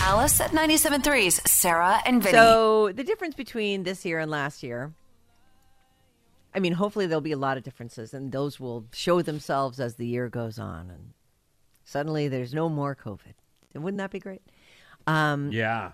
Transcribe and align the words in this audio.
Alice 0.00 0.40
at 0.40 0.50
97.3's 0.50 1.50
Sarah 1.50 2.00
and 2.06 2.22
Vinny. 2.22 2.32
So 2.32 2.92
the 2.92 3.04
difference 3.04 3.34
between 3.34 3.82
this 3.82 4.04
year 4.04 4.18
and 4.18 4.30
last 4.30 4.62
year, 4.62 4.92
I 6.54 6.60
mean, 6.60 6.72
hopefully 6.72 7.06
there'll 7.06 7.20
be 7.20 7.32
a 7.32 7.38
lot 7.38 7.56
of 7.56 7.62
differences, 7.62 8.14
and 8.14 8.32
those 8.32 8.58
will 8.58 8.86
show 8.92 9.22
themselves 9.22 9.80
as 9.80 9.96
the 9.96 10.06
year 10.06 10.28
goes 10.28 10.58
on, 10.58 10.90
and 10.90 11.12
suddenly 11.84 12.28
there's 12.28 12.54
no 12.54 12.68
more 12.68 12.94
COVID. 12.94 13.34
And 13.74 13.82
wouldn't 13.84 13.98
that 13.98 14.10
be 14.10 14.18
great? 14.18 14.42
Um, 15.06 15.50
Yeah. 15.52 15.92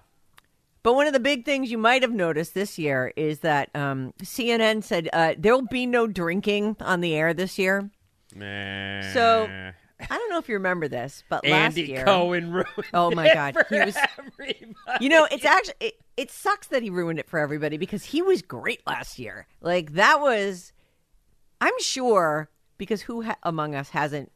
But 0.85 0.95
one 0.95 1.07
of 1.07 1.13
the 1.13 1.21
big 1.21 1.45
things 1.45 1.71
you 1.71 1.77
might 1.79 2.03
have 2.03 2.13
noticed 2.13 2.55
this 2.55 2.79
year 2.79 3.13
is 3.17 3.41
that 3.41 3.69
um, 3.75 4.15
CNN 4.23 4.83
said 4.85 5.09
uh, 5.13 5.35
there'll 5.37 5.63
be 5.63 5.85
no 5.87 6.07
drinking 6.07 6.77
on 6.81 7.01
the 7.01 7.15
air 7.15 7.35
this 7.35 7.59
year. 7.59 7.91
Nah. 8.35 9.03
So 9.13 9.73
I 10.01 10.17
don't 10.17 10.31
know 10.31 10.39
if 10.39 10.49
you 10.49 10.55
remember 10.55 10.87
this, 10.89 11.25
but 11.29 11.45
last 11.45 11.77
Andy 11.79 11.91
year, 11.91 12.05
Cohen 12.05 12.53
ruined 12.53 12.69
Oh 12.95 13.11
my 13.11 13.29
it 13.31 13.35
God, 13.35 13.57
he 13.69 13.81
was- 13.81 13.97
everybody. 14.19 14.75
you 15.01 15.09
know, 15.09 15.27
it's 15.31 15.45
actually 15.45 15.75
it, 15.81 15.95
it 16.17 16.31
sucks 16.31 16.69
that 16.69 16.83
he 16.83 16.91
ruined 16.91 17.19
it 17.19 17.29
for 17.29 17.39
everybody 17.39 17.77
because 17.79 18.05
he 18.05 18.23
was 18.23 18.41
great 18.43 18.81
last 18.87 19.19
year. 19.19 19.47
Like 19.61 19.95
that 19.95 20.21
was, 20.21 20.73
I'm 21.61 21.79
sure, 21.81 22.49
because 22.77 23.03
who 23.03 23.23
ha- 23.23 23.37
among 23.43 23.75
us 23.75 23.91
hasn't 23.91 24.31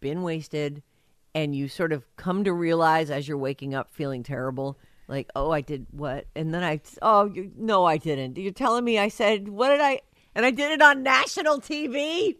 been 0.00 0.22
wasted, 0.22 0.82
and 1.34 1.54
you 1.56 1.66
sort 1.68 1.92
of 1.92 2.04
come 2.16 2.44
to 2.44 2.52
realize 2.52 3.10
as 3.10 3.26
you're 3.26 3.38
waking 3.38 3.74
up 3.74 3.88
feeling 3.94 4.22
terrible, 4.22 4.78
like 5.08 5.30
oh 5.34 5.50
I 5.50 5.62
did 5.62 5.86
what, 5.92 6.26
and 6.36 6.52
then 6.52 6.62
I 6.62 6.80
oh 7.00 7.24
you, 7.24 7.50
no 7.56 7.86
I 7.86 7.96
didn't. 7.96 8.36
You're 8.36 8.52
telling 8.52 8.84
me 8.84 8.98
I 8.98 9.08
said 9.08 9.48
what 9.48 9.70
did 9.70 9.80
I, 9.80 10.00
and 10.34 10.44
I 10.44 10.50
did 10.50 10.72
it 10.72 10.82
on 10.82 11.02
national 11.02 11.60
TV. 11.62 12.36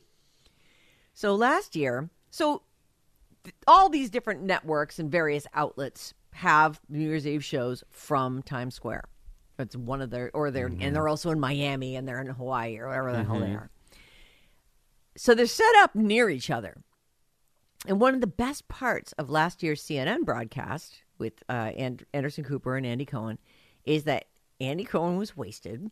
So 1.14 1.34
last 1.34 1.74
year, 1.76 2.10
so 2.34 2.62
all 3.68 3.88
these 3.88 4.10
different 4.10 4.42
networks 4.42 4.98
and 4.98 5.08
various 5.08 5.46
outlets 5.54 6.14
have 6.32 6.80
New 6.88 6.98
Year's 6.98 7.28
Eve 7.28 7.44
shows 7.44 7.84
from 7.90 8.42
Times 8.42 8.74
Square. 8.74 9.04
It's 9.56 9.76
one 9.76 10.02
of 10.02 10.10
their, 10.10 10.32
or 10.34 10.50
they're, 10.50 10.66
and 10.66 10.96
they're 10.96 11.06
also 11.06 11.30
in 11.30 11.38
Miami 11.38 11.94
and 11.94 12.08
they're 12.08 12.20
in 12.20 12.26
Hawaii 12.26 12.76
or 12.78 12.88
wherever 12.88 13.12
the 13.12 13.22
hell 13.22 13.38
they 13.38 13.52
are. 13.54 13.70
So 15.16 15.36
they're 15.36 15.46
set 15.46 15.76
up 15.76 15.94
near 15.94 16.28
each 16.28 16.50
other. 16.50 16.82
And 17.86 18.00
one 18.00 18.14
of 18.14 18.20
the 18.20 18.26
best 18.26 18.66
parts 18.66 19.12
of 19.12 19.30
last 19.30 19.62
year's 19.62 19.80
CNN 19.80 20.24
broadcast 20.24 21.04
with 21.18 21.34
uh, 21.48 21.70
and- 21.76 22.04
Anderson 22.12 22.42
Cooper 22.42 22.76
and 22.76 22.84
Andy 22.84 23.04
Cohen 23.04 23.38
is 23.84 24.04
that 24.04 24.24
Andy 24.60 24.82
Cohen 24.82 25.18
was 25.18 25.36
wasted 25.36 25.88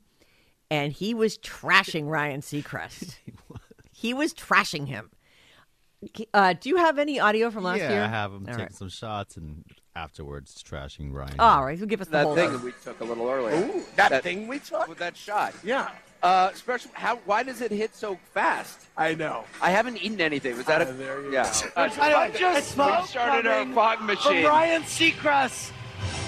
and 0.73 0.93
he 0.93 1.15
was 1.15 1.39
trashing 1.39 2.09
Ryan 2.09 2.41
Seacrest. 2.41 3.15
he 3.93 4.13
was 4.13 4.35
trashing 4.35 4.89
him. 4.89 5.13
Uh, 6.35 6.55
do 6.55 6.69
you 6.69 6.77
have 6.77 6.99
any 6.99 7.21
audio 7.21 7.51
from 7.51 7.65
last 7.65 7.79
year? 7.79 7.87
yeah, 7.89 7.95
year? 7.97 8.03
I 8.05 8.09
have 8.09 8.33
him 8.33 8.39
All 8.41 8.47
taking 8.47 8.61
right. 8.63 8.75
some 8.75 8.89
shots 8.89 9.37
and 9.37 9.65
afterwards 9.95 10.63
trashing 10.63 11.13
Ryan. 11.13 11.35
Oh, 11.39 11.45
all 11.45 11.65
right, 11.65 11.79
so 11.79 11.87
give 11.87 12.01
us 12.01 12.09
the 12.09 12.13
that 12.13 12.25
whole 12.25 12.35
thing 12.35 12.53
that 12.53 12.63
we 12.63 12.73
took 12.83 13.01
a 13.01 13.05
little 13.05 13.29
earlier. 13.29 13.57
Ooh, 13.67 13.83
that 13.97 14.23
thing 14.23 14.49
we 14.49 14.59
took? 14.59 14.89
with 14.89 14.99
that 14.99 15.17
shot. 15.17 15.55
Yeah, 15.63 15.91
Uh, 16.23 16.51
especially 16.53 16.93
how? 16.95 17.17
Why 17.27 17.43
does 17.43 17.61
it 17.61 17.71
hit 17.73 17.95
so 17.95 18.17
fast? 18.33 18.79
I 18.97 19.15
know. 19.15 19.45
I 19.61 19.71
haven't 19.71 19.97
eaten 20.03 20.21
anything. 20.21 20.57
Was 20.57 20.67
that 20.67 20.81
Uh, 20.81 20.91
a? 20.91 20.93
there 20.93 21.21
you 21.23 21.33
yeah. 21.33 21.53
go. 21.75 21.83
I 21.83 22.31
just 22.31 22.71
smoke 22.73 23.07
started 23.15 23.47
our 23.47 23.61
coming 23.61 23.75
fog 23.75 23.99
From 23.99 24.07
machine. 24.07 24.45
Ryan 24.47 24.83
Seacrest 24.83 25.73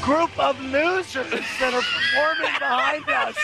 group 0.03 0.37
of 0.39 0.61
losers 0.61 1.31
that 1.61 1.73
are 1.73 1.81
performing 1.83 2.53
behind 2.59 3.09
us. 3.09 3.37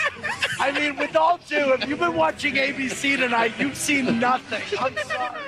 I 0.59 0.71
mean, 0.71 0.95
with 0.97 1.15
all 1.15 1.39
due, 1.47 1.73
if 1.73 1.87
you've 1.87 1.99
been 1.99 2.15
watching 2.15 2.55
ABC 2.55 3.17
tonight, 3.17 3.53
you've 3.57 3.75
seen 3.77 4.19
nothing. 4.19 4.61
I'm 4.79 4.95
sorry. 4.97 5.39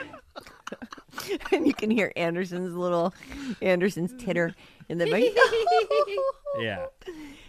and 1.52 1.68
you 1.68 1.74
can 1.74 1.90
hear 1.92 2.12
Anderson's 2.16 2.76
little 2.76 3.14
Anderson's 3.62 4.14
titter 4.24 4.54
in 4.90 4.98
the 4.98 5.10
back. 5.10 5.24
Yeah. 6.60 6.86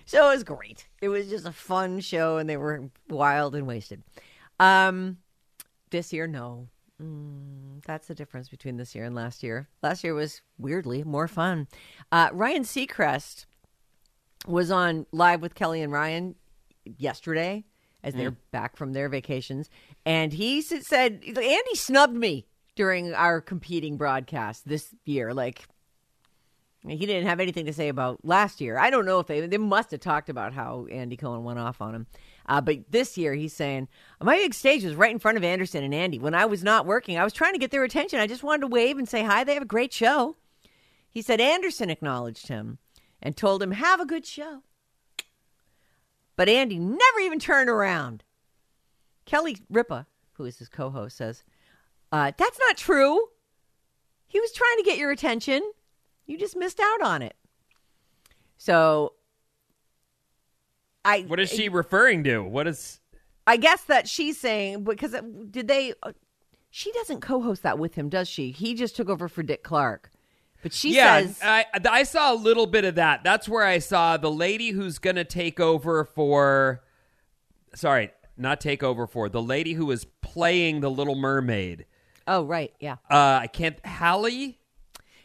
so 0.06 0.30
it 0.30 0.34
was 0.34 0.44
great. 0.44 0.86
It 1.02 1.08
was 1.10 1.28
just 1.28 1.46
a 1.46 1.52
fun 1.52 2.00
show, 2.00 2.38
and 2.38 2.48
they 2.48 2.56
were 2.56 2.88
wild 3.10 3.54
and 3.54 3.66
wasted. 3.66 4.02
Um, 4.58 5.18
this 5.90 6.10
year, 6.10 6.26
no. 6.26 6.68
Mm, 7.02 7.84
that's 7.84 8.06
the 8.06 8.14
difference 8.14 8.48
between 8.48 8.78
this 8.78 8.94
year 8.94 9.04
and 9.04 9.14
last 9.14 9.42
year. 9.42 9.68
Last 9.82 10.04
year 10.04 10.14
was 10.14 10.40
weirdly 10.58 11.04
more 11.04 11.28
fun. 11.28 11.68
Uh, 12.10 12.30
Ryan 12.32 12.62
Seacrest 12.62 13.44
was 14.46 14.70
on 14.70 15.04
live 15.12 15.42
with 15.42 15.54
Kelly 15.54 15.82
and 15.82 15.92
Ryan 15.92 16.36
yesterday 16.96 17.64
as 18.02 18.14
they're 18.14 18.36
back 18.52 18.76
from 18.76 18.92
their 18.92 19.08
vacations, 19.08 19.70
and 20.04 20.32
he 20.32 20.60
said 20.60 21.22
Andy 21.26 21.74
snubbed 21.74 22.14
me 22.16 22.46
during 22.74 23.14
our 23.14 23.40
competing 23.40 23.96
broadcast 23.96 24.66
this 24.66 24.94
year. 25.04 25.32
Like 25.32 25.66
he 26.86 27.06
didn't 27.06 27.26
have 27.26 27.40
anything 27.40 27.66
to 27.66 27.72
say 27.72 27.88
about 27.88 28.24
last 28.24 28.60
year. 28.60 28.78
I 28.78 28.90
don't 28.90 29.06
know 29.06 29.18
if 29.18 29.26
they 29.26 29.46
they 29.46 29.58
must 29.58 29.90
have 29.90 30.00
talked 30.00 30.28
about 30.28 30.52
how 30.52 30.86
Andy 30.90 31.16
Cohen 31.16 31.44
went 31.44 31.58
off 31.58 31.80
on 31.80 31.94
him. 31.94 32.06
Uh, 32.46 32.60
but 32.60 32.90
this 32.90 33.16
year 33.16 33.34
he's 33.34 33.54
saying 33.54 33.88
my 34.20 34.36
big 34.36 34.54
stage 34.54 34.84
was 34.84 34.94
right 34.94 35.12
in 35.12 35.18
front 35.18 35.38
of 35.38 35.44
Anderson 35.44 35.82
and 35.82 35.94
Andy. 35.94 36.18
When 36.18 36.34
I 36.34 36.44
was 36.44 36.62
not 36.62 36.86
working, 36.86 37.18
I 37.18 37.24
was 37.24 37.32
trying 37.32 37.54
to 37.54 37.58
get 37.58 37.70
their 37.70 37.84
attention. 37.84 38.20
I 38.20 38.26
just 38.26 38.42
wanted 38.42 38.62
to 38.62 38.66
wave 38.66 38.98
and 38.98 39.08
say 39.08 39.22
hi. 39.22 39.44
They 39.44 39.54
have 39.54 39.62
a 39.62 39.66
great 39.66 39.92
show. 39.92 40.36
He 41.08 41.22
said 41.22 41.40
Anderson 41.40 41.90
acknowledged 41.90 42.48
him 42.48 42.78
and 43.22 43.36
told 43.36 43.62
him 43.62 43.70
have 43.72 44.00
a 44.00 44.06
good 44.06 44.26
show. 44.26 44.62
But 46.36 46.48
Andy 46.48 46.78
never 46.78 47.20
even 47.22 47.38
turned 47.38 47.70
around. 47.70 48.24
Kelly 49.24 49.56
Ripa, 49.70 50.06
who 50.32 50.44
is 50.44 50.58
his 50.58 50.68
co-host, 50.68 51.16
says 51.16 51.44
uh, 52.14 52.30
that's 52.36 52.60
not 52.60 52.76
true. 52.76 53.26
He 54.28 54.38
was 54.38 54.52
trying 54.52 54.76
to 54.76 54.84
get 54.84 54.98
your 54.98 55.10
attention. 55.10 55.60
You 56.26 56.38
just 56.38 56.56
missed 56.56 56.78
out 56.78 57.02
on 57.02 57.22
it. 57.22 57.34
So 58.56 59.14
I 61.04 61.22
What 61.22 61.40
is 61.40 61.50
she 61.50 61.68
referring 61.68 62.22
to? 62.22 62.44
What 62.44 62.68
is? 62.68 63.00
I 63.48 63.56
guess 63.56 63.82
that 63.86 64.08
she's 64.08 64.38
saying 64.38 64.84
because 64.84 65.16
did 65.50 65.66
they 65.66 65.92
uh, 66.04 66.12
she 66.70 66.92
doesn't 66.92 67.20
co-host 67.20 67.64
that 67.64 67.80
with 67.80 67.96
him, 67.96 68.08
does 68.08 68.28
she? 68.28 68.52
He 68.52 68.74
just 68.74 68.94
took 68.94 69.08
over 69.08 69.28
for 69.28 69.42
Dick 69.42 69.64
Clark. 69.64 70.12
But 70.62 70.72
she 70.72 70.94
yeah, 70.94 71.20
says 71.20 71.40
I 71.42 71.66
I 71.84 72.04
saw 72.04 72.32
a 72.32 72.36
little 72.36 72.66
bit 72.66 72.84
of 72.84 72.94
that. 72.94 73.24
That's 73.24 73.48
where 73.48 73.64
I 73.64 73.80
saw 73.80 74.18
the 74.18 74.30
lady 74.30 74.70
who's 74.70 75.00
going 75.00 75.16
to 75.16 75.24
take 75.24 75.58
over 75.58 76.04
for. 76.04 76.84
Sorry, 77.74 78.12
not 78.36 78.60
take 78.60 78.84
over 78.84 79.08
for 79.08 79.28
the 79.28 79.42
lady 79.42 79.72
who 79.72 79.86
was 79.86 80.04
playing 80.22 80.78
the 80.78 80.92
Little 80.92 81.16
Mermaid. 81.16 81.86
Oh, 82.26 82.44
right. 82.44 82.72
Yeah. 82.80 82.96
Uh, 83.10 83.40
I 83.42 83.46
can't. 83.46 83.84
Hallie. 83.84 84.58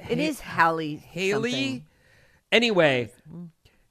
It 0.10 0.18
is 0.18 0.40
Hallie 0.40 0.96
Haley. 0.96 1.52
something. 1.52 1.86
Anyway, 2.52 3.12
mm. 3.32 3.50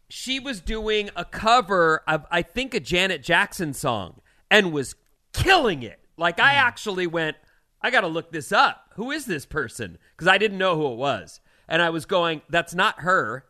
she 0.08 0.40
was 0.40 0.60
doing 0.60 1.10
a 1.16 1.24
cover 1.24 2.02
of 2.08 2.26
I 2.30 2.42
think 2.42 2.74
a 2.74 2.80
Janet 2.80 3.22
Jackson 3.22 3.74
song 3.74 4.20
and 4.50 4.72
was 4.72 4.94
killing 5.32 5.82
it. 5.82 6.00
Like 6.16 6.40
I 6.40 6.54
mm. 6.54 6.58
actually 6.58 7.06
went, 7.06 7.36
I 7.82 7.90
got 7.90 8.00
to 8.00 8.08
look 8.08 8.32
this 8.32 8.52
up. 8.52 8.92
Who 8.94 9.10
is 9.10 9.26
this 9.26 9.46
person? 9.46 9.98
Because 10.12 10.28
I 10.28 10.38
didn't 10.38 10.58
know 10.58 10.76
who 10.76 10.92
it 10.92 10.96
was, 10.96 11.40
and 11.68 11.80
I 11.80 11.90
was 11.90 12.06
going, 12.06 12.42
that's 12.48 12.74
not 12.74 13.00
her, 13.00 13.44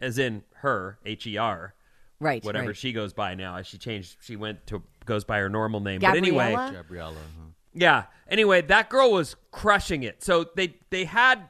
as 0.00 0.18
in 0.18 0.42
her 0.56 0.98
H 1.04 1.26
E 1.26 1.36
R, 1.36 1.74
Right. 2.20 2.44
whatever 2.44 2.68
right. 2.68 2.76
she 2.76 2.92
goes 2.92 3.12
by 3.12 3.34
now. 3.34 3.56
As 3.56 3.66
she 3.66 3.78
changed. 3.78 4.16
She 4.22 4.34
went 4.34 4.66
to 4.68 4.82
goes 5.04 5.24
by 5.24 5.38
her 5.38 5.48
normal 5.48 5.80
name. 5.80 6.00
But 6.00 6.16
anyway, 6.16 6.50
Gabriella? 6.50 6.72
Gabriella. 6.72 7.14
huh? 7.14 7.50
Yeah. 7.74 8.04
Anyway, 8.28 8.60
that 8.62 8.90
girl 8.90 9.12
was 9.12 9.36
crushing 9.50 10.02
it. 10.02 10.22
So 10.22 10.46
they 10.56 10.76
they 10.90 11.04
had. 11.04 11.48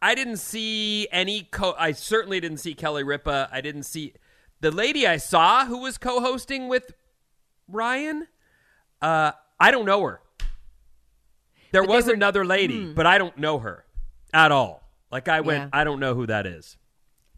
I 0.00 0.14
didn't 0.14 0.36
see 0.36 1.08
any 1.10 1.42
co. 1.42 1.74
I 1.78 1.92
certainly 1.92 2.38
didn't 2.40 2.58
see 2.58 2.74
Kelly 2.74 3.02
Ripa. 3.02 3.48
I 3.52 3.60
didn't 3.60 3.82
see 3.84 4.14
the 4.60 4.70
lady 4.70 5.06
I 5.06 5.16
saw 5.16 5.64
who 5.66 5.78
was 5.78 5.98
co-hosting 5.98 6.68
with 6.68 6.92
Ryan. 7.68 8.26
Uh, 9.02 9.32
I 9.60 9.70
don't 9.70 9.84
know 9.86 10.02
her. 10.04 10.20
There 11.72 11.82
But 11.82 11.90
was 11.90 12.06
were- 12.06 12.14
another 12.14 12.44
lady, 12.44 12.92
but 12.92 13.06
I 13.06 13.18
don't 13.18 13.36
know 13.38 13.58
her 13.58 13.84
at 14.32 14.52
all. 14.52 14.82
Like 15.10 15.28
I 15.28 15.40
went, 15.40 15.64
Yeah. 15.64 15.80
I 15.80 15.84
don't 15.84 16.00
know 16.00 16.14
who 16.14 16.26
that 16.26 16.46
is. 16.46 16.76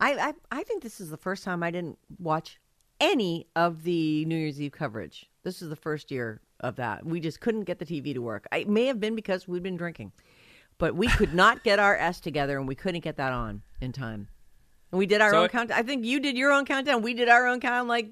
I, 0.01 0.13
I 0.15 0.35
I 0.61 0.63
think 0.63 0.83
this 0.83 1.01
is 1.01 1.11
the 1.11 1.17
first 1.17 1.45
time 1.45 1.63
I 1.63 1.71
didn't 1.71 1.99
watch 2.19 2.59
any 3.01 3.47
of 3.57 3.83
the 3.83 4.25
New 4.27 4.37
Year's 4.37 4.61
Eve 4.61 4.73
coverage. 4.73 5.27
This 5.43 5.63
is 5.63 5.69
the 5.69 5.77
first 5.77 6.11
year 6.11 6.41
of 6.61 6.77
that. 6.77 7.05
We 7.05 7.21
just 7.21 7.41
couldn't 7.41 7.65
get 7.65 7.79
the 7.79 7.87
TV 7.87 8.15
to 8.15 8.21
work. 8.21 8.47
It 8.53 8.69
may 8.69 8.87
have 8.87 9.01
been 9.01 9.15
because 9.15 9.49
we'd 9.49 9.63
been 9.63 9.77
drinking, 9.77 10.13
but 10.79 10.95
we 10.95 11.09
could 11.09 11.35
not 11.35 11.65
get 11.65 11.79
our 11.79 11.97
S 11.97 12.21
together, 12.21 12.59
and 12.59 12.69
we 12.69 12.75
couldn't 12.75 13.01
get 13.01 13.17
that 13.17 13.33
on 13.33 13.63
in 13.81 13.93
time. 13.93 14.29
And 14.93 14.99
we 14.99 15.07
did 15.07 15.21
our 15.21 15.31
So 15.31 15.43
own 15.43 15.49
countdown. 15.49 15.79
I 15.79 15.83
think 15.83 16.05
you 16.05 16.21
did 16.21 16.37
your 16.37 16.53
own 16.53 16.65
countdown. 16.65 17.03
We 17.03 17.15
did 17.15 17.29
our 17.29 17.47
own 17.47 17.61
countdown. 17.61 17.83
I'm 17.83 17.89
like, 17.89 18.11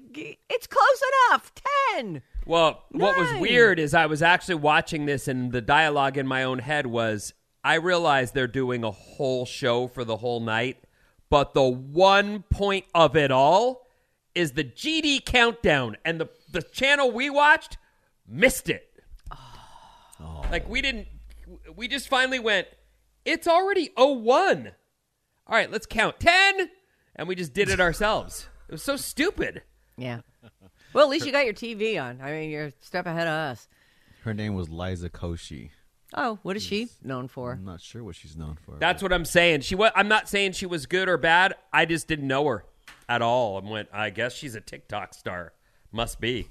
it's 0.49 0.67
close 0.67 1.01
enough. 1.29 1.51
10. 1.95 2.21
Well, 2.45 2.83
what 2.91 3.17
was 3.17 3.39
weird 3.39 3.79
is 3.79 3.93
I 3.93 4.05
was 4.05 4.21
actually 4.21 4.55
watching 4.55 5.05
this, 5.05 5.27
and 5.27 5.51
the 5.51 5.61
dialogue 5.61 6.17
in 6.17 6.25
my 6.25 6.43
own 6.43 6.59
head 6.59 6.87
was 6.87 7.33
I 7.63 7.75
realized 7.75 8.33
they're 8.33 8.47
doing 8.47 8.83
a 8.83 8.91
whole 8.91 9.45
show 9.45 9.87
for 9.87 10.03
the 10.03 10.17
whole 10.17 10.39
night, 10.39 10.77
but 11.29 11.53
the 11.53 11.63
one 11.63 12.43
point 12.49 12.85
of 12.95 13.15
it 13.15 13.31
all 13.31 13.85
is 14.33 14.53
the 14.53 14.63
GD 14.63 15.25
countdown, 15.25 15.97
and 16.05 16.19
the, 16.21 16.29
the 16.51 16.61
channel 16.61 17.11
we 17.11 17.29
watched 17.29 17.77
missed 18.29 18.69
it. 18.69 18.85
Like, 20.51 20.67
we 20.67 20.81
didn't, 20.81 21.07
we 21.75 21.87
just 21.87 22.09
finally 22.09 22.39
went, 22.39 22.67
it's 23.23 23.47
already 23.47 23.91
01. 23.95 24.71
All 25.47 25.55
right, 25.55 25.71
let's 25.71 25.85
count 25.85 26.19
10. 26.19 26.69
And 27.15 27.27
we 27.27 27.35
just 27.35 27.53
did 27.53 27.69
it 27.69 27.79
ourselves. 27.79 28.47
It 28.67 28.71
was 28.71 28.83
so 28.83 28.95
stupid. 28.95 29.61
Yeah. 29.95 30.21
Well, 30.93 31.03
at 31.03 31.09
least 31.09 31.25
you 31.25 31.31
got 31.31 31.45
your 31.45 31.53
TV 31.53 32.01
on. 32.01 32.19
I 32.21 32.31
mean, 32.31 32.49
you're 32.49 32.65
a 32.67 32.73
step 32.81 33.05
ahead 33.05 33.27
of 33.27 33.33
us. 33.33 33.67
Her 34.23 34.33
name 34.33 34.55
was 34.55 34.69
Liza 34.69 35.09
Koshy. 35.09 35.69
Oh, 36.15 36.39
what 36.41 36.55
is 36.55 36.63
she 36.63 36.89
known 37.03 37.27
for? 37.27 37.51
I'm 37.53 37.65
not 37.65 37.81
sure 37.81 38.03
what 38.03 38.15
she's 38.15 38.35
known 38.35 38.57
for. 38.65 38.77
That's 38.79 39.03
what 39.03 39.13
I'm 39.13 39.25
saying. 39.25 39.61
She 39.61 39.75
was. 39.75 39.91
I'm 39.95 40.07
not 40.07 40.27
saying 40.27 40.53
she 40.53 40.65
was 40.65 40.87
good 40.87 41.07
or 41.07 41.17
bad. 41.17 41.53
I 41.71 41.85
just 41.85 42.07
didn't 42.07 42.27
know 42.27 42.47
her 42.47 42.65
at 43.07 43.21
all. 43.21 43.59
And 43.59 43.69
went. 43.69 43.89
I 43.93 44.09
guess 44.09 44.33
she's 44.33 44.55
a 44.55 44.61
TikTok 44.61 45.13
star. 45.13 45.53
Must 45.91 46.19
be. 46.19 46.49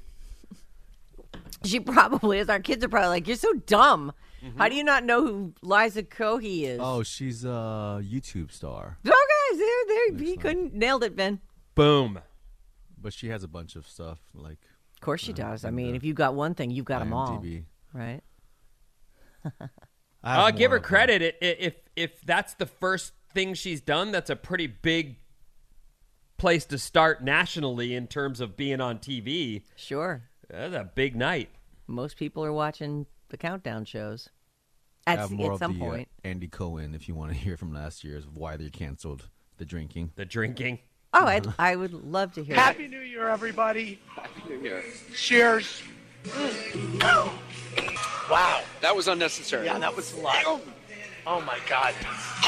She 1.65 1.81
probably 1.81 2.39
is. 2.39 2.49
Our 2.49 2.61
kids 2.61 2.85
are 2.85 2.89
probably 2.89 3.09
like, 3.09 3.27
you're 3.27 3.37
so 3.37 3.53
dumb. 3.55 4.13
Mm-hmm. 4.45 4.59
How 4.59 4.69
do 4.69 4.77
you 4.77 4.85
not 4.85 5.05
know 5.05 5.27
who 5.27 5.55
Liza 5.63 6.05
Koshy 6.05 6.63
is? 6.63 6.79
Oh, 6.81 7.03
she's 7.03 7.45
a 7.45 8.01
YouTube 8.03 8.53
star, 8.53 8.99
Okay, 9.05 9.15
there, 9.57 9.85
there. 10.13 10.25
He 10.25 10.37
couldn't 10.37 10.75
nailed 10.75 11.03
it, 11.03 11.17
Ben. 11.17 11.41
Boom. 11.75 12.21
but 13.01 13.13
she 13.13 13.29
has 13.29 13.43
a 13.43 13.49
bunch 13.49 13.75
of 13.77 13.87
stuff 13.89 14.19
like 14.35 14.59
Of 14.95 15.01
course 15.01 15.21
she 15.23 15.33
Uh, 15.33 15.37
does. 15.37 15.65
I 15.65 15.71
mean, 15.71 15.95
if 15.97 16.05
you've 16.05 16.17
got 16.17 16.35
one 16.35 16.55
thing, 16.55 16.71
you've 16.71 16.85
got 16.85 17.01
them 17.01 17.13
all, 17.13 17.39
IMDb. 17.41 17.65
right? 17.93 18.21
I 19.45 19.69
I'll 20.23 20.53
give 20.53 20.71
her 20.71 20.81
credit. 20.81 21.23
I- 21.41 21.47
i- 21.47 21.57
If 21.59 21.75
if 21.97 22.21
that's 22.23 22.55
the 22.55 22.67
first 22.67 23.13
thing 23.33 23.55
she's 23.55 23.81
done, 23.81 24.13
that's 24.13 24.31
a 24.31 24.37
pretty 24.37 24.67
big 24.67 25.17
place 26.37 26.65
to 26.67 26.79
start 26.79 27.23
nationally 27.25 27.95
in 27.95 28.07
terms 28.07 28.41
of 28.41 28.57
being 28.57 28.81
on 28.81 28.99
TV. 28.99 29.63
Sure. 29.77 30.28
That's 30.51 30.75
a 30.75 30.91
big 30.95 31.15
night. 31.15 31.51
Most 31.87 32.17
people 32.17 32.45
are 32.45 32.53
watching 32.53 33.07
the 33.29 33.37
countdown 33.37 33.85
shows 33.85 34.29
I 35.07 35.13
at, 35.13 35.19
have 35.19 35.31
more 35.31 35.53
at 35.53 35.53
of 35.55 35.59
some 35.59 35.79
the, 35.79 35.85
uh, 35.85 35.89
point. 35.89 36.09
Andy 36.25 36.49
Cohen, 36.49 36.95
if 36.95 37.09
you 37.09 37.15
want 37.15 37.33
to 37.33 37.37
hear 37.37 37.57
from 37.57 37.73
last 37.73 38.05
year's 38.05 38.27
why 38.27 38.57
they 38.57 38.71
canceled 38.71 39.29
the 39.59 39.65
drinking. 39.65 40.13
The 40.17 40.25
drinking. 40.25 40.79
Oh, 41.15 41.27
I'd, 41.27 41.47
I 41.59 41.77
would 41.77 41.93
love 41.93 42.33
to 42.35 42.45
hear 42.45 42.57
that. 42.57 42.63
Happy 42.63 42.87
New 42.87 43.01
Year, 43.01 43.29
everybody. 43.29 43.99
Happy 44.15 44.43
New 44.49 44.61
Year. 44.61 44.85
Cheers. 45.15 45.83
Wow. 48.31 48.63
That 48.83 48.95
was 48.95 49.09
unnecessary. 49.09 49.67
Yeah, 49.67 49.79
that 49.79 49.97
was 49.97 50.13
a 50.15 50.21
lot. 50.21 50.61
Oh 51.27 51.41
my 51.43 51.59
God. 51.69 51.95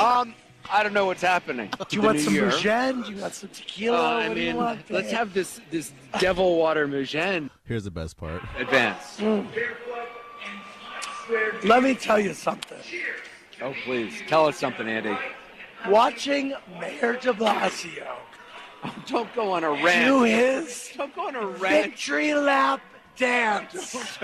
Um, 0.00 0.34
I 0.72 0.82
don't 0.82 0.92
know 0.92 1.06
what's 1.06 1.22
happening. 1.22 1.68
Do 1.88 1.96
you 1.96 2.02
The 2.02 2.06
want 2.06 2.20
some 2.20 2.34
year. 2.34 2.46
Mugent? 2.48 3.06
Do 3.06 3.12
you 3.12 3.20
want 3.20 3.34
some 3.34 3.48
tequila? 3.50 3.98
Uh, 3.98 4.02
I 4.20 4.28
what 4.28 4.34
do 4.34 4.40
you 4.40 4.46
mean, 4.48 4.56
want? 4.56 4.90
let's 4.90 5.10
have 5.10 5.34
this 5.34 5.60
this 5.70 5.92
devil 6.18 6.56
water 6.58 6.86
Mugent 6.86 7.50
Here's 7.66 7.84
the 7.84 7.90
best 7.90 8.16
part. 8.16 8.42
advance. 8.58 9.20
Let 11.64 11.82
me 11.82 11.94
tell 11.94 12.18
you 12.18 12.34
something. 12.34 12.78
Oh, 13.62 13.74
please 13.84 14.22
tell 14.26 14.46
us 14.46 14.56
something, 14.56 14.88
Andy. 14.88 15.16
Watching 15.88 16.54
Mayor 16.80 17.14
De 17.14 17.32
Blasio 17.32 18.06
Don't 19.06 19.32
go 19.34 19.52
on 19.52 19.64
a 19.64 19.70
rant. 19.70 20.06
do 20.06 20.22
his 20.22 20.90
Don't 20.96 21.14
go 21.14 21.28
on 21.28 21.34
a 21.36 21.46
rant. 21.46 21.84
victory 21.90 22.34
lap 22.34 22.80
dance 23.20 24.18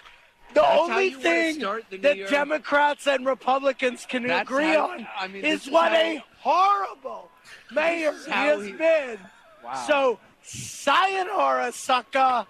The 0.54 0.62
That's 0.62 0.82
only 0.82 1.12
thing 1.12 1.60
the 1.60 1.98
that 2.00 2.18
year? 2.18 2.28
Democrats 2.28 3.08
and 3.08 3.26
Republicans 3.26 4.06
can 4.06 4.28
That's 4.28 4.42
agree 4.50 4.66
how- 4.66 4.90
on 4.92 5.08
I 5.18 5.28
mean, 5.28 5.46
is 5.46 5.68
is 5.68 5.72
what 5.72 5.92
how- 5.94 5.98
a 5.98 6.24
horrible 6.40 7.32
mayor 7.72 8.12
he 8.26 8.32
has 8.32 8.66
he- 8.66 8.72
been. 8.74 9.20
Wow. 9.64 9.74
So, 9.88 10.20
sayonara, 10.44 11.72
sucker. 11.72 12.46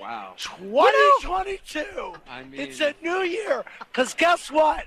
Wow. 0.00 0.34
2022. 0.38 2.14
I 2.28 2.42
mean- 2.42 2.60
it's 2.60 2.80
a 2.80 2.94
new 3.02 3.20
year. 3.22 3.64
Because 3.78 4.14
guess 4.14 4.50
what? 4.50 4.84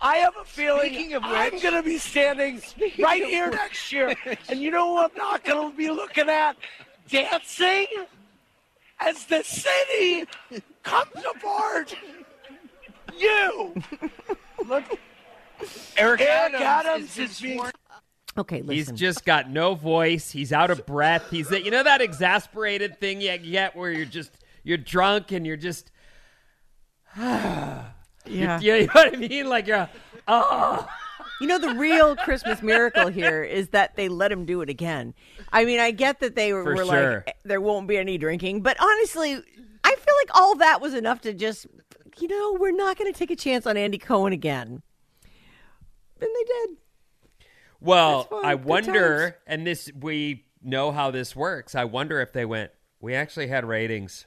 I 0.00 0.16
have 0.16 0.34
a 0.40 0.44
feeling 0.44 0.92
Speaking 0.92 1.14
of 1.14 1.22
I'm 1.24 1.58
going 1.60 1.74
to 1.74 1.82
be 1.82 1.98
standing 1.98 2.60
right 2.98 3.24
here 3.24 3.46
which- 3.46 3.54
next 3.56 3.92
year. 3.92 4.14
And 4.48 4.60
you 4.60 4.70
know 4.70 4.92
what 4.92 5.10
I'm 5.12 5.16
not 5.16 5.44
going 5.44 5.70
to 5.70 5.76
be 5.76 5.90
looking 5.90 6.28
at? 6.28 6.56
Dancing 7.08 7.86
as 9.00 9.24
the 9.26 9.42
city 9.42 10.24
comes 10.82 11.24
apart. 11.34 11.96
You. 13.18 13.74
Look, 14.66 14.84
Eric, 15.96 16.20
Eric 16.20 16.20
Adams, 16.22 16.62
Adams 16.62 17.18
is 17.18 17.30
is 17.30 17.40
being 17.40 17.58
sworn- 17.58 17.72
Okay, 18.38 18.62
He's 18.62 18.92
just 18.92 19.24
got 19.24 19.48
no 19.48 19.74
voice. 19.74 20.30
He's 20.30 20.52
out 20.52 20.70
of 20.70 20.84
breath. 20.84 21.30
He's 21.30 21.48
that 21.48 21.64
you 21.64 21.70
know 21.70 21.82
that 21.82 22.02
exasperated 22.02 23.00
thing 23.00 23.22
you 23.22 23.38
get 23.38 23.74
where 23.74 23.90
you're 23.90 24.04
just 24.04 24.30
you're 24.62 24.76
drunk 24.76 25.32
and 25.32 25.46
you're 25.46 25.56
just 25.56 25.90
yeah. 28.28 28.58
yeah, 28.60 28.74
you 28.76 28.86
know 28.86 28.92
what 28.94 29.14
I 29.14 29.16
mean? 29.16 29.48
Like 29.48 29.66
you're 29.66 29.88
oh 30.28 30.88
You 31.40 31.46
know, 31.46 31.58
the 31.58 31.74
real 31.74 32.16
Christmas 32.16 32.62
miracle 32.62 33.08
here 33.08 33.42
is 33.42 33.68
that 33.68 33.94
they 33.96 34.08
let 34.08 34.32
him 34.32 34.46
do 34.46 34.62
it 34.62 34.70
again. 34.70 35.12
I 35.52 35.66
mean, 35.66 35.78
I 35.80 35.90
get 35.90 36.20
that 36.20 36.34
they 36.34 36.52
were, 36.52 36.64
were 36.64 36.84
sure. 36.86 37.24
like, 37.26 37.36
there 37.44 37.60
won't 37.60 37.86
be 37.86 37.98
any 37.98 38.16
drinking, 38.16 38.62
but 38.62 38.76
honestly, 38.80 39.34
I 39.84 39.94
feel 39.94 40.14
like 40.22 40.34
all 40.34 40.56
that 40.56 40.80
was 40.80 40.94
enough 40.94 41.20
to 41.22 41.34
just, 41.34 41.66
you 42.18 42.28
know, 42.28 42.56
we're 42.58 42.72
not 42.72 42.96
going 42.96 43.12
to 43.12 43.18
take 43.18 43.30
a 43.30 43.36
chance 43.36 43.66
on 43.66 43.76
Andy 43.76 43.98
Cohen 43.98 44.32
again. 44.32 44.82
And 46.20 46.30
they 46.34 46.44
did. 46.44 46.70
Well, 47.80 48.28
I 48.42 48.56
Good 48.56 48.64
wonder, 48.64 49.20
times. 49.20 49.34
and 49.46 49.66
this 49.66 49.90
we 50.00 50.46
know 50.62 50.90
how 50.90 51.10
this 51.10 51.36
works. 51.36 51.74
I 51.74 51.84
wonder 51.84 52.20
if 52.22 52.32
they 52.32 52.46
went. 52.46 52.70
We 53.00 53.14
actually 53.14 53.48
had 53.48 53.66
ratings. 53.66 54.26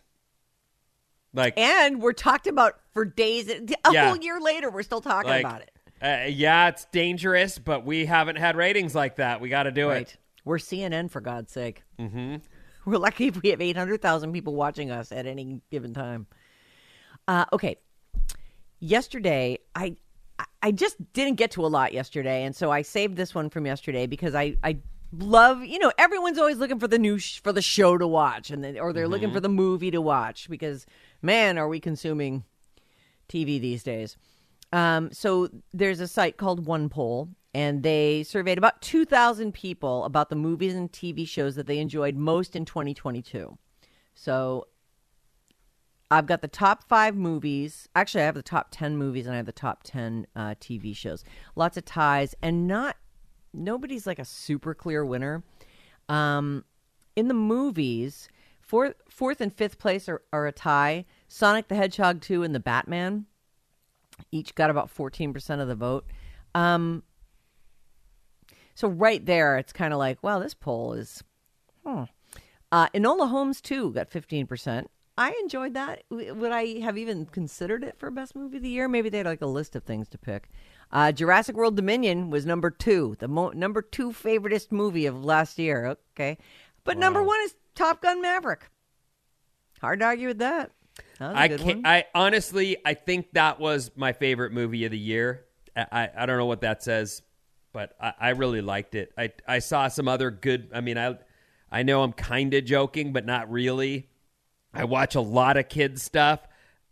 Like, 1.34 1.57
And 1.57 2.01
we're 2.01 2.13
talked 2.13 2.46
about 2.46 2.80
for 3.00 3.06
days. 3.06 3.50
A 3.50 3.62
Yeah. 3.92 4.07
whole 4.07 4.18
year 4.18 4.40
later, 4.42 4.69
we're 4.69 4.84
still 4.84 5.00
talking 5.01 5.29
like, 5.29 5.46
about 5.46 5.62
it. 5.62 5.72
Uh, 6.01 6.27
yeah, 6.29 6.68
it's 6.70 6.86
dangerous, 6.91 7.58
but 7.58 7.86
we 7.86 8.06
haven't 8.06 8.38
had 8.38 8.56
ratings 8.58 8.94
like 8.94 9.15
that. 9.18 9.39
We 9.41 9.48
got 9.50 9.63
to 9.63 9.72
do 9.72 9.88
Right. 9.89 10.01
it. 10.01 10.18
We're 10.46 10.58
CNN, 10.58 11.10
for 11.10 11.22
God's 11.22 11.51
sake. 11.51 11.84
Mm-hmm. 12.00 12.38
We're 12.86 12.98
lucky 12.98 13.27
if 13.27 13.41
we 13.41 13.50
have 13.50 13.62
800,000 13.62 14.32
people 14.34 14.56
watching 14.56 14.91
us 14.91 15.12
at 15.12 15.25
any 15.25 15.62
given 15.72 15.94
time. 15.94 16.27
Uh, 17.27 17.46
okay. 17.53 17.77
Yesterday, 18.79 19.60
I 19.75 19.96
I- 20.62 20.72
just 20.72 20.96
didn't 21.13 21.36
get 21.36 21.51
to 21.51 21.65
a 21.65 21.68
lot 21.68 21.91
yesterday, 21.94 22.44
and 22.44 22.56
so 22.56 22.72
I 22.72 22.82
saved 22.82 23.18
this 23.18 23.36
one 23.36 23.50
from 23.50 23.65
yesterday 23.65 24.08
because 24.08 24.34
I, 24.36 24.56
I 24.63 24.77
love 25.12 25.63
you 25.65 25.79
know 25.79 25.91
everyone's 25.98 26.38
always 26.38 26.58
looking 26.58 26.79
for 26.79 26.88
the 26.88 27.00
new 27.00 27.18
sh- 27.18 27.39
for 27.41 27.51
the 27.51 27.62
show 27.62 27.98
to 27.98 28.08
watch 28.08 28.51
and 28.51 28.63
then, 28.63 28.77
or 28.79 28.94
they're 28.94 29.08
looking 29.08 29.34
for 29.34 29.39
the 29.41 29.50
movie 29.50 29.91
to 29.91 30.00
watch 30.00 30.50
because 30.50 30.86
man 31.22 31.58
are 31.58 31.68
we 31.68 31.79
consuming 31.82 32.44
TV 33.29 33.59
these 33.59 33.83
days. 33.83 34.17
Um, 34.71 35.12
so 35.12 35.50
there's 35.74 36.00
a 36.00 36.07
site 36.07 36.38
called 36.38 36.65
One 36.65 36.89
Poll, 36.89 37.29
and 37.53 37.81
they 37.81 38.24
surveyed 38.24 38.57
about 38.57 38.81
2,000 38.81 39.53
people 39.53 40.03
about 40.05 40.29
the 40.29 40.36
movies 40.36 40.75
and 40.75 40.91
TV 40.91 41.27
shows 41.27 41.55
that 41.55 41.65
they 41.67 41.79
enjoyed 41.79 42.15
most 42.15 42.55
in 42.55 42.65
2022. 42.65 43.57
So 44.13 44.67
I've 46.12 46.25
got 46.25 46.41
the 46.41 46.48
top 46.48 46.83
five 46.88 47.15
movies. 47.15 47.88
Actually, 47.95 48.24
I 48.24 48.25
have 48.25 48.36
the 48.36 48.41
top 48.41 48.67
10 48.71 48.98
movies 48.98 49.25
and 49.25 49.33
I 49.33 49.38
have 49.38 49.45
the 49.45 49.51
top 49.51 49.81
10 49.83 50.27
uh, 50.36 50.55
TV 50.59 50.95
shows. 50.95 51.24
Lots 51.55 51.77
of 51.77 51.86
ties, 51.86 52.36
and 52.41 52.67
not 52.67 52.98
nobody's 53.53 54.05
like 54.05 54.19
a 54.19 54.25
super 54.25 54.74
clear 54.74 55.05
winner. 55.05 55.43
Um, 56.07 56.65
in 57.15 57.27
the 57.27 57.33
movies, 57.33 58.27
fourth, 58.70 58.96
fourth 59.10 59.42
and 59.42 59.52
fifth 59.52 59.80
place 59.80 60.08
are, 60.08 60.22
are 60.32 60.46
a 60.46 60.52
tie. 60.52 61.06
Sonic 61.28 61.68
the 61.68 61.76
Hedgehog 61.76 62.22
2 62.22 62.44
and 62.44 62.54
The 62.54 62.60
Batman 62.60 63.26
each 64.32 64.54
got 64.54 64.70
about 64.70 64.94
14% 64.94 65.60
of 65.60 65.68
the 65.68 65.76
vote. 65.76 66.06
Um, 66.54 67.04
so 68.76 68.88
right 68.88 69.26
there, 69.26 69.58
it's 69.58 69.74
kind 69.74 69.92
of 69.92 70.00
like, 70.00 70.20
well, 70.22 70.40
this 70.40 70.54
poll 70.54 70.94
is. 70.94 71.24
Hmm. 71.86 72.04
Uh, 72.72 72.88
Enola 72.90 73.30
Holmes 73.30 73.60
2 73.62 73.92
got 73.94 74.12
15%. 74.12 74.86
I 75.18 75.32
enjoyed 75.42 75.74
that. 75.74 76.04
Would 76.12 76.52
I 76.52 76.80
have 76.80 76.98
even 76.98 77.26
considered 77.26 77.84
it 77.84 77.98
for 77.98 78.12
best 78.12 78.36
movie 78.36 78.58
of 78.58 78.64
the 78.64 78.70
year? 78.70 78.88
Maybe 78.88 79.10
they 79.10 79.18
had 79.18 79.26
like 79.26 79.42
a 79.42 79.48
list 79.48 79.76
of 79.76 79.84
things 79.84 80.08
to 80.10 80.18
pick. 80.18 80.50
Uh, 80.92 81.12
Jurassic 81.12 81.56
World 81.56 81.76
Dominion 81.76 82.30
was 82.30 82.46
number 82.46 82.70
two, 82.70 83.16
the 83.20 83.28
mo- 83.28 83.50
number 83.50 83.82
two 83.82 84.12
favoritist 84.12 84.72
movie 84.72 85.08
of 85.08 85.26
last 85.26 85.60
year. 85.60 85.98
Okay, 86.14 86.38
but 86.84 86.98
number 86.98 87.22
one 87.22 87.40
is 87.44 87.56
Top 87.79 88.01
Gun 88.01 88.21
Maverick. 88.21 88.69
Hard 89.79 90.00
to 90.00 90.05
argue 90.05 90.27
with 90.27 90.39
that. 90.39 90.71
That 91.17 91.33
I 91.33 91.48
can't. 91.48 91.63
one. 91.63 91.86
I 91.86 92.03
honestly, 92.13 92.75
I 92.83 92.93
think 92.93 93.31
that 93.31 93.57
was 93.57 93.91
my 93.95 94.12
favorite 94.12 94.51
movie 94.51 94.83
of 94.83 94.91
the 94.91 94.98
year. 94.98 95.45
I, 95.77 95.86
I, 95.89 96.09
I 96.17 96.25
don't 96.25 96.38
know 96.38 96.45
what 96.45 96.59
that 96.59 96.83
says, 96.83 97.21
but 97.71 97.95
I, 98.01 98.13
I 98.19 98.29
really 98.31 98.59
liked 98.59 98.95
it. 98.95 99.13
I, 99.17 99.31
I 99.48 99.59
saw 99.59 99.88
some 99.88 100.09
other 100.09 100.29
good. 100.29 100.69
I 100.74 100.81
mean, 100.81 100.98
I, 100.98 101.17
I 101.71 101.83
know 101.83 102.03
I'm 102.03 102.12
kind 102.12 102.53
of 102.53 102.65
joking, 102.65 103.13
but 103.13 103.25
not 103.25 103.50
really. 103.50 104.09
I 104.74 104.83
watch 104.83 105.15
a 105.15 105.21
lot 105.21 105.55
of 105.55 105.69
kids 105.69 106.03
stuff, 106.03 106.41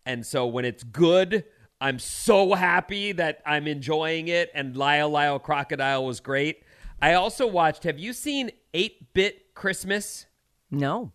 and 0.05 0.25
so 0.25 0.47
when 0.47 0.63
it's 0.63 0.83
good, 0.83 1.43
I'm 1.81 1.99
so 1.99 2.53
happy 2.53 3.11
that 3.11 3.41
I'm 3.45 3.67
enjoying 3.67 4.29
it. 4.29 4.51
And 4.55 4.77
Lyle 4.77 5.09
Lyle 5.09 5.37
Crocodile 5.37 6.05
was 6.05 6.21
great. 6.21 6.63
I 7.01 7.15
also 7.15 7.45
watched. 7.45 7.83
Have 7.83 7.99
you 7.99 8.13
seen 8.13 8.51
Eight 8.73 9.13
Bit 9.13 9.53
Christmas? 9.53 10.27
No. 10.71 11.11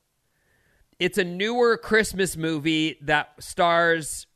It's 0.99 1.19
a 1.19 1.25
newer 1.25 1.77
Christmas 1.77 2.37
movie 2.37 2.97
that 3.03 3.33
stars 3.43 4.27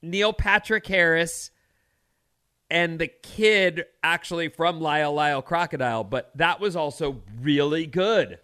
Neil 0.00 0.32
Patrick 0.32 0.86
Harris 0.86 1.50
and 2.70 3.00
the 3.00 3.08
kid 3.08 3.84
actually 4.02 4.48
from 4.48 4.80
Lyle 4.80 5.12
Lyle 5.12 5.42
Crocodile, 5.42 6.04
but 6.04 6.30
that 6.36 6.60
was 6.60 6.76
also 6.76 7.22
really 7.40 7.84
good. 7.86 8.38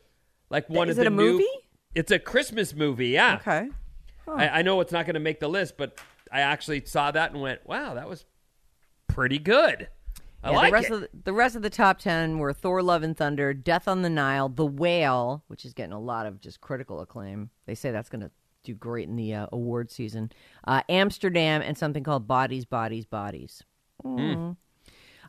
Like 0.50 0.68
one 0.68 0.88
Is 0.88 0.98
of 0.98 1.02
it 1.02 1.10
the 1.10 1.14
a 1.14 1.16
new. 1.16 1.32
movie? 1.34 1.44
It's 1.94 2.10
a 2.10 2.18
Christmas 2.18 2.74
movie, 2.74 3.08
yeah. 3.08 3.36
Okay. 3.36 3.68
I, 4.28 4.48
I 4.48 4.62
know 4.62 4.80
it's 4.80 4.92
not 4.92 5.06
going 5.06 5.14
to 5.14 5.20
make 5.20 5.38
the 5.38 5.48
list, 5.48 5.76
but 5.76 6.00
I 6.32 6.40
actually 6.40 6.84
saw 6.86 7.12
that 7.12 7.30
and 7.30 7.40
went, 7.40 7.64
"Wow, 7.66 7.94
that 7.94 8.08
was 8.08 8.24
pretty 9.06 9.38
good." 9.38 9.88
I 10.42 10.50
Yeah, 10.50 10.56
like 10.56 10.68
the 10.70 10.72
rest 10.72 10.86
it. 10.86 10.92
of 10.92 11.00
the, 11.00 11.08
the 11.24 11.32
rest 11.32 11.56
of 11.56 11.62
the 11.62 11.70
top 11.70 11.98
ten 11.98 12.38
were 12.38 12.52
Thor: 12.52 12.82
Love 12.82 13.02
and 13.02 13.16
Thunder, 13.16 13.52
Death 13.54 13.88
on 13.88 14.02
the 14.02 14.10
Nile, 14.10 14.48
The 14.48 14.66
Whale, 14.66 15.44
which 15.48 15.64
is 15.64 15.72
getting 15.74 15.92
a 15.92 16.00
lot 16.00 16.26
of 16.26 16.40
just 16.40 16.60
critical 16.60 17.00
acclaim. 17.00 17.50
They 17.66 17.74
say 17.74 17.90
that's 17.90 18.08
going 18.08 18.22
to 18.22 18.30
do 18.62 18.74
great 18.74 19.08
in 19.08 19.16
the 19.16 19.34
uh, 19.34 19.46
award 19.52 19.90
season. 19.90 20.30
Uh, 20.66 20.82
Amsterdam 20.88 21.62
and 21.62 21.76
something 21.78 22.02
called 22.04 22.26
Bodies, 22.26 22.64
Bodies, 22.64 23.06
Bodies. 23.06 23.62
I 24.04 24.08
haven't 24.08 24.56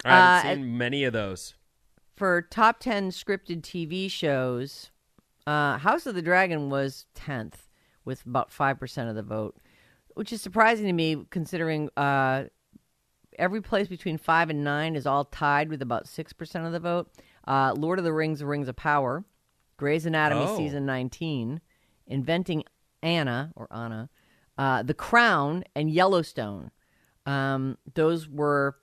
uh, 0.06 0.42
seen 0.42 0.78
many 0.78 1.04
of 1.04 1.14
those. 1.14 1.56
For 2.16 2.42
top 2.42 2.80
ten 2.80 3.12
scripted 3.12 3.62
TV 3.62 4.10
shows, 4.10 4.92
uh, 5.46 5.78
House 5.78 6.06
of 6.06 6.16
the 6.16 6.22
Dragon 6.22 6.70
was 6.70 7.06
tenth 7.14 7.70
with 8.06 8.26
about 8.26 8.52
five 8.52 8.80
percent 8.80 9.10
of 9.10 9.16
the 9.16 9.24
vote, 9.24 9.56
which 10.16 10.34
is 10.34 10.42
surprising 10.42 10.88
to 10.88 10.94
me 10.94 11.26
considering 11.30 11.90
uh, 11.96 12.46
every 13.38 13.62
place 13.62 13.88
between 13.88 14.18
five 14.18 14.50
and 14.50 14.64
nine 14.64 14.96
is 14.96 15.06
all 15.06 15.26
tied 15.26 15.70
with 15.70 15.82
about 15.82 16.08
six 16.08 16.34
percent 16.34 16.66
of 16.66 16.72
the 16.72 16.80
vote. 16.80 17.12
Uh, 17.48 17.74
Lord 17.78 18.00
of 18.00 18.06
the 18.06 18.14
Rings: 18.14 18.40
The 18.40 18.46
Rings 18.46 18.68
of 18.68 18.76
Power, 18.76 19.24
Grey's 19.78 20.06
Anatomy 20.06 20.46
Oh. 20.48 20.58
season 20.58 20.86
nineteen, 20.86 21.62
Inventing 22.06 22.64
Anna 23.04 23.52
or 23.56 23.68
Anna, 23.72 24.10
uh, 24.58 24.84
The 24.84 24.94
Crown, 24.94 25.64
and 25.76 25.90
Yellowstone. 25.90 26.72
Um, 27.26 27.78
those 27.94 28.28
were 28.28 28.78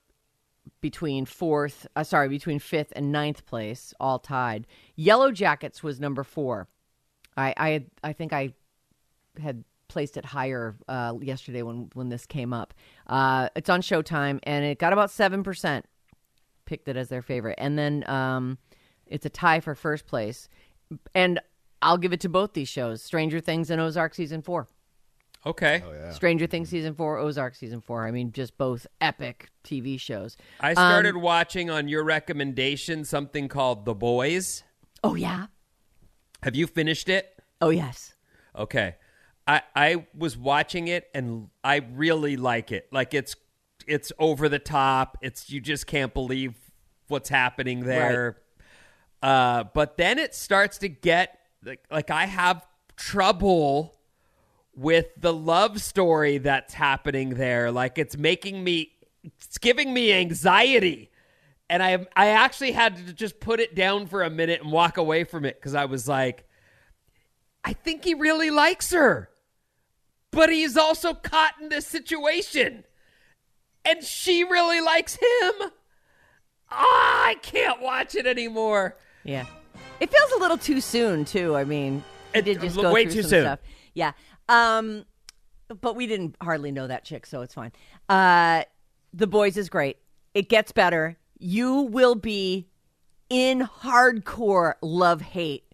between 0.81 1.25
fourth, 1.27 1.87
uh, 1.97 2.05
sorry, 2.05 2.29
between 2.29 2.59
fifth 2.59 2.93
and 2.95 3.11
ninth 3.11 3.45
place, 3.47 3.93
all 3.99 4.19
tied. 4.19 4.67
Yellow 4.97 5.31
Jackets 5.33 5.83
was 5.83 5.99
number 6.01 6.23
four. 6.23 6.69
I, 7.37 7.55
I, 7.57 7.87
I 8.03 8.13
think 8.13 8.33
I 8.33 8.55
had 9.43 9.65
placed 9.88 10.17
it 10.17 10.25
higher 10.25 10.76
uh, 10.88 11.14
yesterday 11.21 11.62
when 11.62 11.91
when 11.95 12.09
this 12.09 12.26
came 12.26 12.53
up. 12.53 12.75
Uh, 13.07 13.49
it's 13.57 13.69
on 13.71 13.83
Showtime, 13.83 14.41
and 14.43 14.64
it 14.64 14.79
got 14.79 14.93
about 14.93 15.11
seven 15.11 15.43
percent. 15.43 15.87
Picked 16.67 16.88
it 16.88 16.97
as 16.97 17.09
their 17.09 17.23
favorite, 17.23 17.57
and 17.59 17.79
then 17.79 18.09
um, 18.09 18.59
it's 19.07 19.26
a 19.26 19.31
tie 19.31 19.61
for 19.61 19.75
first 19.75 20.07
place. 20.07 20.49
And 21.14 21.41
I'll 21.83 21.99
give 21.99 22.12
it 22.12 22.21
to 22.21 22.29
both 22.29 22.55
these 22.55 22.69
shows: 22.69 23.03
Stranger 23.03 23.41
Things 23.41 23.71
and 23.71 23.81
Ozark 23.81 24.14
season 24.14 24.43
four. 24.43 24.67
Okay. 25.47 25.83
Stranger 26.12 26.47
Things 26.47 26.71
season 26.71 26.95
four, 26.95 27.19
Ozark 27.19 27.55
season 27.55 27.81
four. 27.81 28.07
I 28.07 28.11
mean, 28.11 28.33
just 28.33 28.57
both 28.57 28.87
epic 29.00 29.50
TV 29.62 30.00
shows. 30.00 30.37
I 30.61 30.73
started 30.73 31.17
watching 31.17 31.69
on 31.69 31.87
your 31.88 32.03
recommendation 32.03 33.05
something 33.05 33.49
called 33.49 33.85
The 33.85 33.95
Boys. 33.95 34.62
Oh 35.03 35.14
yeah. 35.14 35.47
Have 36.43 36.57
you 36.57 36.67
finished 36.67 37.09
it? 37.09 37.43
Oh 37.61 37.71
yes. 37.71 38.14
Okay. 38.57 38.97
I 39.47 39.63
I 39.75 40.07
was 40.17 40.37
watching 40.37 40.89
it 40.89 41.09
and 41.15 41.49
I 41.63 41.83
really 41.93 42.37
like 42.37 42.73
it. 42.73 42.89
Like 42.91 43.15
it's 43.15 43.37
it's 43.87 44.13
over 44.19 44.49
the 44.49 44.59
top. 44.59 45.19
It's 45.21 45.51
you 45.51 45.61
just 45.61 45.87
can't 45.87 46.15
believe 46.15 46.55
what's 47.09 47.29
happening 47.29 47.85
there. 47.85 48.39
Uh 49.23 49.65
but 49.75 49.97
then 49.97 50.19
it 50.19 50.35
starts 50.35 50.79
to 50.79 50.89
get 50.89 51.39
like 51.65 51.85
like 51.91 52.11
I 52.11 52.27
have 52.27 52.67
trouble 52.97 53.99
with 54.75 55.07
the 55.17 55.33
love 55.33 55.81
story 55.81 56.39
that's 56.39 56.75
happening 56.75 57.31
there. 57.31 57.71
Like 57.71 57.99
it's 57.99 58.17
making 58.17 58.65
me 58.65 58.93
it's 59.23 59.59
giving 59.59 59.93
me 59.93 60.13
anxiety. 60.13 61.11
And 61.69 61.83
I 61.83 62.07
I 62.17 62.29
actually 62.29 62.73
had 62.73 62.97
to 63.07 63.13
just 63.13 63.41
put 63.41 63.61
it 63.61 63.75
down 63.75 64.07
for 64.07 64.23
a 64.23 64.31
minute 64.31 64.63
and 64.63 64.73
walk 64.73 64.97
away 64.97 65.25
from 65.25 65.45
it 65.45 65.61
cuz 65.61 65.75
I 65.75 65.85
was 65.85 66.09
like 66.09 66.49
I 67.63 67.73
think 67.73 68.05
he 68.05 68.15
really 68.15 68.51
likes 68.51 68.91
her. 68.93 69.31
But 70.35 70.50
he's 70.50 70.76
also 70.76 71.14
caught 71.14 71.55
in 71.61 71.69
this 71.69 71.87
situation. 71.87 72.85
And 73.85 74.03
she 74.03 74.43
really 74.45 74.81
likes 74.81 75.14
him. 75.14 75.53
Ah, 76.71 77.26
I 77.26 77.37
can't 77.43 77.81
watch 77.81 78.14
it 78.14 78.26
anymore. 78.26 78.97
Yeah. 79.23 79.47
It 80.00 80.11
feels 80.11 80.33
a 80.33 80.38
little 80.38 80.59
too 80.59 80.81
soon 80.81 81.25
too. 81.25 81.55
I 81.55 81.64
mean, 81.64 82.03
it 82.33 82.38
It- 82.38 82.45
did 82.45 82.61
just 82.62 82.76
go 82.76 82.93
way 82.93 83.05
through 83.05 83.12
too 83.14 83.23
some 83.23 83.31
soon. 83.31 83.45
stuff. 83.45 83.59
Yeah. 83.95 84.12
Um, 84.49 85.05
but 85.81 85.95
we 85.97 86.07
didn't 86.07 86.37
hardly 86.43 86.73
know 86.73 86.87
that 86.87 87.05
chick, 87.05 87.26
so 87.26 87.43
it's 87.43 87.55
fine. 87.55 87.73
Uh, 88.09 88.64
the 89.12 89.26
boys 89.26 89.57
is 89.57 89.69
great. 89.69 89.99
It 90.35 90.49
gets 90.49 90.73
better. 90.73 91.17
You 91.38 91.83
will 91.83 92.14
be 92.17 92.67
in 93.31 93.61
hardcore 93.61 94.75
love 94.83 95.21
hate 95.21 95.64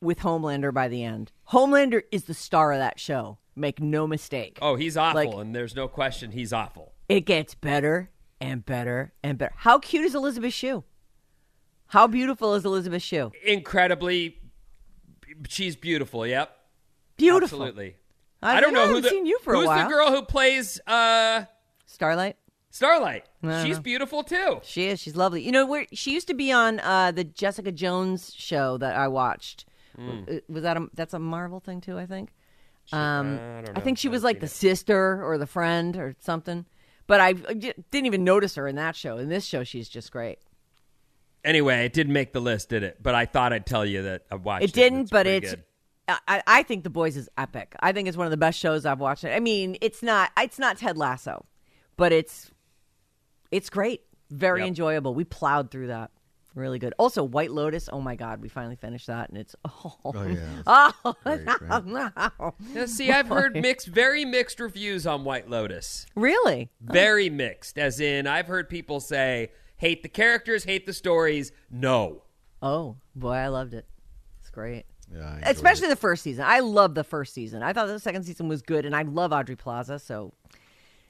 with 0.00 0.18
Homelander 0.20 0.72
by 0.74 0.88
the 0.88 1.04
end. 1.04 1.30
Homelander 1.50 2.02
is 2.10 2.24
the 2.24 2.34
star 2.34 2.72
of 2.72 2.78
that 2.78 2.98
show. 2.98 3.38
Make 3.54 3.80
no 3.80 4.06
mistake. 4.06 4.58
Oh, 4.62 4.76
he's 4.76 4.96
awful, 4.96 5.24
Like- 5.24 5.34
and 5.46 5.54
there's 5.54 5.74
no 5.76 5.88
question 5.88 6.32
he's 6.32 6.52
awful. 6.52 6.92
It 7.08 7.22
gets 7.26 7.54
better 7.54 8.10
and 8.40 8.64
better 8.64 9.12
and 9.22 9.36
better. 9.36 9.52
How 9.56 9.78
cute 9.78 10.04
is 10.04 10.14
Elizabeth 10.14 10.54
Shue? 10.54 10.84
How 11.88 12.06
beautiful 12.06 12.54
is 12.54 12.64
Elizabeth 12.64 13.02
Shue? 13.02 13.30
Incredibly, 13.44 14.38
she's 15.48 15.76
beautiful. 15.76 16.26
Yep, 16.26 16.56
Beautiful. 17.18 17.58
absolutely. 17.62 17.96
I, 18.42 18.56
I 18.56 18.60
don't 18.60 18.72
know 18.72 18.84
I 18.84 18.88
who 18.88 19.00
the 19.02 19.10
seen 19.10 19.26
you 19.26 19.38
for 19.40 19.54
who's 19.54 19.64
a 19.64 19.66
while. 19.68 19.84
the 19.88 19.94
girl 19.94 20.10
who 20.10 20.22
plays 20.22 20.80
uh 20.86 21.44
Starlight. 21.86 22.36
Starlight. 22.70 23.26
She's 23.62 23.76
know. 23.76 23.82
beautiful 23.82 24.22
too. 24.24 24.60
She 24.62 24.86
is. 24.86 24.98
She's 24.98 25.14
lovely. 25.14 25.42
You 25.44 25.52
know 25.52 25.66
where 25.66 25.86
she 25.92 26.12
used 26.14 26.26
to 26.28 26.34
be 26.34 26.50
on 26.50 26.80
uh, 26.80 27.12
the 27.12 27.22
Jessica 27.22 27.70
Jones 27.70 28.32
show 28.34 28.78
that 28.78 28.96
I 28.96 29.08
watched. 29.08 29.66
Hmm. 29.94 30.22
Uh, 30.26 30.32
Was 30.48 30.62
that 30.62 30.78
a 30.78 30.86
that's 30.94 31.12
a 31.12 31.18
Marvel 31.18 31.60
thing 31.60 31.82
too? 31.82 31.98
I 31.98 32.06
think. 32.06 32.30
Um, 32.90 33.38
I 33.38 33.64
I 33.76 33.80
think 33.80 33.98
she 33.98 34.08
I 34.08 34.10
was 34.10 34.24
like 34.24 34.40
the 34.40 34.46
it. 34.46 34.50
sister 34.50 35.22
or 35.24 35.38
the 35.38 35.46
friend 35.46 35.96
or 35.96 36.16
something. 36.20 36.66
But 37.06 37.20
I 37.20 37.32
didn't 37.32 38.06
even 38.06 38.24
notice 38.24 38.54
her 38.54 38.66
in 38.68 38.76
that 38.76 38.96
show. 38.96 39.18
In 39.18 39.28
this 39.28 39.44
show, 39.44 39.64
she's 39.64 39.88
just 39.88 40.10
great. 40.12 40.38
Anyway, 41.44 41.84
it 41.84 41.92
didn't 41.92 42.12
make 42.12 42.32
the 42.32 42.40
list, 42.40 42.68
did 42.68 42.82
it? 42.84 43.02
But 43.02 43.14
I 43.14 43.26
thought 43.26 43.52
I'd 43.52 43.66
tell 43.66 43.84
you 43.84 44.02
that 44.02 44.22
I 44.30 44.36
watched 44.36 44.64
it. 44.64 44.70
It 44.70 44.74
didn't, 44.74 45.10
but 45.10 45.26
it's. 45.26 45.50
good. 45.50 45.64
I, 46.08 46.42
I 46.46 46.62
think 46.62 46.84
The 46.84 46.90
Boys 46.90 47.16
is 47.16 47.28
epic. 47.38 47.74
I 47.80 47.92
think 47.92 48.08
it's 48.08 48.16
one 48.16 48.26
of 48.26 48.30
the 48.32 48.36
best 48.36 48.58
shows 48.58 48.84
I've 48.84 49.00
watched. 49.00 49.24
I 49.24 49.40
mean, 49.40 49.76
it's 49.80 50.02
not 50.02 50.30
it's 50.38 50.58
not 50.58 50.76
Ted 50.78 50.96
Lasso, 50.98 51.46
but 51.96 52.12
it's 52.12 52.50
it's 53.50 53.70
great. 53.70 54.02
Very 54.30 54.60
Yep. 54.60 54.68
enjoyable. 54.68 55.14
We 55.14 55.24
plowed 55.24 55.70
through 55.70 55.88
that. 55.88 56.10
Really 56.54 56.78
good. 56.78 56.92
Also, 56.98 57.22
White 57.24 57.50
Lotus. 57.50 57.88
Oh 57.90 58.00
my 58.00 58.14
God, 58.14 58.42
we 58.42 58.48
finally 58.48 58.76
finished 58.76 59.06
that, 59.06 59.30
and 59.30 59.38
it's 59.38 59.56
oh, 59.64 59.96
Oh 60.04 60.22
yeah. 60.26 60.46
oh 60.66 61.14
Great, 61.24 61.46
right? 61.62 61.86
no. 62.40 62.54
Yeah, 62.74 62.86
see, 62.86 63.10
I've 63.10 63.28
heard 63.28 63.54
mixed, 63.54 63.86
very 63.88 64.24
mixed 64.26 64.60
reviews 64.60 65.06
on 65.06 65.24
White 65.24 65.48
Lotus. 65.48 66.06
really. 66.14 66.68
Very 66.80 67.30
mixed, 67.30 67.78
as 67.78 68.00
in 68.00 68.26
I've 68.26 68.48
heard 68.48 68.68
people 68.68 69.00
say 69.00 69.50
hate 69.78 70.02
the 70.02 70.08
characters, 70.10 70.64
hate 70.64 70.84
the 70.86 70.92
stories. 70.92 71.52
No, 71.70 72.22
Oh 72.60 72.96
boy, 73.16 73.32
I 73.32 73.48
loved 73.48 73.72
it. 73.74 73.86
It's 74.40 74.50
great. 74.50 74.84
Yeah. 75.12 75.38
Especially 75.42 75.86
it. 75.86 75.90
the 75.90 75.96
first 75.96 76.22
season. 76.22 76.44
I 76.46 76.60
love 76.60 76.94
the 76.94 77.04
first 77.04 77.34
season. 77.34 77.62
I 77.62 77.72
thought 77.72 77.86
the 77.86 77.98
second 77.98 78.24
season 78.24 78.48
was 78.48 78.62
good, 78.62 78.84
and 78.86 78.94
I 78.94 79.02
love 79.02 79.32
Aubrey 79.32 79.56
Plaza, 79.56 79.98
so 79.98 80.32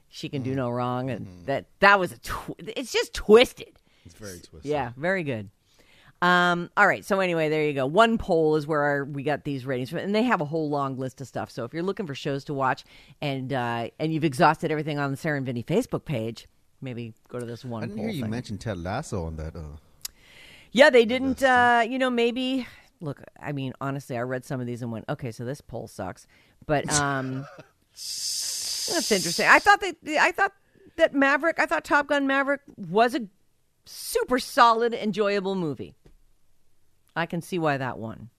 she 0.09 0.29
can 0.29 0.41
Mm. 0.41 0.45
do 0.45 0.55
no 0.55 0.69
wrong. 0.69 1.09
And 1.09 1.25
Mm-hmm. 1.27 1.45
that 1.45 1.65
that 1.79 1.99
was 1.99 2.11
a 2.13 2.17
tw- 2.19 2.55
it's 2.59 2.91
just 2.93 3.13
twisted. 3.13 3.73
It's 4.05 4.15
very 4.15 4.39
twisted. 4.39 4.69
Yeah, 4.71 4.91
very 4.97 5.23
good. 5.23 5.49
Um, 6.21 6.69
all 6.77 6.87
right, 6.87 7.03
so 7.03 7.19
anyway, 7.19 7.49
there 7.49 7.65
you 7.65 7.73
go. 7.73 7.85
One 7.85 8.17
poll 8.17 8.55
is 8.55 8.65
where 8.65 8.81
our, 8.81 9.03
we 9.03 9.23
got 9.23 9.43
these 9.43 9.65
ratings 9.65 9.89
from, 9.89 9.99
and 9.99 10.15
they 10.15 10.23
have 10.23 10.39
a 10.39 10.45
whole 10.45 10.69
long 10.69 10.97
list 10.97 11.19
of 11.19 11.27
stuff. 11.27 11.51
So 11.51 11.65
if 11.65 11.73
you're 11.73 11.83
looking 11.83 12.07
for 12.07 12.15
shows 12.15 12.45
to 12.45 12.53
watch 12.53 12.85
and 13.21 13.51
uh, 13.51 13.89
and 13.99 14.13
you've 14.13 14.23
exhausted 14.23 14.71
everything 14.71 14.99
on 14.99 15.11
the 15.11 15.17
Sarah 15.17 15.35
and 15.35 15.45
Vinny 15.45 15.63
Facebook 15.63 16.05
page, 16.05 16.47
maybe 16.79 17.13
go 17.27 17.39
to 17.39 17.45
this 17.45 17.65
one. 17.65 17.83
I 17.83 17.87
didn't 17.87 17.97
poll 17.97 18.05
hear 18.05 18.15
you 18.15 18.21
thing. 18.21 18.31
mention 18.31 18.57
Ted 18.57 18.77
Lasso 18.77 19.25
on 19.25 19.35
that. 19.35 19.53
Uh, 19.55 19.77
Yeah, 20.71 20.89
they 20.89 21.03
didn't. 21.03 21.43
Uh, 21.43 21.83
you 21.85 21.99
know, 21.99 22.09
maybe 22.09 22.67
look, 23.01 23.21
I 23.41 23.51
mean, 23.51 23.73
honestly, 23.81 24.17
I 24.17 24.21
read 24.21 24.45
some 24.45 24.61
of 24.61 24.65
these 24.65 24.81
and 24.81 24.93
went, 24.93 25.05
okay, 25.09 25.31
so 25.31 25.43
this 25.43 25.59
poll 25.59 25.87
sucks. 25.87 26.25
But 26.65 26.89
um, 26.93 27.45
that's 27.91 29.11
interesting. 29.11 29.47
I 29.47 29.59
thought 29.59 29.81
that 29.81 29.97
I 30.19 30.31
thought 30.31 30.53
that 30.95 31.13
Maverick, 31.13 31.59
I 31.59 31.65
thought 31.65 31.83
Top 31.83 32.07
Gun 32.07 32.27
Maverick 32.27 32.61
was 32.77 33.13
a 33.13 33.27
super 33.85 34.39
solid, 34.39 34.93
enjoyable 34.93 35.55
movie. 35.55 35.95
I 37.15 37.25
can 37.25 37.41
see 37.41 37.59
why 37.59 37.77
that 37.77 37.97
won. 37.97 38.29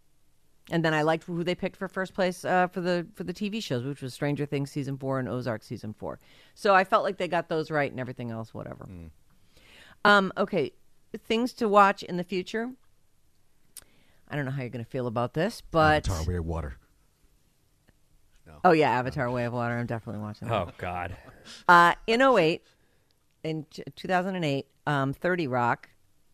And 0.71 0.85
then 0.85 0.95
I 0.95 1.03
liked 1.03 1.25
who 1.25 1.45
they 1.45 1.55
picked 1.55 1.77
for 1.77 1.89
first 1.89 2.15
place 2.15 2.43
uh, 2.45 2.69
for 2.69 2.81
the 2.81 3.07
for 3.15 3.23
the 3.25 3.35
TV 3.35 3.63
shows, 3.63 3.85
which 3.85 4.01
was 4.01 4.15
Stranger 4.15 4.47
Things 4.47 4.71
season 4.71 4.97
four 4.97 5.19
and 5.19 5.29
Ozark 5.29 5.63
season 5.63 5.93
four. 5.93 6.19
So 6.55 6.75
I 6.75 6.85
felt 6.85 7.05
like 7.05 7.19
they 7.19 7.29
got 7.29 7.49
those 7.49 7.71
right, 7.71 7.91
and 7.91 8.01
everything 8.01 8.31
else, 8.31 8.55
whatever. 8.55 8.89
Um, 10.07 10.33
okay, 10.39 10.73
things 11.27 11.53
to 11.55 11.69
watch 11.69 12.03
in 12.03 12.17
the 12.17 12.25
future. 12.25 12.71
I 14.29 14.37
don't 14.37 14.47
know 14.47 14.51
how 14.53 14.63
you're 14.63 14.71
going 14.71 14.85
to 14.85 14.91
feel 14.91 15.07
about 15.07 15.35
this, 15.35 15.63
but 15.71 16.09
Avatar 16.09 16.27
Way 16.27 16.37
of 16.37 16.47
Water. 16.47 16.77
oh 18.65 18.73
yeah, 18.73 18.91
Avatar: 18.91 19.31
Way 19.31 19.45
of 19.45 19.53
Water. 19.53 19.77
I'm 19.77 19.87
definitely 19.87 20.23
watching. 20.23 20.49
That. 20.49 20.55
Oh 20.55 20.71
God. 20.79 21.15
Uh, 21.69 21.95
in 22.07 22.23
08, 22.23 22.63
in 23.45 23.65
t- 23.71 23.85
2008, 23.95 24.67
um, 24.87 25.13
30 25.13 25.47
Rock 25.47 25.91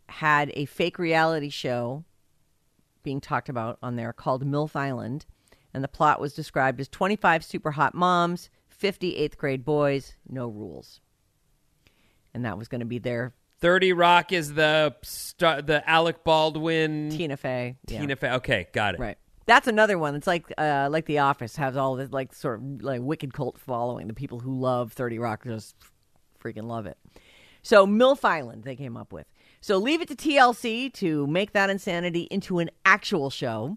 had 0.09 0.50
a 0.55 0.64
fake 0.64 0.99
reality 0.99 1.50
show 1.50 2.05
being 3.02 3.21
talked 3.21 3.49
about 3.49 3.79
on 3.83 3.97
there 3.97 4.12
called 4.12 4.45
MILF 4.45 4.76
Island. 4.76 5.26
And 5.73 5.85
the 5.85 5.88
plot 5.88 6.21
was 6.21 6.35
described 6.35 6.81
as 6.81 6.88
25 6.88 7.45
super 7.45 7.71
hot 7.73 7.95
moms, 7.95 8.50
50 8.69 9.17
eighth 9.17 9.38
grade 9.38 9.64
boys, 9.64 10.14
no 10.29 10.49
rules. 10.49 11.00
And 12.35 12.45
that 12.45 12.59
was 12.59 12.69
going 12.69 12.81
to 12.81 12.87
be 12.87 12.99
their 12.99 13.35
Thirty 13.61 13.93
Rock 13.93 14.33
is 14.33 14.55
the 14.55 14.97
star, 15.02 15.61
the 15.61 15.88
Alec 15.88 16.25
Baldwin 16.25 17.11
Tina 17.11 17.37
Fey. 17.37 17.76
yeah. 17.88 18.00
Tina 18.00 18.17
Fey. 18.17 18.31
Okay, 18.33 18.69
got 18.73 18.95
it. 18.95 19.00
Right. 19.00 19.19
That's 19.45 19.67
another 19.69 19.99
one. 19.99 20.14
It's 20.14 20.26
like 20.26 20.50
uh, 20.57 20.88
like 20.90 21.05
The 21.05 21.19
Office 21.19 21.57
has 21.57 21.76
all 21.76 21.97
this 21.97 22.11
like 22.11 22.33
sort 22.33 22.61
of 22.61 22.83
like 22.83 23.02
wicked 23.02 23.35
cult 23.35 23.59
following. 23.59 24.07
The 24.07 24.14
people 24.14 24.40
who 24.40 24.59
love 24.59 24.95
Thirty 24.95 25.19
Rock 25.19 25.45
just 25.45 25.75
freaking 26.41 26.65
love 26.65 26.87
it. 26.87 26.99
So 27.63 27.87
MILF 27.87 28.25
Island 28.25 28.65
they 28.65 28.77
came 28.77 28.97
up 28.97 29.13
with. 29.13 29.27
So 29.61 29.77
leave 29.77 30.01
it 30.01 30.09
to 30.09 30.17
TLC 30.17 30.93
to 30.95 31.27
make 31.27 31.53
that 31.53 31.71
insanity 31.71 32.23
into 32.31 32.59
an 32.59 32.71
actual 32.85 33.29
show. 33.29 33.77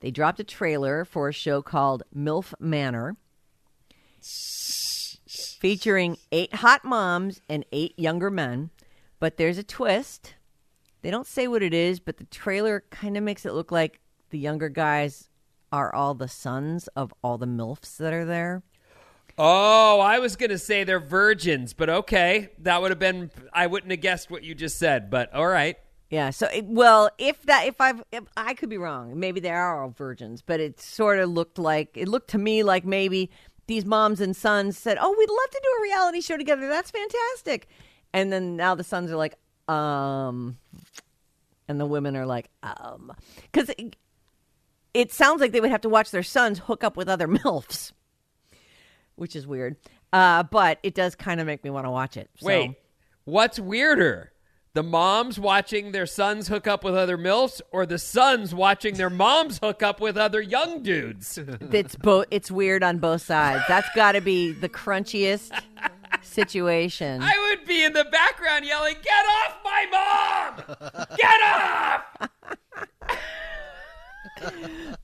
They 0.00 0.10
dropped 0.10 0.40
a 0.40 0.44
trailer 0.44 1.04
for 1.04 1.28
a 1.28 1.32
show 1.32 1.62
called 1.62 2.02
MILF 2.14 2.54
Manor, 2.58 3.16
featuring 5.26 6.16
eight 6.32 6.56
hot 6.56 6.84
moms 6.84 7.40
and 7.48 7.64
eight 7.72 7.98
younger 7.98 8.30
men. 8.30 8.70
But 9.18 9.36
there's 9.36 9.58
a 9.58 9.62
twist. 9.62 10.34
They 11.02 11.10
don't 11.10 11.26
say 11.26 11.48
what 11.48 11.62
it 11.62 11.74
is, 11.74 12.00
but 12.00 12.16
the 12.16 12.24
trailer 12.24 12.84
kind 12.90 13.16
of 13.16 13.22
makes 13.22 13.44
it 13.46 13.52
look 13.52 13.70
like 13.70 14.00
the 14.30 14.38
younger 14.38 14.68
guys 14.68 15.28
are 15.70 15.94
all 15.94 16.14
the 16.14 16.28
sons 16.28 16.88
of 16.88 17.12
all 17.22 17.36
the 17.36 17.46
MILFs 17.46 17.96
that 17.96 18.12
are 18.12 18.24
there. 18.24 18.62
Oh, 19.36 20.00
I 20.00 20.20
was 20.20 20.36
gonna 20.36 20.58
say 20.58 20.84
they're 20.84 21.00
virgins, 21.00 21.72
but 21.72 21.90
okay, 21.90 22.50
that 22.60 22.80
would 22.80 22.90
have 22.90 22.98
been. 22.98 23.30
I 23.52 23.66
wouldn't 23.66 23.90
have 23.90 24.00
guessed 24.00 24.30
what 24.30 24.44
you 24.44 24.54
just 24.54 24.78
said, 24.78 25.10
but 25.10 25.34
all 25.34 25.46
right. 25.46 25.76
Yeah. 26.10 26.30
So, 26.30 26.46
it, 26.46 26.66
well, 26.66 27.10
if 27.18 27.42
that, 27.42 27.66
if 27.66 27.80
I've, 27.80 28.02
if 28.12 28.24
I 28.36 28.54
could 28.54 28.68
be 28.68 28.78
wrong. 28.78 29.18
Maybe 29.18 29.40
they 29.40 29.50
are 29.50 29.82
all 29.82 29.90
virgins, 29.90 30.42
but 30.42 30.60
it 30.60 30.80
sort 30.80 31.18
of 31.18 31.30
looked 31.30 31.58
like 31.58 31.96
it 31.96 32.06
looked 32.06 32.30
to 32.30 32.38
me 32.38 32.62
like 32.62 32.84
maybe 32.84 33.30
these 33.66 33.84
moms 33.84 34.20
and 34.20 34.36
sons 34.36 34.78
said, 34.78 34.98
"Oh, 35.00 35.14
we'd 35.18 35.30
love 35.30 35.50
to 35.50 35.60
do 35.62 35.68
a 35.78 35.82
reality 35.82 36.20
show 36.20 36.36
together. 36.36 36.68
That's 36.68 36.90
fantastic." 36.92 37.68
And 38.12 38.32
then 38.32 38.54
now 38.56 38.76
the 38.76 38.84
sons 38.84 39.10
are 39.10 39.16
like, 39.16 39.34
um, 39.66 40.56
and 41.66 41.80
the 41.80 41.86
women 41.86 42.16
are 42.16 42.26
like, 42.26 42.48
um, 42.62 43.12
because 43.50 43.70
it, 43.76 43.96
it 44.92 45.12
sounds 45.12 45.40
like 45.40 45.50
they 45.50 45.60
would 45.60 45.72
have 45.72 45.80
to 45.80 45.88
watch 45.88 46.12
their 46.12 46.22
sons 46.22 46.60
hook 46.60 46.84
up 46.84 46.96
with 46.96 47.08
other 47.08 47.26
milfs, 47.28 47.90
which 49.16 49.36
is 49.36 49.46
weird. 49.46 49.76
Uh, 50.12 50.42
but 50.44 50.78
it 50.82 50.94
does 50.94 51.14
kind 51.14 51.40
of 51.40 51.46
make 51.46 51.64
me 51.64 51.70
want 51.70 51.86
to 51.86 51.90
watch 51.90 52.16
it. 52.16 52.30
So- 52.38 52.46
Wait, 52.46 52.74
what's 53.24 53.58
weirder? 53.58 54.30
The 54.74 54.82
moms 54.82 55.38
watching 55.38 55.92
their 55.92 56.04
sons 56.06 56.48
hook 56.48 56.66
up 56.66 56.82
with 56.82 56.96
other 56.96 57.16
milfs, 57.16 57.60
or 57.70 57.86
the 57.86 57.96
sons 57.98 58.52
watching 58.52 58.94
their 58.94 59.08
moms 59.08 59.60
hook 59.62 59.84
up 59.84 60.00
with 60.00 60.16
other 60.16 60.40
young 60.40 60.82
dudes? 60.82 61.38
it's 61.72 61.94
both 61.94 62.26
it's 62.32 62.50
weird 62.50 62.82
on 62.82 62.98
both 62.98 63.22
sides 63.22 63.62
that's 63.68 63.88
got 63.94 64.12
to 64.12 64.20
be 64.20 64.50
the 64.50 64.68
crunchiest 64.68 65.52
situation 66.22 67.22
I 67.22 67.32
would 67.56 67.66
be 67.68 67.84
in 67.84 67.92
the 67.92 68.04
background 68.04 68.64
yelling, 68.64 68.96
"Get 69.00 69.24
off 69.26 69.58
my 69.64 69.86
mom! 69.92 70.76
Get 71.16 71.42
off!" 71.46 72.02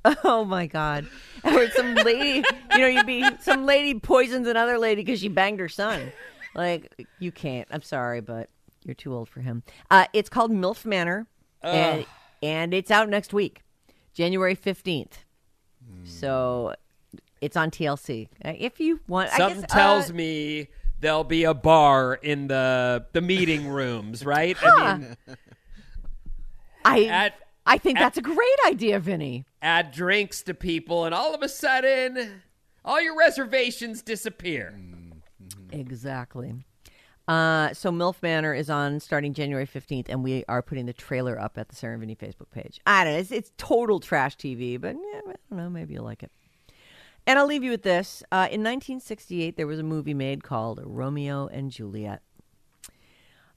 oh 0.24 0.44
my 0.44 0.66
god. 0.66 1.06
Or 1.44 1.68
some 1.70 1.94
lady 1.94 2.44
you 2.72 2.78
know 2.78 2.86
you'd 2.86 3.06
be 3.06 3.24
some 3.40 3.64
lady 3.66 3.98
poisons 3.98 4.46
another 4.46 4.78
lady 4.78 5.02
because 5.02 5.20
she 5.20 5.28
banged 5.28 5.60
her 5.60 5.68
son. 5.68 6.12
Like 6.54 7.06
you 7.18 7.32
can't. 7.32 7.68
I'm 7.70 7.82
sorry 7.82 8.20
but 8.20 8.48
you're 8.84 8.94
too 8.94 9.14
old 9.14 9.28
for 9.28 9.40
him. 9.40 9.62
Uh, 9.90 10.06
it's 10.12 10.28
called 10.30 10.50
milf 10.50 10.84
manor 10.84 11.26
and, 11.62 12.06
and 12.42 12.72
it's 12.72 12.90
out 12.90 13.08
next 13.10 13.34
week 13.34 13.62
january 14.14 14.56
15th 14.56 15.18
so 16.04 16.74
it's 17.42 17.54
on 17.56 17.70
tlc 17.70 18.28
Uh, 18.44 18.52
if 18.58 18.80
you 18.80 18.98
want 19.06 19.30
I 19.32 19.36
Something 19.36 19.60
guess, 19.60 19.70
tells 19.70 20.10
uh, 20.10 20.14
me 20.14 20.68
there'll 21.00 21.22
be 21.24 21.44
a 21.44 21.52
bar 21.54 22.14
in 22.14 22.46
the 22.48 23.04
the 23.12 23.20
meeting 23.20 23.68
rooms, 23.68 24.24
right? 24.24 24.56
I 24.62 24.96
mean, 24.96 25.16
I, 26.84 27.04
At- 27.04 27.34
I 27.66 27.78
think 27.78 27.98
at- 27.98 28.02
that's 28.02 28.18
a 28.18 28.22
great 28.22 28.58
idea 28.66 28.98
vinny 28.98 29.44
add 29.62 29.92
drinks 29.92 30.42
to 30.44 30.54
people, 30.54 31.04
and 31.04 31.14
all 31.14 31.34
of 31.34 31.42
a 31.42 31.48
sudden, 31.48 32.42
all 32.84 33.00
your 33.00 33.16
reservations 33.16 34.02
disappear. 34.02 34.78
Exactly. 35.70 36.54
Uh, 37.28 37.72
so 37.74 37.92
MILF 37.92 38.22
Manor 38.22 38.54
is 38.54 38.68
on 38.70 38.98
starting 38.98 39.34
January 39.34 39.66
15th, 39.66 40.08
and 40.08 40.24
we 40.24 40.44
are 40.48 40.62
putting 40.62 40.86
the 40.86 40.92
trailer 40.92 41.38
up 41.40 41.56
at 41.58 41.68
the 41.68 41.76
Sarah 41.76 41.92
and 41.92 42.00
Vinny 42.00 42.16
Facebook 42.16 42.50
page. 42.50 42.80
I 42.86 43.04
don't 43.04 43.12
know. 43.12 43.18
It's, 43.20 43.30
it's 43.30 43.52
total 43.56 44.00
trash 44.00 44.36
TV, 44.36 44.80
but 44.80 44.96
yeah, 44.96 45.20
I 45.28 45.34
don't 45.48 45.58
know. 45.58 45.70
Maybe 45.70 45.94
you'll 45.94 46.04
like 46.04 46.22
it. 46.24 46.32
And 47.26 47.38
I'll 47.38 47.46
leave 47.46 47.62
you 47.62 47.70
with 47.70 47.82
this. 47.82 48.24
Uh, 48.32 48.48
in 48.50 48.62
1968, 48.62 49.56
there 49.56 49.66
was 49.66 49.78
a 49.78 49.84
movie 49.84 50.14
made 50.14 50.42
called 50.42 50.80
Romeo 50.82 51.46
and 51.46 51.70
Juliet. 51.70 52.22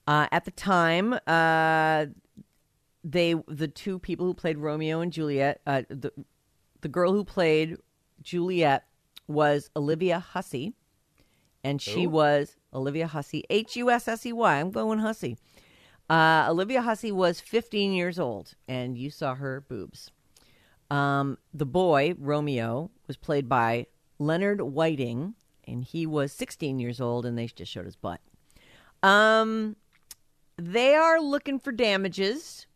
Uh, 0.05 0.27
at 0.31 0.45
the 0.45 0.51
time, 0.51 1.13
uh, 1.25 2.05
they 3.03 3.35
the 3.47 3.67
two 3.67 3.99
people 3.99 4.25
who 4.25 4.33
played 4.33 4.57
Romeo 4.57 5.01
and 5.01 5.11
Juliet, 5.11 5.61
uh, 5.67 5.83
the 5.89 6.11
the 6.81 6.87
girl 6.87 7.13
who 7.13 7.23
played 7.23 7.77
Juliet 8.21 8.85
was 9.27 9.69
Olivia 9.75 10.19
Hussey, 10.19 10.73
and 11.63 11.81
she 11.81 12.07
was 12.07 12.57
Olivia 12.73 13.07
Hussey, 13.07 13.43
H 13.49 13.75
U 13.75 13.89
S 13.89 14.07
S 14.07 14.25
E 14.25 14.33
Y. 14.33 14.59
I'm 14.59 14.71
going 14.71 14.99
Hussey. 14.99 15.37
Uh, 16.09 16.47
Olivia 16.49 16.81
Hussey 16.81 17.11
was 17.11 17.39
15 17.39 17.93
years 17.93 18.19
old, 18.19 18.55
and 18.67 18.97
you 18.97 19.09
saw 19.09 19.35
her 19.35 19.61
boobs. 19.61 20.11
Um, 20.91 21.37
the 21.53 21.65
boy 21.65 22.13
Romeo 22.19 22.91
was 23.07 23.15
played 23.15 23.47
by 23.47 23.87
Leonard 24.19 24.61
Whiting, 24.61 25.35
and 25.65 25.83
he 25.83 26.05
was 26.05 26.33
16 26.33 26.79
years 26.79 26.99
old, 26.99 27.25
and 27.25 27.37
they 27.37 27.47
just 27.47 27.71
showed 27.71 27.85
his 27.85 27.95
butt. 27.95 28.19
Um, 29.01 29.77
they 30.57 30.93
are 30.93 31.19
looking 31.19 31.57
for 31.57 31.71
damages 31.71 32.67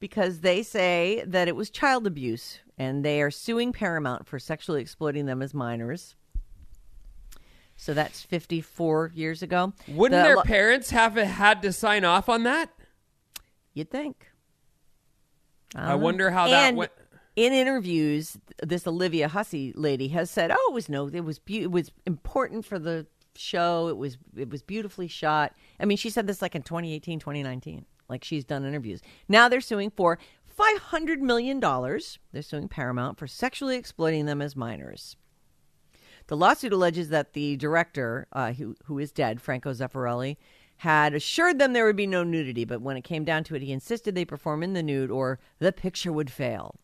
because 0.00 0.40
they 0.40 0.62
say 0.62 1.22
that 1.26 1.48
it 1.48 1.56
was 1.56 1.70
child 1.70 2.06
abuse, 2.06 2.60
and 2.76 3.04
they 3.04 3.20
are 3.22 3.30
suing 3.30 3.72
Paramount 3.72 4.26
for 4.26 4.38
sexually 4.38 4.80
exploiting 4.80 5.26
them 5.26 5.42
as 5.42 5.54
minors. 5.54 6.14
So 7.76 7.94
that's 7.94 8.22
54 8.22 9.12
years 9.14 9.42
ago. 9.42 9.72
Wouldn't 9.86 10.20
The 10.20 10.34
their 10.34 10.42
parents 10.42 10.90
have 10.90 11.14
had 11.14 11.62
to 11.62 11.72
sign 11.72 12.04
off 12.04 12.28
on 12.28 12.42
that? 12.42 12.70
You'd 13.72 13.90
think. 13.90 14.26
I 15.76 15.94
wonder 15.94 16.30
how 16.30 16.48
that 16.48 16.74
went. 16.74 16.90
In 17.36 17.52
interviews, 17.52 18.36
this 18.60 18.84
Olivia 18.84 19.28
Hussey 19.28 19.72
lady 19.76 20.08
has 20.08 20.28
said, 20.28 20.50
"Oh, 20.50 20.66
it 20.70 20.74
was 20.74 20.88
no, 20.88 21.06
it 21.06 21.20
was 21.20 21.38
be- 21.38 21.62
it 21.62 21.70
was 21.70 21.92
important 22.04 22.64
for 22.64 22.80
the 22.80 23.06
show. 23.36 23.86
It 23.86 23.96
was 23.96 24.18
it 24.36 24.50
was 24.50 24.62
beautifully 24.62 25.06
shot." 25.06 25.54
I 25.78 25.84
mean, 25.84 25.98
she 25.98 26.10
said 26.10 26.26
this 26.26 26.42
like 26.42 26.56
in 26.56 26.62
2018, 26.62 27.20
2019. 27.20 27.86
Like 28.08 28.24
she's 28.24 28.44
done 28.44 28.64
interviews. 28.64 29.00
Now 29.28 29.48
they're 29.48 29.60
suing 29.60 29.90
for 29.90 30.18
500 30.46 31.22
million 31.22 31.60
dollars. 31.60 32.18
They're 32.32 32.42
suing 32.42 32.68
Paramount 32.68 33.18
for 33.18 33.26
sexually 33.26 33.76
exploiting 33.76 34.26
them 34.26 34.42
as 34.42 34.56
minors. 34.56 35.16
The 36.26 36.36
lawsuit 36.36 36.72
alleges 36.72 37.08
that 37.08 37.32
the 37.32 37.56
director, 37.56 38.26
uh, 38.32 38.52
who, 38.52 38.76
who 38.84 38.98
is 38.98 39.12
dead, 39.12 39.40
Franco 39.40 39.72
Zeffirelli, 39.72 40.36
had 40.78 41.14
assured 41.14 41.58
them 41.58 41.72
there 41.72 41.86
would 41.86 41.96
be 41.96 42.06
no 42.06 42.22
nudity, 42.22 42.64
but 42.64 42.82
when 42.82 42.96
it 42.96 43.02
came 43.02 43.24
down 43.24 43.44
to 43.44 43.54
it, 43.54 43.62
he 43.62 43.72
insisted 43.72 44.14
they 44.14 44.24
perform 44.24 44.62
in 44.62 44.74
the 44.74 44.82
nude 44.82 45.10
or 45.10 45.38
the 45.58 45.72
picture 45.72 46.12
would 46.12 46.30
fail. 46.30 46.76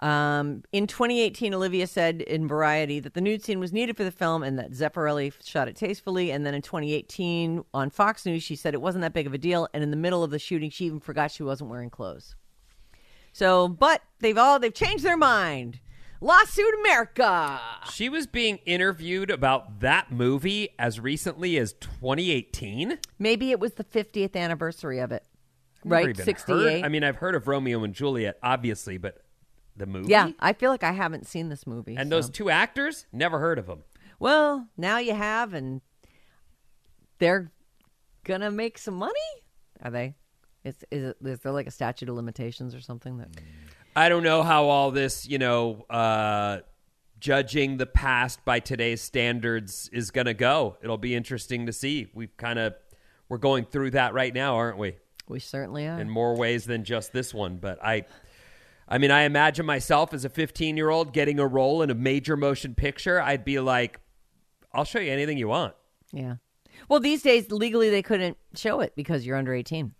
Um, 0.00 0.62
in 0.72 0.86
2018, 0.86 1.54
Olivia 1.54 1.86
said 1.86 2.20
in 2.22 2.48
Variety 2.48 3.00
that 3.00 3.14
the 3.14 3.20
nude 3.20 3.44
scene 3.44 3.60
was 3.60 3.72
needed 3.72 3.96
for 3.96 4.04
the 4.04 4.10
film 4.10 4.42
and 4.42 4.58
that 4.58 4.72
Zeffirelli 4.72 5.32
shot 5.44 5.68
it 5.68 5.76
tastefully. 5.76 6.30
And 6.32 6.44
then 6.44 6.54
in 6.54 6.62
2018, 6.62 7.64
on 7.72 7.90
Fox 7.90 8.26
News, 8.26 8.42
she 8.42 8.56
said 8.56 8.74
it 8.74 8.80
wasn't 8.80 9.02
that 9.02 9.12
big 9.12 9.26
of 9.26 9.34
a 9.34 9.38
deal. 9.38 9.68
And 9.72 9.82
in 9.82 9.90
the 9.90 9.96
middle 9.96 10.24
of 10.24 10.30
the 10.30 10.38
shooting, 10.38 10.70
she 10.70 10.86
even 10.86 11.00
forgot 11.00 11.30
she 11.30 11.42
wasn't 11.42 11.70
wearing 11.70 11.90
clothes. 11.90 12.34
So, 13.32 13.68
but 13.68 14.02
they've 14.20 14.38
all 14.38 14.58
they've 14.58 14.74
changed 14.74 15.04
their 15.04 15.16
mind. 15.16 15.80
Lawsuit 16.20 16.74
America. 16.80 17.60
She 17.92 18.08
was 18.08 18.26
being 18.26 18.58
interviewed 18.64 19.30
about 19.30 19.80
that 19.80 20.10
movie 20.10 20.70
as 20.78 20.98
recently 20.98 21.58
as 21.58 21.74
2018. 21.74 22.98
Maybe 23.18 23.50
it 23.50 23.60
was 23.60 23.74
the 23.74 23.84
50th 23.84 24.34
anniversary 24.34 25.00
of 25.00 25.12
it. 25.12 25.24
Right, 25.84 26.16
68. 26.16 26.56
heard- 26.76 26.84
I 26.84 26.88
mean, 26.88 27.04
I've 27.04 27.16
heard 27.16 27.34
of 27.34 27.46
Romeo 27.46 27.84
and 27.84 27.92
Juliet, 27.92 28.38
obviously, 28.42 28.96
but 28.96 29.18
the 29.76 29.86
movie. 29.86 30.10
yeah, 30.10 30.30
I 30.40 30.52
feel 30.52 30.70
like 30.70 30.84
I 30.84 30.92
haven't 30.92 31.26
seen 31.26 31.48
this 31.48 31.66
movie. 31.66 31.96
And 31.96 32.08
so- 32.08 32.16
those 32.16 32.30
two 32.30 32.50
actors, 32.50 33.06
never 33.12 33.38
heard 33.38 33.58
of 33.58 33.66
them. 33.66 33.82
Well, 34.18 34.68
now 34.76 34.98
you 34.98 35.14
have, 35.14 35.54
and 35.54 35.80
they're 37.18 37.52
gonna 38.24 38.50
make 38.50 38.78
some 38.78 38.94
money. 38.94 39.12
Are 39.82 39.90
they? 39.90 40.14
Is 40.64 40.76
is, 40.90 41.04
it, 41.10 41.16
is 41.24 41.40
there 41.40 41.52
like 41.52 41.66
a 41.66 41.70
statute 41.70 42.08
of 42.08 42.14
limitations 42.14 42.74
or 42.74 42.80
something 42.80 43.18
that? 43.18 43.28
I 43.96 44.08
don't 44.08 44.22
know 44.22 44.42
how 44.42 44.64
all 44.68 44.90
this, 44.90 45.28
you 45.28 45.38
know, 45.38 45.84
uh, 45.90 46.60
judging 47.20 47.76
the 47.76 47.86
past 47.86 48.44
by 48.44 48.60
today's 48.60 49.00
standards 49.00 49.88
is 49.92 50.10
to 50.10 50.34
go. 50.34 50.76
It'll 50.82 50.98
be 50.98 51.14
interesting 51.14 51.66
to 51.66 51.72
see. 51.72 52.08
We've 52.14 52.36
kind 52.36 52.58
of 52.58 52.74
we're 53.28 53.38
going 53.38 53.64
through 53.64 53.92
that 53.92 54.14
right 54.14 54.32
now, 54.32 54.56
aren't 54.56 54.78
we? 54.78 54.96
We 55.28 55.40
certainly 55.40 55.86
are. 55.86 55.98
In 55.98 56.10
more 56.10 56.36
ways 56.36 56.64
than 56.64 56.84
just 56.84 57.12
this 57.12 57.32
one, 57.32 57.56
but 57.56 57.82
I 57.82 58.04
I 58.88 58.98
mean, 58.98 59.10
I 59.10 59.22
imagine 59.22 59.64
myself 59.64 60.12
as 60.12 60.24
a 60.24 60.28
15-year-old 60.28 61.12
getting 61.12 61.38
a 61.38 61.46
role 61.46 61.82
in 61.82 61.90
a 61.90 61.94
major 61.94 62.36
motion 62.36 62.74
picture, 62.74 63.20
I'd 63.20 63.44
be 63.44 63.58
like, 63.60 64.00
I'll 64.72 64.84
show 64.84 64.98
you 64.98 65.12
anything 65.12 65.38
you 65.38 65.48
want. 65.48 65.74
Yeah. 66.12 66.34
Well, 66.88 67.00
these 67.00 67.22
days 67.22 67.50
legally 67.50 67.90
they 67.90 68.02
couldn't 68.02 68.36
show 68.54 68.80
it 68.80 68.94
because 68.96 69.24
you're 69.24 69.36
under 69.36 69.54
18. 69.54 69.92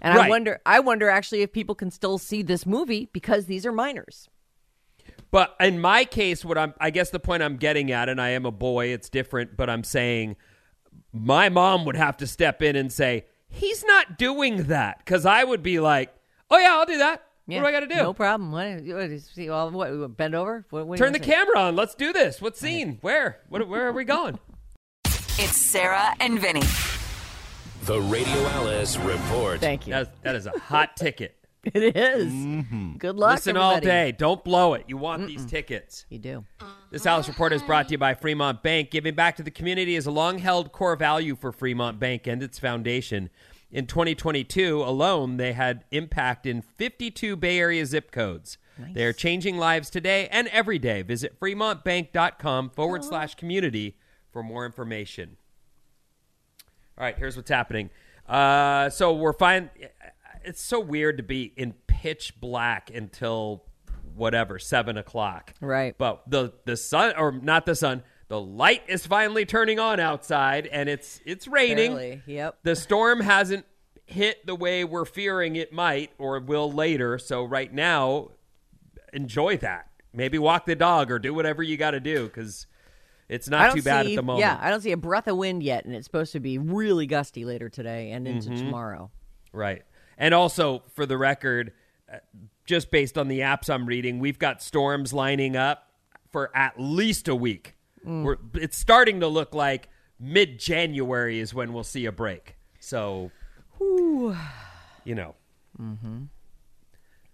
And 0.00 0.18
I 0.18 0.28
wonder 0.28 0.60
I 0.66 0.80
wonder 0.80 1.08
actually 1.08 1.42
if 1.42 1.52
people 1.52 1.74
can 1.74 1.90
still 1.90 2.18
see 2.18 2.42
this 2.42 2.66
movie 2.66 3.08
because 3.12 3.46
these 3.46 3.64
are 3.64 3.72
minors. 3.72 4.28
But 5.30 5.56
in 5.60 5.80
my 5.80 6.04
case, 6.04 6.44
what 6.44 6.58
I'm, 6.58 6.74
I 6.80 6.90
guess 6.90 7.10
the 7.10 7.20
point 7.20 7.42
I'm 7.42 7.56
getting 7.56 7.90
at, 7.90 8.08
and 8.08 8.20
I 8.20 8.30
am 8.30 8.44
a 8.44 8.50
boy, 8.50 8.88
it's 8.88 9.08
different, 9.08 9.56
but 9.56 9.70
I'm 9.70 9.84
saying 9.84 10.36
my 11.12 11.48
mom 11.48 11.84
would 11.84 11.96
have 11.96 12.16
to 12.18 12.26
step 12.26 12.62
in 12.62 12.76
and 12.76 12.92
say, 12.92 13.24
he's 13.48 13.84
not 13.84 14.18
doing 14.18 14.64
that. 14.64 14.98
Because 14.98 15.24
I 15.24 15.44
would 15.44 15.62
be 15.62 15.80
like, 15.80 16.14
oh, 16.50 16.58
yeah, 16.58 16.72
I'll 16.72 16.86
do 16.86 16.98
that. 16.98 17.24
Yeah. 17.46 17.56
What 17.60 17.62
do 17.62 17.68
I 17.68 17.72
got 17.72 17.80
to 17.80 17.86
do? 17.88 17.96
No 17.96 18.14
problem. 18.14 18.52
What, 18.52 18.82
what, 18.94 19.10
is- 19.10 19.26
see, 19.26 19.50
well, 19.50 19.70
what, 19.70 20.16
bend 20.16 20.34
over? 20.34 20.64
What, 20.70 20.86
what 20.86 20.98
Turn 20.98 21.12
the 21.12 21.18
say? 21.18 21.26
camera 21.32 21.58
on. 21.58 21.76
Let's 21.76 21.94
do 21.94 22.12
this. 22.12 22.40
What 22.40 22.56
scene? 22.56 22.98
Where? 23.00 23.40
What, 23.48 23.66
where 23.68 23.86
are 23.88 23.92
we 23.92 24.04
going? 24.04 24.38
It's 25.38 25.56
Sarah 25.56 26.14
and 26.20 26.38
Vinny. 26.38 26.62
The 27.84 28.00
Radio 28.02 28.46
Alice 28.48 28.98
Report. 28.98 29.60
Thank 29.60 29.86
you. 29.86 29.94
That 29.94 30.02
is, 30.02 30.08
that 30.22 30.34
is 30.36 30.46
a 30.46 30.50
hot 30.58 30.96
ticket. 30.96 31.36
It 31.64 31.96
is. 31.96 32.32
Mm-hmm. 32.32 32.96
Good 32.98 33.14
luck. 33.16 33.36
Listen 33.36 33.56
all 33.56 33.78
day. 33.80 34.10
Don't 34.12 34.42
blow 34.42 34.74
it. 34.74 34.84
You 34.88 34.96
want 34.96 35.28
these 35.28 35.46
tickets. 35.46 36.04
You 36.08 36.18
do. 36.18 36.44
This 36.90 37.06
Alice 37.06 37.28
Report 37.28 37.52
is 37.52 37.62
brought 37.62 37.86
to 37.86 37.92
you 37.92 37.98
by 37.98 38.14
Fremont 38.14 38.64
Bank. 38.64 38.90
Giving 38.90 39.14
back 39.14 39.36
to 39.36 39.44
the 39.44 39.50
community 39.50 39.94
is 39.94 40.06
a 40.06 40.10
long 40.10 40.38
held 40.38 40.72
core 40.72 40.96
value 40.96 41.36
for 41.36 41.52
Fremont 41.52 42.00
Bank 42.00 42.26
and 42.26 42.42
its 42.42 42.58
foundation. 42.58 43.30
In 43.72 43.86
2022 43.86 44.82
alone, 44.82 45.38
they 45.38 45.54
had 45.54 45.84
impact 45.90 46.44
in 46.44 46.60
52 46.60 47.36
Bay 47.36 47.58
Area 47.58 47.86
zip 47.86 48.12
codes. 48.12 48.58
They 48.94 49.04
are 49.04 49.12
changing 49.12 49.58
lives 49.58 49.90
today 49.90 50.28
and 50.30 50.48
every 50.48 50.78
day. 50.78 51.02
Visit 51.02 51.38
fremontbank.com 51.38 52.70
forward 52.70 53.04
slash 53.04 53.34
community 53.34 53.96
for 54.30 54.42
more 54.42 54.66
information. 54.66 55.36
All 56.98 57.04
right, 57.04 57.16
here's 57.16 57.36
what's 57.36 57.50
happening. 57.50 57.90
Uh, 58.28 58.90
so 58.90 59.12
we're 59.12 59.32
fine. 59.32 59.70
It's 60.44 60.60
so 60.60 60.80
weird 60.80 61.16
to 61.18 61.22
be 61.22 61.52
in 61.56 61.74
pitch 61.86 62.40
black 62.40 62.90
until 62.92 63.64
whatever 64.14 64.58
seven 64.58 64.96
o'clock. 64.96 65.54
Right. 65.60 65.96
But 65.96 66.28
the 66.28 66.52
the 66.64 66.76
sun, 66.76 67.14
or 67.16 67.32
not 67.32 67.66
the 67.66 67.74
sun, 67.74 68.02
the 68.32 68.40
light 68.40 68.82
is 68.88 69.06
finally 69.06 69.44
turning 69.44 69.78
on 69.78 70.00
outside, 70.00 70.66
and 70.66 70.88
it's 70.88 71.20
it's 71.26 71.46
raining. 71.46 71.90
Barely, 71.90 72.22
yep. 72.24 72.56
The 72.62 72.74
storm 72.74 73.20
hasn't 73.20 73.66
hit 74.06 74.46
the 74.46 74.54
way 74.54 74.84
we're 74.84 75.04
fearing 75.04 75.56
it 75.56 75.70
might 75.70 76.12
or 76.16 76.40
will 76.40 76.72
later. 76.72 77.18
So 77.18 77.44
right 77.44 77.70
now, 77.70 78.30
enjoy 79.12 79.58
that. 79.58 79.90
Maybe 80.14 80.38
walk 80.38 80.64
the 80.64 80.74
dog 80.74 81.10
or 81.10 81.18
do 81.18 81.34
whatever 81.34 81.62
you 81.62 81.76
got 81.76 81.90
to 81.90 82.00
do 82.00 82.24
because 82.24 82.66
it's 83.28 83.50
not 83.50 83.74
too 83.74 83.82
bad 83.82 84.06
see, 84.06 84.14
at 84.14 84.16
the 84.16 84.22
moment. 84.22 84.40
Yeah, 84.40 84.58
I 84.58 84.70
don't 84.70 84.80
see 84.80 84.92
a 84.92 84.96
breath 84.96 85.28
of 85.28 85.36
wind 85.36 85.62
yet, 85.62 85.84
and 85.84 85.94
it's 85.94 86.06
supposed 86.06 86.32
to 86.32 86.40
be 86.40 86.56
really 86.56 87.04
gusty 87.06 87.44
later 87.44 87.68
today 87.68 88.12
and 88.12 88.26
into 88.26 88.48
Mhm. 88.48 88.56
tomorrow. 88.56 89.10
Right. 89.52 89.82
And 90.16 90.32
also, 90.32 90.84
for 90.94 91.04
the 91.04 91.18
record, 91.18 91.74
uh, 92.10 92.16
just 92.64 92.90
based 92.90 93.18
on 93.18 93.28
the 93.28 93.40
apps 93.40 93.68
I'm 93.68 93.84
reading, 93.84 94.20
we've 94.20 94.38
got 94.38 94.62
storms 94.62 95.12
lining 95.12 95.54
up 95.54 95.90
for 96.30 96.50
at 96.56 96.80
least 96.80 97.28
a 97.28 97.36
week. 97.36 97.76
Mm. 98.06 98.24
We're, 98.24 98.36
it's 98.54 98.76
starting 98.76 99.20
to 99.20 99.28
look 99.28 99.54
like 99.54 99.88
mid 100.18 100.58
January 100.58 101.40
is 101.40 101.52
when 101.52 101.72
we'll 101.72 101.84
see 101.84 102.06
a 102.06 102.12
break. 102.12 102.56
So, 102.80 103.30
you 103.80 104.34
know. 105.14 105.34
Mm-hmm. 105.80 106.24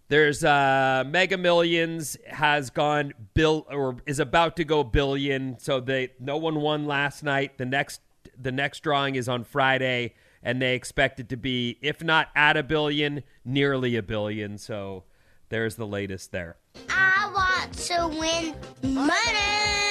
There's 0.08 0.42
uh 0.42 1.04
Mega 1.06 1.36
Millions 1.36 2.16
has 2.26 2.70
gone 2.70 3.12
bill 3.34 3.66
or 3.70 3.96
is 4.06 4.20
about 4.20 4.56
to 4.56 4.64
go 4.64 4.82
billion. 4.82 5.58
So 5.58 5.80
they 5.80 6.12
no 6.18 6.38
one 6.38 6.60
won 6.60 6.86
last 6.86 7.22
night. 7.22 7.58
The 7.58 7.66
next 7.66 8.00
the 8.40 8.52
next 8.52 8.80
drawing 8.80 9.16
is 9.16 9.28
on 9.28 9.44
Friday 9.44 10.14
and 10.42 10.62
they 10.62 10.74
expect 10.74 11.20
it 11.20 11.28
to 11.28 11.36
be 11.36 11.78
if 11.82 12.02
not 12.02 12.28
at 12.34 12.56
a 12.56 12.62
billion, 12.62 13.22
nearly 13.44 13.96
a 13.96 14.02
billion. 14.02 14.56
So 14.56 15.04
there's 15.50 15.76
the 15.76 15.86
latest 15.86 16.32
there. 16.32 16.56
I 16.88 17.30
want 17.34 17.74
to 17.74 18.08
win 18.08 18.54
money. 18.94 19.87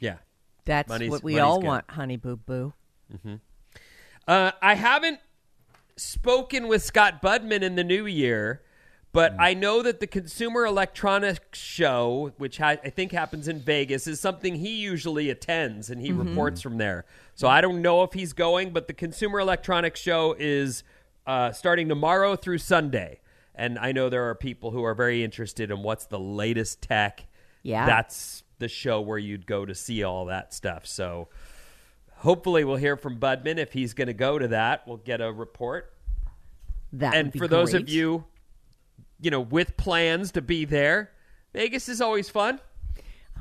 Yeah. 0.00 0.16
That's 0.64 0.88
Money's- 0.88 1.10
what 1.10 1.22
we 1.22 1.38
all 1.38 1.60
good. 1.60 1.66
want, 1.66 1.90
honey 1.90 2.16
boo 2.16 2.36
boo. 2.36 2.72
hmm 3.22 3.34
Uh, 4.26 4.50
I 4.60 4.74
haven't 4.74 5.20
spoken 5.96 6.68
with 6.68 6.82
Scott 6.82 7.22
Budman 7.22 7.62
in 7.62 7.76
the 7.76 7.84
new 7.84 8.06
year, 8.06 8.62
but 9.12 9.34
I 9.38 9.54
know 9.54 9.82
that 9.82 10.00
the 10.00 10.06
Consumer 10.06 10.66
Electronics 10.66 11.58
Show, 11.58 12.32
which 12.36 12.58
ha- 12.58 12.76
I 12.84 12.90
think 12.90 13.12
happens 13.12 13.48
in 13.48 13.60
Vegas, 13.60 14.06
is 14.06 14.20
something 14.20 14.56
he 14.56 14.74
usually 14.76 15.30
attends 15.30 15.88
and 15.88 16.00
he 16.00 16.10
Mhm. 16.10 16.28
reports 16.28 16.60
from 16.60 16.76
there. 16.76 17.06
So 17.34 17.48
I 17.48 17.60
don't 17.60 17.80
know 17.80 18.02
if 18.02 18.12
he's 18.12 18.32
going, 18.32 18.72
but 18.72 18.88
the 18.88 18.92
Consumer 18.92 19.38
Electronics 19.40 20.00
Show 20.00 20.34
is 20.38 20.82
uh, 21.28 21.50
starting 21.50 21.88
tomorrow 21.88 22.36
through 22.36 22.58
Sunday. 22.58 23.20
And 23.54 23.78
I 23.80 23.90
know 23.90 24.08
there 24.08 24.28
are 24.28 24.34
people 24.36 24.70
who 24.70 24.84
are 24.84 24.94
very 24.94 25.24
interested 25.24 25.70
in 25.72 25.82
what's 25.82 26.04
the 26.06 26.18
latest 26.20 26.82
tech. 26.82 27.26
Yeah. 27.66 27.84
That's 27.84 28.44
the 28.60 28.68
show 28.68 29.00
where 29.00 29.18
you'd 29.18 29.44
go 29.44 29.66
to 29.66 29.74
see 29.74 30.04
all 30.04 30.26
that 30.26 30.54
stuff. 30.54 30.86
So 30.86 31.28
hopefully 32.12 32.62
we'll 32.62 32.76
hear 32.76 32.96
from 32.96 33.18
Budman 33.18 33.58
if 33.58 33.72
he's 33.72 33.92
going 33.92 34.06
to 34.06 34.14
go 34.14 34.38
to 34.38 34.48
that. 34.48 34.86
We'll 34.86 34.98
get 34.98 35.20
a 35.20 35.32
report. 35.32 35.92
That 36.92 37.14
and 37.16 37.34
for 37.34 37.48
those 37.48 37.74
of 37.74 37.88
you, 37.88 38.24
you 39.20 39.32
know, 39.32 39.40
with 39.40 39.76
plans 39.76 40.30
to 40.32 40.42
be 40.42 40.64
there, 40.64 41.10
Vegas 41.52 41.88
is 41.88 42.00
always 42.00 42.30
fun. 42.30 42.60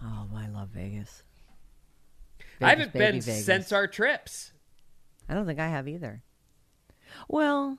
Oh, 0.04 0.28
I 0.36 0.48
love 0.48 0.70
Vegas. 0.70 1.22
I 2.60 2.72
haven't 2.72 2.94
been 2.94 3.22
Vegas. 3.22 3.46
since 3.46 3.72
our 3.72 3.86
trips. 3.86 4.52
I 5.30 5.36
don't 5.36 5.46
think 5.46 5.60
I 5.60 5.68
have 5.68 5.88
either. 5.88 6.24
Well, 7.28 7.78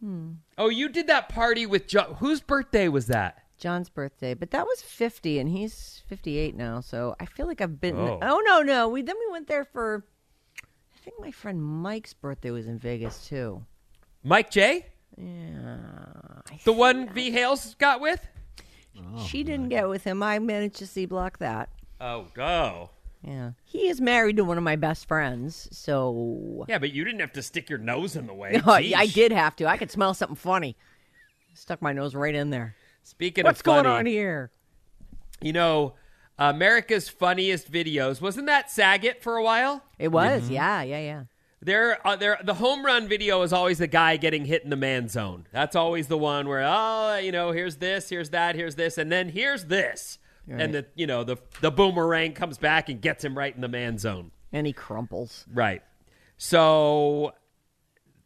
hmm. 0.00 0.32
Oh, 0.56 0.70
you 0.70 0.88
did 0.88 1.08
that 1.08 1.28
party 1.28 1.66
with 1.66 1.86
John. 1.86 2.14
Whose 2.18 2.40
birthday 2.40 2.88
was 2.88 3.08
that? 3.08 3.39
John's 3.60 3.88
birthday, 3.88 4.34
but 4.34 4.50
that 4.50 4.66
was 4.66 4.82
50 4.82 5.38
and 5.38 5.48
he's 5.48 6.02
58 6.08 6.56
now, 6.56 6.80
so 6.80 7.14
I 7.20 7.26
feel 7.26 7.46
like 7.46 7.60
I've 7.60 7.80
been 7.80 7.96
Oh. 7.96 8.18
Oh 8.20 8.42
no, 8.44 8.62
no. 8.62 8.88
We 8.88 9.02
then 9.02 9.16
we 9.18 9.30
went 9.32 9.46
there 9.46 9.64
for 9.64 10.04
I 10.62 10.98
think 11.04 11.20
my 11.20 11.30
friend 11.30 11.62
Mike's 11.62 12.12
birthday 12.12 12.50
was 12.50 12.66
in 12.66 12.78
Vegas 12.78 13.26
too. 13.28 13.64
Mike 14.24 14.50
J? 14.50 14.86
Yeah. 15.16 15.76
The 16.64 16.72
one 16.72 17.08
V 17.12 17.30
Hales 17.30 17.74
got 17.78 18.00
with? 18.00 18.26
Oh, 18.98 19.24
she 19.24 19.42
didn't 19.44 19.68
get 19.68 19.88
with 19.88 20.04
him. 20.04 20.22
I 20.22 20.38
managed 20.38 20.76
to 20.76 20.86
see 20.86 21.06
block 21.06 21.38
that. 21.38 21.68
Oh, 22.00 22.26
go. 22.34 22.90
Yeah. 23.22 23.52
He 23.64 23.88
is 23.88 24.00
married 24.00 24.36
to 24.38 24.44
one 24.44 24.56
of 24.58 24.64
my 24.64 24.76
best 24.76 25.06
friends, 25.06 25.68
so 25.72 26.64
Yeah, 26.68 26.78
but 26.78 26.92
you 26.92 27.04
didn't 27.04 27.20
have 27.20 27.32
to 27.34 27.42
stick 27.42 27.68
your 27.68 27.78
nose 27.78 28.16
in 28.16 28.26
the 28.26 28.34
way. 28.34 28.60
No, 28.64 28.72
I 28.72 28.82
Jeez. 28.82 29.12
did 29.14 29.32
have 29.32 29.56
to. 29.56 29.66
I 29.66 29.76
could 29.76 29.90
smell 29.90 30.14
something 30.14 30.36
funny. 30.36 30.76
Stuck 31.54 31.82
my 31.82 31.92
nose 31.92 32.14
right 32.14 32.34
in 32.34 32.50
there. 32.50 32.74
Speaking 33.10 33.44
What's 33.44 33.60
of 33.60 33.64
funny, 33.64 33.82
going 33.82 33.96
on 33.98 34.06
here? 34.06 34.52
You 35.40 35.52
know, 35.52 35.94
America's 36.38 37.08
funniest 37.08 37.70
videos. 37.70 38.20
Wasn't 38.20 38.46
that 38.46 38.70
Saget 38.70 39.20
for 39.20 39.36
a 39.36 39.42
while? 39.42 39.82
It 39.98 40.08
was, 40.08 40.48
yeah, 40.48 40.82
yeah, 40.82 41.00
yeah. 41.00 41.22
There, 41.60 42.06
uh, 42.06 42.14
there. 42.14 42.38
The 42.42 42.54
home 42.54 42.86
run 42.86 43.08
video 43.08 43.42
is 43.42 43.52
always 43.52 43.78
the 43.78 43.88
guy 43.88 44.16
getting 44.16 44.44
hit 44.44 44.62
in 44.62 44.70
the 44.70 44.76
man 44.76 45.08
zone. 45.08 45.46
That's 45.52 45.74
always 45.74 46.06
the 46.06 46.16
one 46.16 46.48
where, 46.48 46.62
oh, 46.64 47.16
you 47.18 47.32
know, 47.32 47.50
here's 47.50 47.76
this, 47.76 48.08
here's 48.08 48.30
that, 48.30 48.54
here's 48.54 48.76
this, 48.76 48.96
and 48.96 49.10
then 49.10 49.28
here's 49.28 49.64
this, 49.64 50.18
Right. 50.46 50.60
and 50.60 50.72
the, 50.72 50.86
you 50.94 51.06
know, 51.06 51.24
the 51.24 51.36
the 51.60 51.70
boomerang 51.72 52.32
comes 52.32 52.58
back 52.58 52.88
and 52.88 53.00
gets 53.00 53.24
him 53.24 53.36
right 53.36 53.54
in 53.54 53.60
the 53.60 53.68
man 53.68 53.98
zone. 53.98 54.30
And 54.52 54.66
he 54.68 54.72
crumples. 54.72 55.46
Right. 55.52 55.82
So 56.38 57.32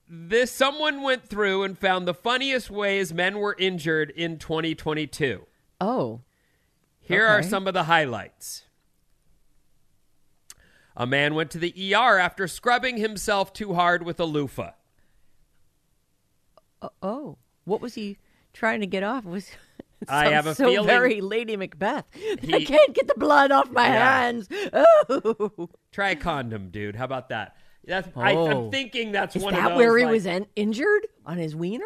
this 0.09 0.51
someone 0.53 1.03
went 1.03 1.27
through 1.27 1.63
and 1.63 1.79
found 1.79 2.07
the 2.07 2.15
funniest 2.15 2.71
ways 2.71 3.13
men 3.13 3.39
were 3.39 3.57
injured 3.59 4.11
in 4.11 4.39
2022. 4.39 5.47
Oh, 5.81 6.21
Here 7.01 7.27
are 7.27 7.43
some 7.43 7.67
of 7.67 7.75
the 7.75 7.85
highlights. 7.85 8.63
A 10.97 11.07
man 11.07 11.35
went 11.35 11.51
to 11.53 11.59
the 11.59 11.95
ER 11.95 12.19
after 12.19 12.47
scrubbing 12.47 12.99
himself 12.99 13.53
too 13.53 13.75
hard 13.75 14.05
with 14.05 14.21
a 14.21 14.25
loofah. 14.25 14.71
uh, 16.83 16.89
oh, 17.03 17.39
what 17.65 17.81
was 17.81 17.95
he 17.95 18.19
trying 18.53 18.81
to 18.81 18.87
get 18.87 19.03
off? 19.03 19.25
Was 19.25 19.51
I 20.07 20.29
have 20.29 20.47
a 20.47 20.55
so 20.55 20.67
feeling 20.69 20.87
very 20.87 21.21
Lady 21.23 21.57
Macbeth. 21.57 22.05
I 22.53 22.63
can't 22.65 22.95
get 22.95 23.09
the 23.09 23.15
blood 23.17 23.51
off 23.51 23.71
my 23.71 23.87
Yeah. 23.87 24.21
hands. 24.21 24.49
Oh, 25.09 25.71
Try 25.93 26.11
a 26.11 26.17
condom, 26.17 26.69
dude. 26.69 26.95
How 26.97 27.05
about 27.07 27.31
that? 27.31 27.57
That's 27.87 28.09
I, 28.17 28.35
Oh. 28.35 28.47
I'm 28.67 28.71
thinking 28.71 29.13
that's 29.13 29.37
is 29.37 29.43
one 29.43 29.55
that 29.55 29.65
of 29.65 29.69
those. 29.71 29.79
where 29.79 29.99
he 29.99 30.05
like- 30.05 30.13
was 30.13 30.27
in- 30.27 30.47
injured 30.57 31.07
on 31.27 31.39
his 31.39 31.55
wiener? 31.57 31.85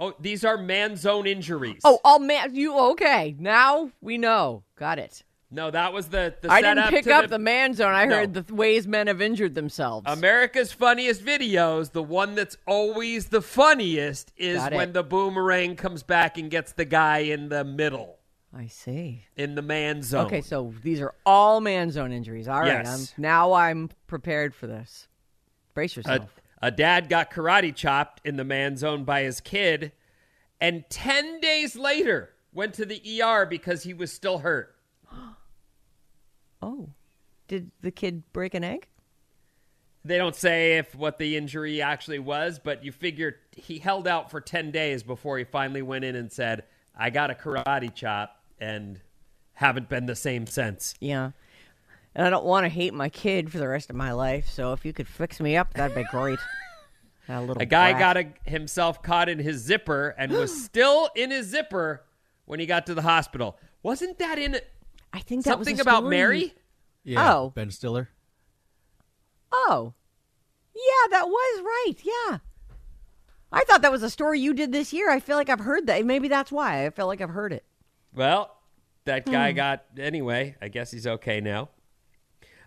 Oh, 0.00 0.14
these 0.20 0.44
are 0.44 0.56
man 0.56 0.96
zone 0.96 1.26
injuries. 1.26 1.80
Oh, 1.84 1.98
all 2.04 2.20
man, 2.20 2.54
you 2.54 2.78
okay? 2.92 3.34
Now 3.38 3.90
we 4.00 4.16
know. 4.16 4.62
Got 4.76 4.98
it. 5.00 5.24
no, 5.50 5.70
that 5.72 5.92
was 5.92 6.08
the. 6.08 6.34
the 6.40 6.52
I 6.52 6.60
didn't 6.62 6.88
pick 6.90 7.04
to 7.04 7.14
up 7.14 7.22
the, 7.22 7.28
the, 7.30 7.38
man 7.40 7.74
zone. 7.74 7.94
I 7.94 8.04
No. 8.04 8.16
heard 8.16 8.34
the 8.34 8.54
ways 8.54 8.86
men 8.86 9.06
have 9.08 9.20
injured 9.20 9.54
themselves. 9.56 10.04
America's 10.08 10.72
funniest 10.72 11.24
videos. 11.24 11.90
The 11.92 12.02
one 12.02 12.34
that's 12.36 12.56
always 12.66 13.28
the 13.28 13.42
funniest 13.42 14.30
is 14.36 14.60
when 14.70 14.92
the 14.92 15.02
boomerang 15.02 15.74
comes 15.74 16.02
back 16.04 16.38
and 16.38 16.48
gets 16.50 16.72
the 16.72 16.84
guy 16.84 17.18
in 17.20 17.48
the 17.48 17.64
middle 17.64 18.18
I 18.56 18.66
see. 18.68 19.24
in 19.36 19.54
the 19.56 19.62
man 19.62 20.02
zone. 20.02 20.26
Okay, 20.26 20.42
so 20.42 20.72
these 20.84 21.00
are 21.00 21.14
all 21.26 21.60
man 21.60 21.90
zone 21.90 22.12
injuries. 22.12 22.46
All 22.46 22.60
right, 22.60 22.68
Yes. 22.84 23.14
I'm, 23.16 23.22
now 23.22 23.52
I'm 23.54 23.90
prepared 24.06 24.54
for 24.54 24.66
this. 24.68 25.08
Brace 25.78 25.96
a, 25.96 26.00
yourself. 26.00 26.40
a 26.60 26.72
dad 26.72 27.08
got 27.08 27.30
karate 27.30 27.72
chopped 27.72 28.20
in 28.26 28.34
the 28.34 28.42
man 28.42 28.76
zone 28.76 29.04
by 29.04 29.22
his 29.22 29.40
kid, 29.40 29.92
and 30.60 30.84
ten 30.90 31.38
days 31.38 31.76
later 31.76 32.30
went 32.52 32.74
to 32.74 32.84
the 32.84 33.22
ER 33.22 33.46
because 33.46 33.84
he 33.84 33.94
was 33.94 34.12
still 34.12 34.38
hurt. 34.38 34.74
oh, 36.62 36.88
did 37.46 37.70
the 37.80 37.92
kid 37.92 38.24
break 38.32 38.54
an 38.54 38.64
egg? 38.64 38.88
They 40.04 40.18
don't 40.18 40.34
say 40.34 40.78
if 40.78 40.96
what 40.96 41.18
the 41.18 41.36
injury 41.36 41.80
actually 41.80 42.18
was, 42.18 42.58
but 42.58 42.84
you 42.84 42.90
figure 42.90 43.36
he 43.56 43.78
held 43.78 44.08
out 44.08 44.32
for 44.32 44.40
10 44.40 44.72
days 44.72 45.04
before 45.04 45.38
he 45.38 45.44
finally 45.44 45.82
went 45.82 46.04
in 46.04 46.16
and 46.16 46.32
said, 46.32 46.64
I 46.96 47.10
got 47.10 47.30
a 47.30 47.34
karate 47.34 47.94
chop 47.94 48.42
and 48.58 49.00
haven't 49.52 49.88
been 49.88 50.06
the 50.06 50.16
same 50.16 50.48
since. 50.48 50.94
Yeah. 50.98 51.30
And 52.14 52.26
I 52.26 52.30
don't 52.30 52.44
want 52.44 52.64
to 52.64 52.68
hate 52.68 52.94
my 52.94 53.08
kid 53.08 53.52
for 53.52 53.58
the 53.58 53.68
rest 53.68 53.90
of 53.90 53.96
my 53.96 54.12
life. 54.12 54.48
So 54.48 54.72
if 54.72 54.84
you 54.84 54.92
could 54.92 55.06
fix 55.06 55.40
me 55.40 55.56
up, 55.56 55.74
that'd 55.74 55.96
be 55.96 56.04
great. 56.10 56.38
That 57.28 57.42
little 57.42 57.62
A 57.62 57.66
guy 57.66 57.92
brat. 57.92 58.00
got 58.00 58.16
a, 58.16 58.50
himself 58.50 59.02
caught 59.02 59.28
in 59.28 59.38
his 59.38 59.58
zipper 59.60 60.14
and 60.16 60.32
was 60.32 60.64
still 60.64 61.10
in 61.14 61.30
his 61.30 61.48
zipper 61.48 62.02
when 62.46 62.58
he 62.58 62.64
got 62.64 62.86
to 62.86 62.94
the 62.94 63.02
hospital. 63.02 63.58
Wasn't 63.82 64.18
that 64.18 64.38
in 64.38 64.58
I 65.12 65.20
think 65.20 65.44
that 65.44 65.58
was 65.58 65.68
something 65.68 65.78
a 65.78 65.82
about. 65.82 66.04
Mary? 66.04 66.54
Yeah, 67.04 67.34
Oh. 67.34 67.50
Ben 67.54 67.70
Stiller. 67.70 68.08
Oh, 69.52 69.92
yeah, 70.74 71.08
that 71.10 71.28
was 71.28 71.62
right. 71.62 71.94
Yeah. 72.02 72.38
I 73.50 73.64
thought 73.64 73.82
that 73.82 73.92
was 73.92 74.02
a 74.02 74.10
story 74.10 74.40
you 74.40 74.52
did 74.54 74.72
this 74.72 74.92
year. 74.92 75.10
I 75.10 75.20
feel 75.20 75.36
like 75.36 75.48
I've 75.48 75.60
heard 75.60 75.86
that. 75.86 76.04
Maybe 76.04 76.28
that's 76.28 76.52
why. 76.52 76.86
I 76.86 76.90
feel 76.90 77.06
like 77.06 77.20
I've 77.20 77.30
heard 77.30 77.52
it. 77.52 77.64
Well, 78.14 78.56
that 79.04 79.26
guy 79.26 79.50
hmm. 79.50 79.56
got 79.56 79.84
anyway. 79.98 80.56
I 80.60 80.68
guess 80.68 80.90
he's 80.90 81.06
okay 81.06 81.40
now. 81.40 81.70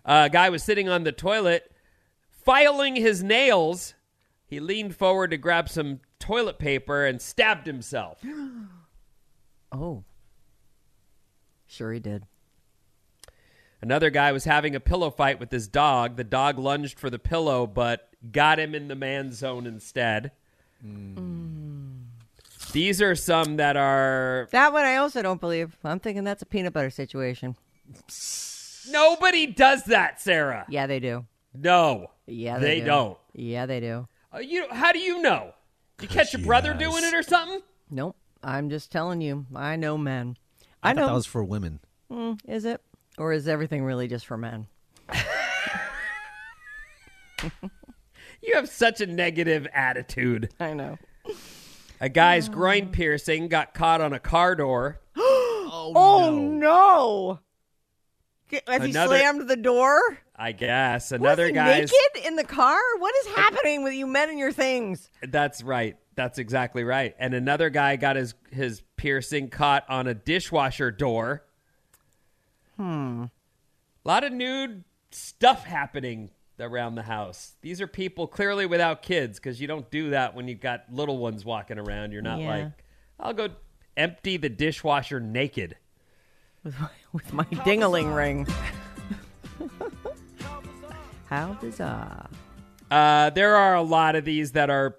A 0.04 0.28
guy 0.30 0.50
was 0.50 0.62
sitting 0.62 0.88
on 0.88 1.04
the 1.04 1.12
toilet, 1.12 1.70
filing 2.30 2.96
his 2.96 3.22
nails. 3.22 3.94
He 4.46 4.60
leaned 4.60 4.96
forward 4.96 5.30
to 5.30 5.36
grab 5.36 5.68
some 5.68 6.00
toilet 6.18 6.58
paper 6.58 7.06
and 7.06 7.20
stabbed 7.20 7.66
himself. 7.66 8.22
Oh. 9.74 10.04
Sure 11.66 11.94
he 11.94 11.98
did. 11.98 12.24
Another 13.80 14.10
guy 14.10 14.30
was 14.30 14.44
having 14.44 14.74
a 14.74 14.80
pillow 14.80 15.10
fight 15.10 15.40
with 15.40 15.50
his 15.50 15.66
dog. 15.66 16.16
The 16.16 16.24
dog 16.24 16.58
lunged 16.58 17.00
for 17.00 17.08
the 17.08 17.18
pillow, 17.18 17.66
but 17.66 18.10
got 18.30 18.60
him 18.60 18.74
in 18.74 18.88
the 18.88 18.94
man 18.94 19.32
zone 19.32 19.66
instead. 19.66 20.32
Mm. 20.86 22.02
These 22.72 23.00
are 23.00 23.14
some 23.14 23.56
that 23.56 23.76
are 23.76 24.48
That 24.52 24.72
one 24.72 24.84
I 24.84 24.96
also 24.96 25.22
don't 25.22 25.40
believe. 25.40 25.76
I'm 25.82 26.00
thinking 26.00 26.24
that's 26.24 26.42
a 26.42 26.46
peanut 26.46 26.74
butter 26.74 26.90
situation. 26.90 27.56
Nobody 28.90 29.46
does 29.46 29.84
that, 29.84 30.20
Sarah. 30.20 30.66
Yeah, 30.68 30.86
they 30.86 31.00
do. 31.00 31.26
No, 31.54 32.10
Yeah, 32.26 32.58
they, 32.58 32.66
they, 32.66 32.80
do. 32.80 32.86
don't. 32.86 33.18
Yeah, 33.34 33.66
they 33.66 33.80
do. 33.80 34.08
Uh, 34.34 34.38
you 34.38 34.66
how 34.70 34.92
do 34.92 34.98
you 34.98 35.20
know? 35.20 35.52
Did 35.98 36.10
you 36.10 36.16
catch 36.16 36.32
your 36.32 36.42
brother 36.42 36.72
has. 36.72 36.80
doing 36.80 37.04
it 37.04 37.14
or 37.14 37.22
something? 37.22 37.60
Nope. 37.90 38.16
I'm 38.42 38.70
just 38.70 38.90
telling 38.90 39.20
you. 39.20 39.46
I 39.54 39.76
know 39.76 39.98
men. 39.98 40.36
I, 40.82 40.90
I, 40.90 40.92
know. 40.94 41.06
that 41.06 41.14
was 41.14 41.26
for 41.26 41.44
women. 41.44 41.80
Mm, 42.10 42.40
is 42.48 42.64
it? 42.64 42.80
Or 43.18 43.32
is 43.32 43.46
everything 43.46 43.84
really 43.84 44.08
just 44.08 44.26
for 44.26 44.36
men? 44.36 44.66
You 48.44 48.56
have 48.56 48.68
such 48.68 49.00
a 49.00 49.06
negative 49.06 49.68
attitude. 49.72 50.52
I 50.58 50.74
know. 50.74 50.98
A 52.00 52.08
guy's 52.08 52.48
groin 52.48 52.88
piercing 52.88 53.46
got 53.48 53.72
caught 53.72 54.00
on 54.00 54.12
a 54.12 54.18
car 54.18 54.56
door. 54.56 55.00
Oh, 55.74 56.30
no. 56.38 57.34
Get- 57.34 57.51
Has 58.66 58.82
he 58.84 58.90
Another- 58.90 59.16
slammed 59.18 59.48
the 59.48 59.56
door? 59.56 60.00
I 60.36 60.52
guess 60.52 61.12
another 61.12 61.50
guy 61.50 61.80
naked 61.80 62.26
in 62.26 62.36
the 62.36 62.44
car? 62.44 62.78
What 62.98 63.14
is 63.24 63.34
happening 63.34 63.84
with 63.84 63.94
you 63.94 64.06
men 64.06 64.28
and 64.30 64.38
your 64.38 64.52
things? 64.52 65.08
That's 65.22 65.62
right. 65.62 65.96
That's 66.16 66.38
exactly 66.38 66.84
right. 66.84 67.14
And 67.18 67.32
another 67.34 67.70
guy 67.70 67.96
got 67.96 68.16
his 68.16 68.34
his 68.50 68.82
piercing 68.96 69.50
caught 69.50 69.88
on 69.88 70.06
a 70.06 70.14
dishwasher 70.14 70.90
door. 70.90 71.44
Hmm. 72.76 73.24
A 74.04 74.08
lot 74.08 74.24
of 74.24 74.32
nude 74.32 74.84
stuff 75.10 75.64
happening 75.64 76.30
around 76.58 76.94
the 76.96 77.02
house. 77.02 77.54
These 77.62 77.80
are 77.80 77.86
people 77.86 78.26
clearly 78.26 78.66
without 78.66 79.02
kids 79.02 79.38
because 79.38 79.60
you 79.60 79.66
don't 79.66 79.90
do 79.90 80.10
that 80.10 80.34
when 80.34 80.48
you've 80.48 80.60
got 80.60 80.84
little 80.92 81.18
ones 81.18 81.44
walking 81.44 81.78
around. 81.78 82.12
You're 82.12 82.22
not 82.22 82.40
Yeah. 82.40 82.48
like, 82.48 82.72
I'll 83.20 83.32
go 83.34 83.48
empty 83.96 84.36
the 84.36 84.48
dishwasher 84.48 85.20
naked. 85.20 85.76
With 87.12 87.32
my, 87.32 87.44
dingaling 87.44 88.14
ring. 88.16 88.46
How 91.26 91.54
bizarre. 91.60 92.28
Uh, 92.90 93.30
there 93.30 93.56
are 93.56 93.74
a 93.74 93.82
lot 93.82 94.16
of 94.16 94.24
these 94.24 94.52
that 94.52 94.70
are. 94.70 94.96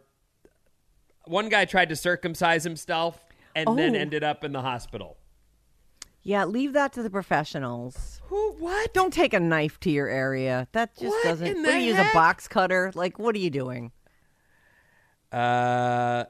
One 1.25 1.47
guy 1.49 1.65
tried 1.65 1.89
to 1.89 1.95
circumcise 1.95 2.63
himself 2.63 3.23
and 3.55 3.77
then 3.77 3.95
Oh. 3.95 3.99
ended 3.99 4.23
up 4.23 4.43
in 4.43 4.51
the 4.51 4.61
hospital. 4.61 5.17
Yeah, 6.21 6.45
leave 6.45 6.73
that 6.73 6.93
to 6.93 7.03
the 7.03 7.09
professionals. 7.09 8.21
Who? 8.25 8.53
What? 8.53 8.93
Don't 8.93 9.13
take 9.13 9.33
a 9.33 9.39
knife 9.39 9.79
to 9.81 9.89
your 9.91 10.07
area. 10.07 10.67
That 10.71 10.95
just 10.95 11.05
What 11.07 11.23
doesn't. 11.23 11.61
What 11.61 11.65
do 11.71 11.77
you 11.77 11.89
use 11.93 11.99
a 11.99 12.09
box 12.13 12.47
cutter? 12.47 12.91
Like, 12.95 13.19
what 13.19 13.35
are 13.35 13.39
you 13.39 13.49
doing? 13.49 13.91
Uh, 15.31 16.25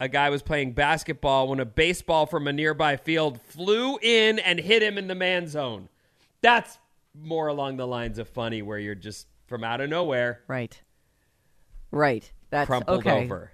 a 0.00 0.08
guy 0.08 0.30
was 0.30 0.42
playing 0.42 0.72
basketball 0.72 1.48
when 1.48 1.60
a 1.60 1.64
baseball 1.64 2.26
from 2.26 2.46
a 2.46 2.52
nearby 2.52 2.96
field 2.96 3.40
flew 3.40 3.98
in 4.00 4.38
and 4.38 4.60
hit 4.60 4.82
him 4.82 4.96
in 4.96 5.08
the 5.08 5.14
man 5.14 5.46
zone. 5.48 5.88
That's 6.40 6.78
more 7.14 7.48
along 7.48 7.76
the 7.78 7.86
lines 7.86 8.18
of 8.18 8.28
funny, 8.28 8.62
where 8.62 8.78
you're 8.78 8.94
just 8.94 9.26
from 9.46 9.64
out 9.64 9.80
of 9.80 9.88
nowhere 9.90 10.42
Right. 10.46 10.80
Right. 11.90 12.30
That's 12.50 12.66
crumpled 12.66 13.00
okay. 13.00 13.24
over. 13.24 13.52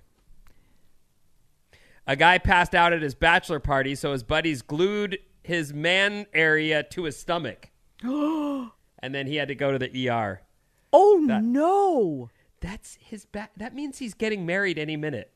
A 2.06 2.16
guy 2.16 2.38
passed 2.38 2.74
out 2.74 2.92
at 2.92 3.00
his 3.00 3.14
bachelor 3.14 3.60
party, 3.60 3.94
so 3.94 4.12
his 4.12 4.22
buddies 4.22 4.60
glued 4.60 5.18
his 5.42 5.72
man 5.72 6.26
area 6.34 6.82
to 6.82 7.04
his 7.04 7.16
stomach. 7.16 7.70
and 8.02 8.70
then 9.14 9.26
he 9.26 9.36
had 9.36 9.48
to 9.48 9.54
go 9.54 9.72
to 9.72 9.78
the 9.78 10.08
ER. 10.10 10.42
Oh 10.92 11.26
That- 11.26 11.42
no! 11.42 12.30
That's 12.60 12.98
his 13.00 13.24
back. 13.26 13.52
That 13.56 13.74
means 13.74 13.98
he's 13.98 14.14
getting 14.14 14.46
married 14.46 14.78
any 14.78 14.96
minute. 14.96 15.30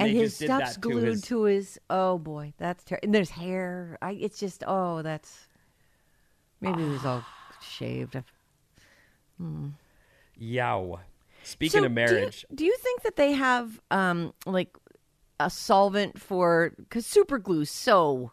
And, 0.00 0.08
they 0.08 0.14
his 0.14 0.30
just 0.32 0.40
did 0.40 0.46
stuff's 0.46 0.74
that 0.74 0.80
glued 0.80 1.00
to 1.00 1.06
his. 1.06 1.22
to 1.22 1.42
his. 1.44 1.78
Oh 1.90 2.18
boy, 2.18 2.52
that's 2.58 2.84
terrible. 2.84 3.06
And 3.06 3.14
there's 3.14 3.30
hair. 3.30 3.98
I. 4.02 4.12
It's 4.12 4.38
just. 4.38 4.62
Oh, 4.66 5.02
that's. 5.02 5.48
Maybe 6.60 6.82
it 6.82 6.88
was 6.90 7.04
all 7.04 7.24
shaved. 7.60 8.16
Yow. 10.38 11.00
Speaking 11.44 11.80
So 11.80 11.86
of 11.86 11.94
do 11.94 12.00
you- 12.00 12.06
marriage, 12.06 12.46
do 12.54 12.64
you, 12.64 12.76
think 12.76 13.02
that 13.02 13.16
they 13.16 13.32
have 13.32 13.80
um 13.90 14.32
like 14.46 14.76
a 15.40 15.50
solvent 15.50 16.20
for 16.20 16.72
because 16.78 17.04
super 17.04 17.38
glue 17.38 17.64
so 17.64 18.30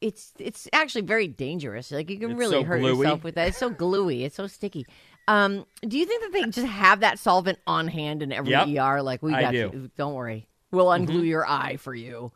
it's 0.00 0.32
it's 0.38 0.68
actually 0.72 1.02
very 1.02 1.28
dangerous. 1.28 1.92
Like 1.92 2.10
you 2.10 2.18
can 2.18 2.32
It's 2.32 2.38
really 2.40 2.62
so 2.62 2.64
hurt 2.64 2.80
gluey. 2.80 2.98
yourself 2.98 3.22
with 3.24 3.36
that. 3.36 3.48
It's 3.48 3.58
so 3.58 3.70
gluey. 3.70 4.24
It's 4.24 4.34
so 4.36 4.46
sticky. 4.48 4.84
Um, 5.28 5.66
do 5.82 5.98
you 5.98 6.06
think 6.06 6.22
that 6.22 6.32
they 6.32 6.42
just 6.44 6.66
have 6.66 7.00
that 7.00 7.18
solvent 7.18 7.58
on 7.66 7.88
hand 7.88 8.22
in 8.22 8.32
every 8.32 8.52
Yep. 8.52 8.68
ER? 8.78 9.02
Like 9.02 9.22
we 9.22 9.32
got 9.32 9.50
do. 9.52 9.56
you. 9.72 9.90
Don't 9.96 10.14
worry, 10.14 10.48
we'll 10.70 10.86
unglue 10.86 11.26
your 11.26 11.46
eye 11.46 11.76
for 11.78 11.94
you. 11.94 12.32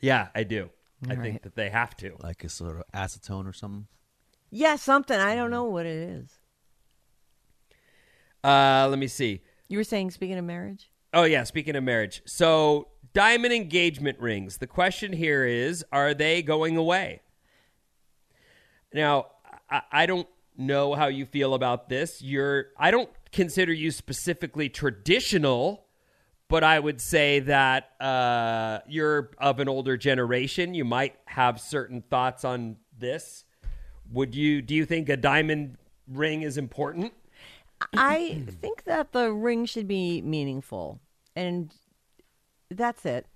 yeah, 0.00 0.28
I 0.34 0.44
do. 0.44 0.70
I 1.08 1.16
All 1.16 1.22
think 1.22 1.42
that 1.42 1.54
they 1.54 1.70
have 1.70 1.96
to. 1.98 2.16
Like 2.22 2.44
a 2.44 2.48
sort 2.50 2.76
of 2.76 2.82
acetone 2.94 3.48
or 3.48 3.54
something. 3.54 3.86
Yeah, 4.50 4.76
something. 4.76 5.18
I 5.18 5.34
don't 5.34 5.50
know 5.50 5.64
what 5.64 5.86
it 5.86 5.96
is. 5.96 6.38
Uh, 8.42 8.86
let 8.88 8.98
me 8.98 9.06
see. 9.06 9.42
You 9.68 9.78
were 9.78 9.84
saying, 9.84 10.10
speaking 10.10 10.36
of 10.38 10.44
marriage? 10.44 10.90
Oh 11.12 11.24
yeah, 11.24 11.44
speaking 11.44 11.76
of 11.76 11.84
marriage. 11.84 12.22
So, 12.26 12.88
diamond 13.14 13.52
engagement 13.52 14.18
rings. 14.20 14.58
The 14.58 14.66
question 14.66 15.12
here 15.12 15.44
is, 15.46 15.84
are 15.92 16.14
they 16.14 16.42
going 16.42 16.76
away? 16.76 17.20
Now, 18.92 19.26
I, 19.70 19.82
I 19.92 20.06
don't 20.06 20.28
know 20.60 20.94
how 20.94 21.06
you 21.06 21.26
feel 21.26 21.54
about 21.54 21.88
this. 21.88 22.22
You're 22.22 22.66
I 22.76 22.90
don't 22.90 23.10
consider 23.32 23.72
you 23.72 23.90
specifically 23.90 24.68
traditional, 24.68 25.86
but 26.48 26.62
I 26.62 26.78
would 26.78 27.00
say 27.00 27.40
that 27.40 27.90
uh, 28.00 28.80
you're 28.88 29.30
of 29.38 29.60
an 29.60 29.68
older 29.68 29.96
generation. 29.96 30.74
You 30.74 30.84
might 30.84 31.16
have 31.26 31.60
certain 31.60 32.02
thoughts 32.02 32.44
on 32.44 32.76
this. 32.98 33.44
Would 34.12 34.34
you 34.34 34.62
do 34.62 34.74
you 34.74 34.84
think 34.84 35.08
a 35.08 35.16
diamond 35.16 35.76
ring 36.06 36.42
is 36.42 36.56
important? 36.56 37.12
I 37.96 38.42
think 38.60 38.84
that 38.84 39.12
the 39.12 39.32
ring 39.32 39.64
should 39.64 39.88
be 39.88 40.20
meaningful, 40.20 41.00
and 41.34 41.72
that's 42.70 43.06
it. 43.06 43.26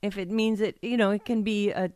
If 0.00 0.16
it 0.16 0.30
means 0.30 0.60
it, 0.60 0.78
you 0.80 0.96
know, 0.96 1.10
it 1.10 1.24
can 1.24 1.42
be 1.42 1.70
a 1.70 1.90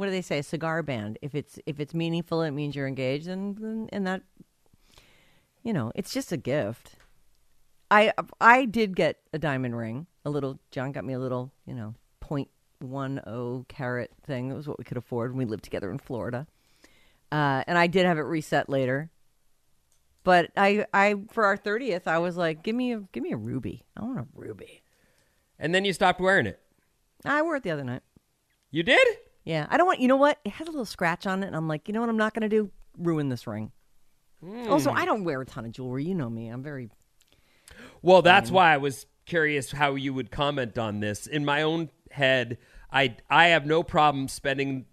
what 0.00 0.06
do 0.06 0.12
they 0.12 0.22
say, 0.22 0.38
a 0.38 0.42
cigar 0.42 0.82
band. 0.82 1.18
If 1.20 1.34
it's 1.34 1.58
if 1.66 1.78
it's 1.78 1.92
meaningful, 1.92 2.40
it 2.40 2.52
means 2.52 2.74
you're 2.74 2.88
engaged, 2.88 3.28
and 3.28 3.86
and, 3.92 4.06
that, 4.06 4.22
you 5.62 5.74
know, 5.74 5.92
it's 5.94 6.10
just 6.10 6.32
a 6.32 6.38
gift. 6.38 6.94
I 7.90 8.14
I 8.40 8.64
did 8.64 8.96
get 8.96 9.18
a 9.34 9.38
diamond 9.38 9.76
ring. 9.76 10.06
A 10.24 10.30
little 10.30 10.58
John 10.70 10.92
got 10.92 11.04
me 11.04 11.12
a 11.12 11.18
little, 11.18 11.52
you 11.66 11.74
know, 11.74 11.94
point 12.18 12.48
one 12.78 13.20
oh 13.26 13.66
carat 13.68 14.10
thing. 14.22 14.50
It 14.50 14.54
was 14.54 14.66
what 14.66 14.78
we 14.78 14.84
could 14.84 14.96
afford 14.96 15.32
when 15.32 15.38
we 15.38 15.44
lived 15.44 15.64
together 15.64 15.90
in 15.90 15.98
Florida. 15.98 16.46
Uh, 17.30 17.62
and 17.66 17.76
I 17.76 17.86
did 17.86 18.06
have 18.06 18.16
it 18.16 18.22
reset 18.22 18.70
later. 18.70 19.10
But 20.24 20.50
I, 20.56 20.86
I 20.94 21.16
for 21.30 21.44
our 21.44 21.58
thirtieth, 21.58 22.08
I 22.08 22.20
was 22.20 22.38
like, 22.38 22.62
give 22.62 22.74
me 22.74 22.94
a 22.94 23.00
give 23.12 23.22
me 23.22 23.32
a 23.32 23.36
ruby. 23.36 23.84
I 23.98 24.04
want 24.04 24.18
a 24.18 24.26
ruby. 24.34 24.82
And 25.58 25.74
then 25.74 25.84
you 25.84 25.92
stopped 25.92 26.22
wearing 26.22 26.46
it. 26.46 26.58
I 27.22 27.42
wore 27.42 27.56
it 27.56 27.64
the 27.64 27.70
other 27.70 27.84
night. 27.84 28.00
You 28.70 28.82
did? 28.82 29.06
Yeah, 29.44 29.66
I 29.70 29.76
don't 29.76 29.86
want. 29.86 30.00
You 30.00 30.08
know 30.08 30.16
what? 30.16 30.38
It 30.44 30.52
has 30.52 30.68
a 30.68 30.70
little 30.70 30.84
scratch 30.84 31.26
on 31.26 31.42
it, 31.42 31.46
and 31.46 31.56
I'm 31.56 31.68
like, 31.68 31.88
you 31.88 31.94
know 31.94 32.00
what? 32.00 32.08
I'm 32.08 32.16
not 32.16 32.34
going 32.34 32.42
to 32.42 32.48
do 32.48 32.70
ruin 32.98 33.28
this 33.28 33.46
ring. 33.46 33.72
Also, 34.68 34.90
hmm. 34.90 34.96
I 34.96 35.04
don't 35.04 35.24
wear 35.24 35.40
a 35.40 35.46
ton 35.46 35.66
of 35.66 35.72
jewelry. 35.72 36.04
You 36.04 36.14
know 36.14 36.30
me. 36.30 36.48
I'm 36.48 36.62
very 36.62 36.88
Well, 38.02 38.22
that's 38.22 38.50
why 38.50 38.72
I 38.72 38.78
was 38.78 39.06
curious 39.26 39.72
how 39.72 39.94
you 39.94 40.14
would 40.14 40.30
comment 40.30 40.78
on 40.78 41.00
this. 41.00 41.26
In 41.26 41.44
my 41.44 41.62
own 41.62 41.90
head, 42.10 42.58
I 42.92 43.16
I 43.28 43.48
have 43.48 43.66
no 43.66 43.82
problem 43.82 44.28
spending 44.28 44.86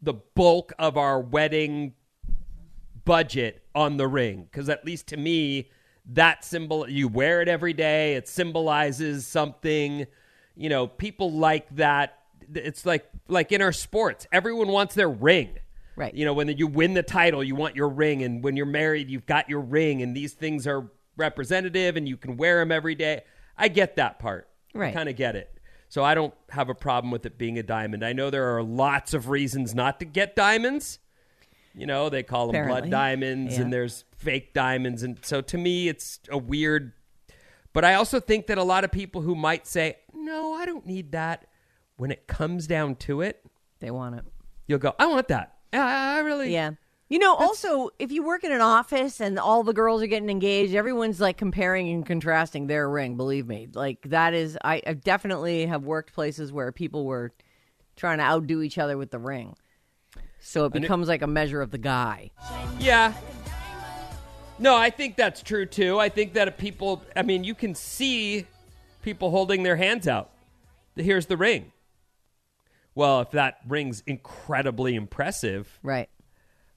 the 0.00 0.14
bulk 0.14 0.72
of 0.78 0.96
our 0.96 1.20
wedding 1.20 1.94
budget 3.04 3.62
on 3.74 3.96
the 3.96 4.06
ring 4.06 4.44
because 4.50 4.68
at 4.68 4.84
least 4.84 5.08
to 5.08 5.16
me 5.16 5.70
that 6.06 6.44
symbol 6.44 6.88
you 6.88 7.08
wear 7.08 7.40
it 7.40 7.48
every 7.48 7.72
day 7.72 8.14
it 8.14 8.28
symbolizes 8.28 9.26
something 9.26 10.06
you 10.54 10.68
know 10.68 10.86
people 10.86 11.32
like 11.32 11.68
that 11.74 12.18
it's 12.54 12.86
like 12.86 13.06
like 13.28 13.52
in 13.52 13.62
our 13.62 13.72
sports 13.72 14.26
everyone 14.32 14.68
wants 14.68 14.94
their 14.94 15.08
ring 15.10 15.50
Right. 15.94 16.14
you 16.14 16.24
know 16.24 16.32
when 16.32 16.48
you 16.48 16.66
win 16.66 16.94
the 16.94 17.02
title 17.02 17.44
you 17.44 17.54
want 17.54 17.76
your 17.76 17.88
ring 17.88 18.22
and 18.22 18.42
when 18.42 18.56
you're 18.56 18.64
married 18.66 19.10
you've 19.10 19.26
got 19.26 19.48
your 19.50 19.60
ring 19.60 20.00
and 20.02 20.16
these 20.16 20.32
things 20.32 20.66
are 20.66 20.90
representative 21.16 21.96
and 21.96 22.08
you 22.08 22.16
can 22.16 22.36
wear 22.36 22.58
them 22.60 22.72
every 22.72 22.94
day 22.94 23.22
i 23.58 23.68
get 23.68 23.96
that 23.96 24.18
part 24.18 24.48
Right. 24.74 24.94
kind 24.94 25.08
of 25.10 25.16
get 25.16 25.36
it 25.36 25.54
so 25.90 26.02
i 26.02 26.14
don't 26.14 26.32
have 26.48 26.70
a 26.70 26.74
problem 26.74 27.10
with 27.10 27.26
it 27.26 27.36
being 27.36 27.58
a 27.58 27.62
diamond 27.62 28.04
i 28.04 28.12
know 28.14 28.30
there 28.30 28.56
are 28.56 28.62
lots 28.62 29.12
of 29.12 29.28
reasons 29.28 29.74
not 29.74 30.00
to 30.00 30.06
get 30.06 30.34
diamonds 30.34 30.98
you 31.74 31.86
know 31.86 32.08
they 32.08 32.22
call 32.22 32.46
them 32.46 32.56
Apparently. 32.56 32.80
blood 32.82 32.90
diamonds 32.90 33.54
Yeah. 33.56 33.62
and 33.64 33.72
there's 33.72 34.04
fake 34.16 34.54
diamonds 34.54 35.02
and 35.02 35.18
so 35.22 35.42
to 35.42 35.58
me 35.58 35.88
it's 35.88 36.20
a 36.30 36.38
weird 36.38 36.92
but 37.74 37.84
i 37.84 37.94
also 37.94 38.18
think 38.18 38.46
that 38.46 38.56
a 38.56 38.64
lot 38.64 38.82
of 38.84 38.90
people 38.90 39.20
who 39.20 39.34
might 39.34 39.66
say 39.66 39.98
no 40.14 40.54
i 40.54 40.64
don't 40.64 40.86
need 40.86 41.12
that 41.12 41.46
when 42.02 42.10
it 42.10 42.26
comes 42.26 42.66
down 42.66 42.96
to 42.96 43.20
it 43.20 43.44
they 43.78 43.90
want 43.90 44.16
it. 44.16 44.24
you'll 44.66 44.78
go 44.78 44.92
i 44.98 45.06
want 45.06 45.28
that 45.28 45.54
i, 45.72 46.16
I 46.16 46.18
really 46.20 46.52
Yeah. 46.52 46.72
You 47.08 47.18
know, 47.18 47.34
also, 47.34 47.90
if 47.98 48.10
you 48.10 48.22
work 48.22 48.42
in 48.42 48.52
an 48.52 48.62
office 48.62 49.20
and 49.20 49.38
all 49.38 49.62
the 49.64 49.74
girls 49.74 50.02
are 50.02 50.06
getting 50.06 50.30
engaged, 50.30 50.74
everyone's 50.74 51.20
like 51.20 51.36
comparing 51.36 51.90
and 51.90 52.06
contrasting 52.06 52.68
their 52.68 52.88
ring. 52.88 53.18
Believe 53.18 53.46
me, 53.46 53.68
like 53.74 53.98
that 54.08 54.32
is, 54.32 54.56
I, 54.64 54.80
I 54.86 54.94
definitely 54.94 55.66
have 55.66 55.84
worked 55.84 56.14
places 56.14 56.50
where 56.54 56.72
people 56.72 57.04
were 57.04 57.34
trying 57.96 58.16
to 58.16 58.24
outdo 58.24 58.62
each 58.62 58.78
other 58.78 58.96
with 58.96 59.10
the 59.10 59.18
ring. 59.18 59.54
So 60.40 60.62
it 60.62 60.66
And 60.68 60.76
it- 60.76 60.80
becomes 60.80 61.06
like 61.06 61.20
a 61.20 61.26
measure 61.26 61.60
of 61.60 61.70
the 61.70 61.76
guy. 61.76 62.30
Yeah. 62.78 63.12
No, 64.58 64.74
I 64.74 64.88
think 64.88 65.16
that's 65.16 65.42
true 65.42 65.66
too. 65.66 65.98
I 65.98 66.08
think 66.08 66.32
that 66.32 66.56
people, 66.56 67.02
I 67.14 67.20
mean, 67.20 67.44
you 67.44 67.54
can 67.54 67.74
see 67.74 68.46
people 69.02 69.30
holding 69.30 69.64
their 69.64 69.76
hands 69.76 70.08
out. 70.08 70.30
Here's 70.96 71.26
the 71.26 71.36
ring. 71.36 71.72
Well, 72.94 73.20
if 73.22 73.30
that 73.32 73.58
ring's 73.66 74.02
incredibly 74.06 74.94
impressive, 74.94 75.78
Right. 75.82 76.08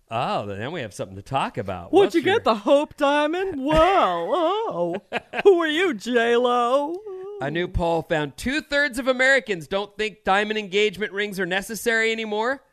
oh, 0.10 0.45
then 0.45 0.71
we 0.71 0.82
have 0.82 0.93
something 0.93 1.17
to 1.17 1.21
talk 1.21 1.58
about. 1.58 1.91
What'd 1.91 2.08
What's 2.08 2.15
you 2.15 2.21
your- 2.21 2.36
get? 2.36 2.43
The 2.45 2.56
Hope 2.56 2.95
Diamond? 2.97 3.63
Wow. 3.63 4.51
Oh. 4.67 4.95
Who 5.43 5.60
are 5.62 5.67
you, 5.67 5.93
J 5.93 6.36
Lo? 6.38 6.95
A 7.39 7.51
new 7.51 7.67
poll 7.67 8.01
found 8.01 8.36
two 8.36 8.62
thirds 8.62 8.97
of 8.97 9.08
Americans 9.08 9.67
don't 9.67 9.95
think 9.97 10.23
diamond 10.23 10.58
engagement 10.58 11.12
rings 11.13 11.39
are 11.39 11.45
necessary 11.45 12.12
anymore. 12.12 12.63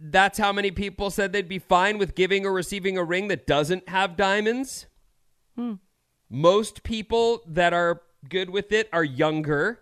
That's 0.00 0.38
how 0.38 0.52
many 0.52 0.70
people 0.70 1.10
said 1.10 1.32
they'd 1.32 1.48
be 1.48 1.58
fine 1.58 1.98
with 1.98 2.14
giving 2.14 2.46
or 2.46 2.52
receiving 2.52 2.96
a 2.98 3.04
ring 3.04 3.28
that 3.28 3.46
doesn't 3.46 3.88
have 3.88 4.16
diamonds. 4.16 4.86
Hmm. 5.56 5.74
Most 6.30 6.82
people 6.82 7.42
that 7.46 7.72
are 7.72 8.00
good 8.28 8.50
with 8.50 8.72
it 8.72 8.88
are 8.92 9.04
younger. 9.04 9.80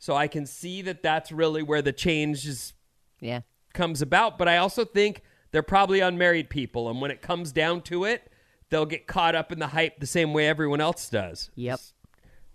So 0.00 0.16
I 0.16 0.26
can 0.26 0.46
see 0.46 0.82
that 0.82 1.02
that's 1.02 1.30
really 1.30 1.62
where 1.62 1.82
the 1.82 1.92
change 1.92 2.44
is, 2.46 2.72
Yeah. 3.20 3.42
comes 3.74 4.02
about. 4.02 4.36
But 4.38 4.48
I 4.48 4.56
also 4.56 4.84
think 4.84 5.22
they're 5.52 5.62
probably 5.62 6.00
unmarried 6.00 6.50
people. 6.50 6.88
And 6.90 7.00
when 7.00 7.12
it 7.12 7.20
comes 7.22 7.52
down 7.52 7.82
to 7.82 8.04
it, 8.04 8.32
they'll 8.70 8.86
get 8.86 9.06
caught 9.06 9.34
up 9.36 9.52
in 9.52 9.58
the 9.60 9.68
hype 9.68 10.00
the 10.00 10.06
same 10.06 10.32
way 10.32 10.48
everyone 10.48 10.80
else 10.80 11.08
does 11.08 11.50
Yep. 11.54 11.78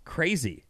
crazy. 0.04 0.64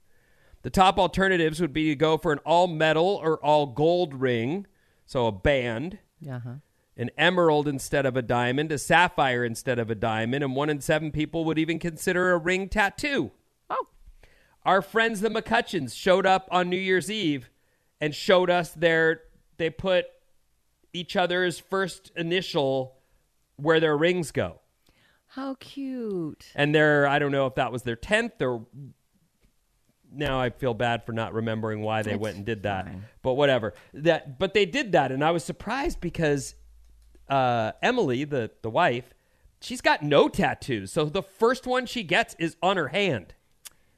The 0.63 0.71
top 0.71 0.99
alternatives 0.99 1.61
would 1.61 1.73
be 1.73 1.89
to 1.89 1.95
go 1.97 2.19
for 2.19 2.33
an 2.33 2.39
all 2.41 2.67
metal 2.67 3.07
or 3.23 3.37
all 3.45 3.67
gold 3.67 4.15
ring, 4.15 4.67
so 5.07 5.27
a 5.27 5.33
band, 5.33 5.99
Uh 6.29 6.41
huh. 6.41 6.55
an 6.97 7.11
emerald 7.17 7.69
instead 7.69 8.05
of 8.05 8.17
a 8.17 8.23
diamond, 8.23 8.73
a 8.73 8.79
sapphire 8.79 9.45
instead 9.45 9.79
of 9.79 9.91
a 9.91 9.95
diamond, 9.95 10.43
and 10.43 10.57
one 10.57 10.69
in 10.69 10.81
seven 10.81 11.13
people 11.13 11.45
would 11.45 11.59
even 11.59 11.79
consider 11.79 12.33
a 12.33 12.39
ring 12.39 12.69
tattoo. 12.69 13.31
Our 14.67 14.83
friends 14.83 15.21
the 15.21 15.29
McCutcheons 15.31 15.95
showed 15.97 16.27
up 16.27 16.49
on 16.51 16.69
New 16.69 16.77
Year's 16.77 17.09
Eve 17.09 17.49
and 18.01 18.13
showed 18.13 18.51
us 18.51 18.71
their 18.73 19.23
they 19.59 19.71
put 19.71 20.07
each 20.93 21.15
other's 21.15 21.61
first 21.61 22.11
initial 22.17 22.97
where 23.55 23.79
their 23.79 23.97
rings 23.97 24.33
go. 24.33 24.61
How 25.29 25.55
cute. 25.61 26.47
And 26.57 26.75
their 26.75 27.07
I 27.07 27.21
don't 27.21 27.31
know 27.31 27.47
if 27.47 27.55
that 27.55 27.71
was 27.71 27.85
their 27.85 27.97
10th 27.97 28.43
or 28.43 28.67
now 30.13 30.41
I 30.41 30.51
feel 30.51 30.75
bad 30.75 31.07
for 31.07 31.13
not 31.13 31.33
remembering 31.33 31.83
why 31.83 32.03
they 32.03 32.13
It's 32.13 32.21
went 32.21 32.37
and 32.37 32.45
did 32.45 32.65
that. 32.65 32.87
fine. 32.87 33.05
But 33.23 33.35
whatever. 33.35 33.73
That 33.95 34.37
but 34.39 34.53
they 34.53 34.67
did 34.67 34.93
that 34.93 35.13
and 35.13 35.23
I 35.23 35.31
was 35.31 35.45
surprised 35.45 36.01
because 36.01 36.57
uh, 37.29 37.73
Emily, 37.83 38.25
the 38.25 38.51
the 38.63 38.71
wife, 38.71 39.15
she's 39.61 39.81
got 39.81 40.03
no 40.03 40.29
tattoos. 40.29 40.91
So 40.91 41.05
the 41.05 41.23
first 41.23 41.69
one 41.69 41.87
she 41.87 42.03
gets 42.03 42.35
is 42.41 42.57
on 42.61 42.77
her 42.77 42.89
hand. 42.89 43.35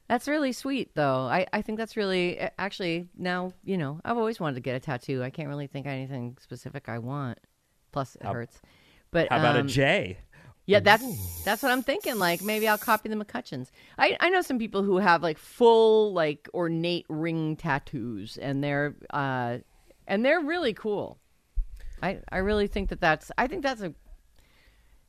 That's 0.09 0.27
really 0.27 0.51
sweet, 0.51 0.95
though. 0.95 1.27
I, 1.27 1.45
I 1.53 1.61
think 1.61 1.77
that's 1.77 1.95
really 1.95 2.39
actually 2.57 3.07
now 3.15 3.53
you 3.63 3.77
know 3.77 4.01
I've 4.03 4.17
always 4.17 4.39
wanted 4.39 4.55
to 4.55 4.61
get 4.61 4.75
a 4.75 4.79
tattoo. 4.79 5.23
I 5.23 5.29
can't 5.29 5.47
really 5.47 5.67
think 5.67 5.85
of 5.85 5.91
anything 5.91 6.35
specific 6.41 6.89
I 6.89 6.97
want. 6.97 7.37
Plus, 7.91 8.15
it 8.15 8.23
How- 8.23 8.33
hurts. 8.33 8.59
But 9.11 9.29
How 9.29 9.39
about 9.39 9.55
um, 9.55 9.65
a 9.65 9.69
J? 9.69 10.17
Yeah, 10.65 10.79
that's 10.81 11.43
that's 11.43 11.63
what 11.63 11.71
I'm 11.71 11.81
thinking. 11.81 12.19
Like 12.19 12.43
maybe 12.43 12.67
I'll 12.67 12.77
copy 12.77 13.09
the 13.09 13.15
McCutcheons. 13.15 13.71
I 13.97 14.17
I 14.19 14.29
know 14.29 14.41
some 14.41 14.59
people 14.59 14.83
who 14.83 14.97
have 14.97 15.23
like 15.23 15.37
full 15.39 16.13
like 16.13 16.47
ornate 16.53 17.05
ring 17.09 17.55
tattoos, 17.55 18.37
and 18.37 18.63
they're 18.63 18.95
uh 19.11 19.59
and 20.07 20.23
they're 20.23 20.41
really 20.41 20.73
cool. 20.73 21.19
I 22.03 22.19
I 22.31 22.37
really 22.37 22.67
think 22.67 22.89
that 22.89 23.01
that's 23.01 23.31
I 23.37 23.47
think 23.47 23.63
that's 23.63 23.81
a 23.81 23.93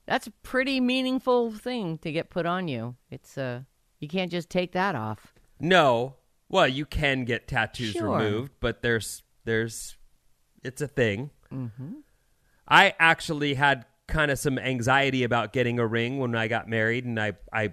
that's 0.07 0.26
a 0.26 0.30
pretty 0.42 0.80
meaningful 0.80 1.53
thing 1.53 1.98
to 1.98 2.11
get 2.11 2.30
put 2.30 2.46
on 2.46 2.66
you. 2.66 2.96
It's 3.11 3.36
uh 3.36 3.62
you 4.01 4.09
can't 4.09 4.30
just 4.30 4.51
take 4.51 4.72
that 4.72 4.94
off. 4.94 5.32
No. 5.61 6.16
Well, 6.48 6.66
you 6.66 6.84
can 6.86 7.24
get 7.24 7.46
tattoos 7.46 7.92
Sure. 7.92 8.16
removed, 8.18 8.53
but 8.61 8.82
there's 8.82 9.22
there's 9.44 9.96
it's 10.64 10.80
a 10.82 10.88
thing. 10.88 11.30
Mm-hmm. 11.53 11.92
I 12.66 12.94
actually 12.98 13.55
had 13.55 13.86
kind 14.09 14.30
of 14.30 14.38
some 14.38 14.59
anxiety 14.59 15.22
about 15.22 15.53
getting 15.53 15.78
a 15.78 15.86
ring 15.86 16.18
when 16.18 16.34
I 16.34 16.48
got 16.48 16.68
married, 16.68 17.05
and 17.05 17.18
I, 17.20 17.32
I, 17.53 17.72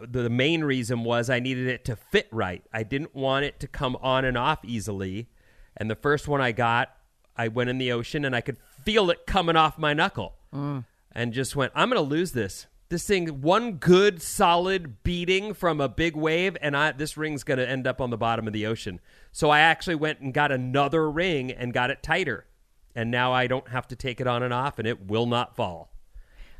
the 0.00 0.28
main 0.28 0.64
reason 0.64 1.04
was 1.04 1.30
I 1.30 1.38
needed 1.40 1.68
it 1.68 1.84
to 1.86 1.96
fit 1.96 2.28
right. 2.32 2.62
I 2.72 2.82
didn't 2.82 3.14
want 3.14 3.44
it 3.44 3.60
to 3.60 3.68
come 3.68 3.96
on 4.02 4.24
and 4.24 4.36
off 4.36 4.64
easily. 4.64 5.28
And 5.76 5.90
the 5.90 5.94
first 5.96 6.28
one 6.28 6.40
I 6.40 6.52
got, 6.52 6.90
I 7.36 7.48
went 7.48 7.70
in 7.70 7.78
the 7.78 7.92
ocean 7.92 8.24
and 8.24 8.34
I 8.36 8.40
could 8.40 8.58
feel 8.84 9.10
it 9.10 9.26
coming 9.26 9.56
off 9.56 9.78
my 9.78 9.94
knuckle, 9.94 10.34
Mm. 10.52 10.84
and 11.12 11.32
just 11.32 11.54
went, 11.56 11.72
"I'm 11.74 11.88
going 11.88 12.02
to 12.02 12.08
lose 12.08 12.32
this. 12.32 12.66
This 12.92 13.06
thing, 13.06 13.40
one 13.40 13.76
good 13.76 14.20
solid 14.20 15.02
beating 15.02 15.54
from 15.54 15.80
a 15.80 15.88
big 15.88 16.14
wave, 16.14 16.58
and 16.60 16.76
I 16.76 16.92
this 16.92 17.16
ring's 17.16 17.42
going 17.42 17.56
to 17.56 17.66
end 17.66 17.86
up 17.86 18.02
on 18.02 18.10
the 18.10 18.18
bottom 18.18 18.46
of 18.46 18.52
the 18.52 18.66
ocean. 18.66 19.00
So 19.32 19.48
I 19.48 19.60
actually 19.60 19.94
went 19.94 20.20
and 20.20 20.34
got 20.34 20.52
another 20.52 21.10
ring 21.10 21.50
and 21.50 21.72
got 21.72 21.90
it 21.90 22.02
tighter, 22.02 22.44
and 22.94 23.10
now 23.10 23.32
I 23.32 23.46
don't 23.46 23.66
have 23.68 23.88
to 23.88 23.96
take 23.96 24.20
it 24.20 24.26
on 24.26 24.42
and 24.42 24.52
off, 24.52 24.78
and 24.78 24.86
it 24.86 25.06
will 25.06 25.24
not 25.24 25.56
fall. 25.56 25.90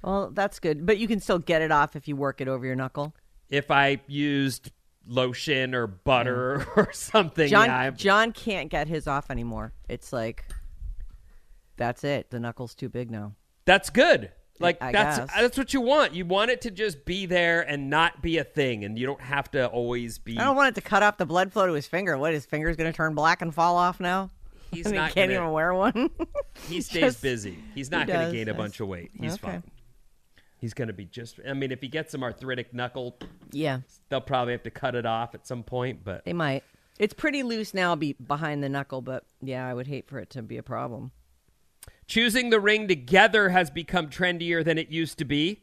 Well, 0.02 0.30
that's 0.30 0.58
good. 0.58 0.86
But 0.86 0.96
you 0.96 1.06
can 1.06 1.20
still 1.20 1.38
get 1.38 1.60
it 1.60 1.70
off 1.70 1.96
if 1.96 2.08
you 2.08 2.16
work 2.16 2.40
it 2.40 2.48
over 2.48 2.64
your 2.64 2.76
knuckle. 2.76 3.14
If 3.50 3.70
I 3.70 4.00
used 4.06 4.72
lotion 5.06 5.74
or 5.74 5.86
butter 5.86 6.66
or 6.76 6.94
something, 6.94 7.50
John 7.50 7.66
yeah, 7.66 7.90
John 7.90 8.32
can't 8.32 8.70
get 8.70 8.88
his 8.88 9.06
off 9.06 9.30
anymore. 9.30 9.74
It's 9.86 10.14
like 10.14 10.46
that's 11.76 12.04
it. 12.04 12.30
The 12.30 12.40
knuckle's 12.40 12.74
too 12.74 12.88
big 12.88 13.10
now. 13.10 13.34
That's 13.66 13.90
good. 13.90 14.32
Like 14.60 14.78
I 14.82 14.92
that's 14.92 15.18
guess. 15.18 15.30
that's 15.34 15.58
what 15.58 15.72
you 15.74 15.80
want. 15.80 16.14
You 16.14 16.24
want 16.26 16.50
it 16.50 16.60
to 16.62 16.70
just 16.70 17.04
be 17.04 17.26
there 17.26 17.62
and 17.62 17.90
not 17.90 18.22
be 18.22 18.38
a 18.38 18.44
thing, 18.44 18.84
and 18.84 18.98
you 18.98 19.06
don't 19.06 19.20
have 19.20 19.50
to 19.52 19.66
always 19.66 20.18
be. 20.18 20.38
I 20.38 20.44
don't 20.44 20.54
want 20.56 20.68
it 20.68 20.74
to 20.80 20.86
cut 20.86 21.02
off 21.02 21.16
the 21.16 21.26
blood 21.26 21.52
flow 21.52 21.66
to 21.66 21.72
his 21.72 21.86
finger. 21.86 22.16
What? 22.18 22.32
His 22.32 22.46
finger's 22.46 22.76
going 22.76 22.90
to 22.92 22.96
turn 22.96 23.14
black 23.14 23.42
and 23.42 23.52
fall 23.54 23.76
off 23.76 23.98
now? 23.98 24.30
He's 24.70 24.86
not 24.92 25.08
he 25.08 25.14
can't 25.14 25.30
gonna- 25.30 25.40
even 25.40 25.50
wear 25.52 25.74
one. 25.74 26.10
He 26.68 26.80
stays 26.82 27.00
Just- 27.02 27.22
busy. 27.22 27.58
He's 27.74 27.90
not 27.90 28.06
he 28.06 28.12
going 28.12 28.26
to 28.26 28.32
gain 28.36 28.48
a 28.48 28.54
bunch 28.54 28.78
of 28.80 28.86
weight. 28.88 29.10
He's 29.18 29.34
Okay. 29.34 29.40
fine. 29.52 29.62
He's 30.58 30.74
going 30.74 30.88
to 30.88 30.94
be 30.94 31.06
just. 31.06 31.40
I 31.48 31.54
mean, 31.54 31.72
if 31.72 31.80
he 31.80 31.88
gets 31.88 32.12
some 32.12 32.22
arthritic 32.22 32.72
knuckle, 32.72 33.18
yeah, 33.50 33.80
they'll 34.10 34.20
probably 34.20 34.52
have 34.52 34.62
to 34.62 34.70
cut 34.70 34.94
it 34.94 35.04
off 35.06 35.34
at 35.34 35.44
some 35.46 35.64
point. 35.64 36.04
But 36.04 36.24
they 36.24 36.32
might. 36.34 36.62
It's 37.00 37.14
pretty 37.14 37.42
loose 37.42 37.74
now, 37.74 37.96
be 37.96 38.12
behind 38.12 38.62
the 38.62 38.68
knuckle, 38.68 39.00
but 39.00 39.24
yeah, 39.40 39.66
I 39.66 39.74
would 39.74 39.88
hate 39.88 40.06
for 40.08 40.20
it 40.20 40.30
to 40.30 40.42
be 40.42 40.58
a 40.58 40.62
problem. 40.62 41.10
Choosing 42.12 42.50
the 42.50 42.60
ring 42.60 42.86
together 42.88 43.48
has 43.48 43.70
become 43.70 44.06
trendier 44.08 44.62
than 44.62 44.76
it 44.76 44.90
used 44.90 45.16
to 45.16 45.24
be. 45.24 45.62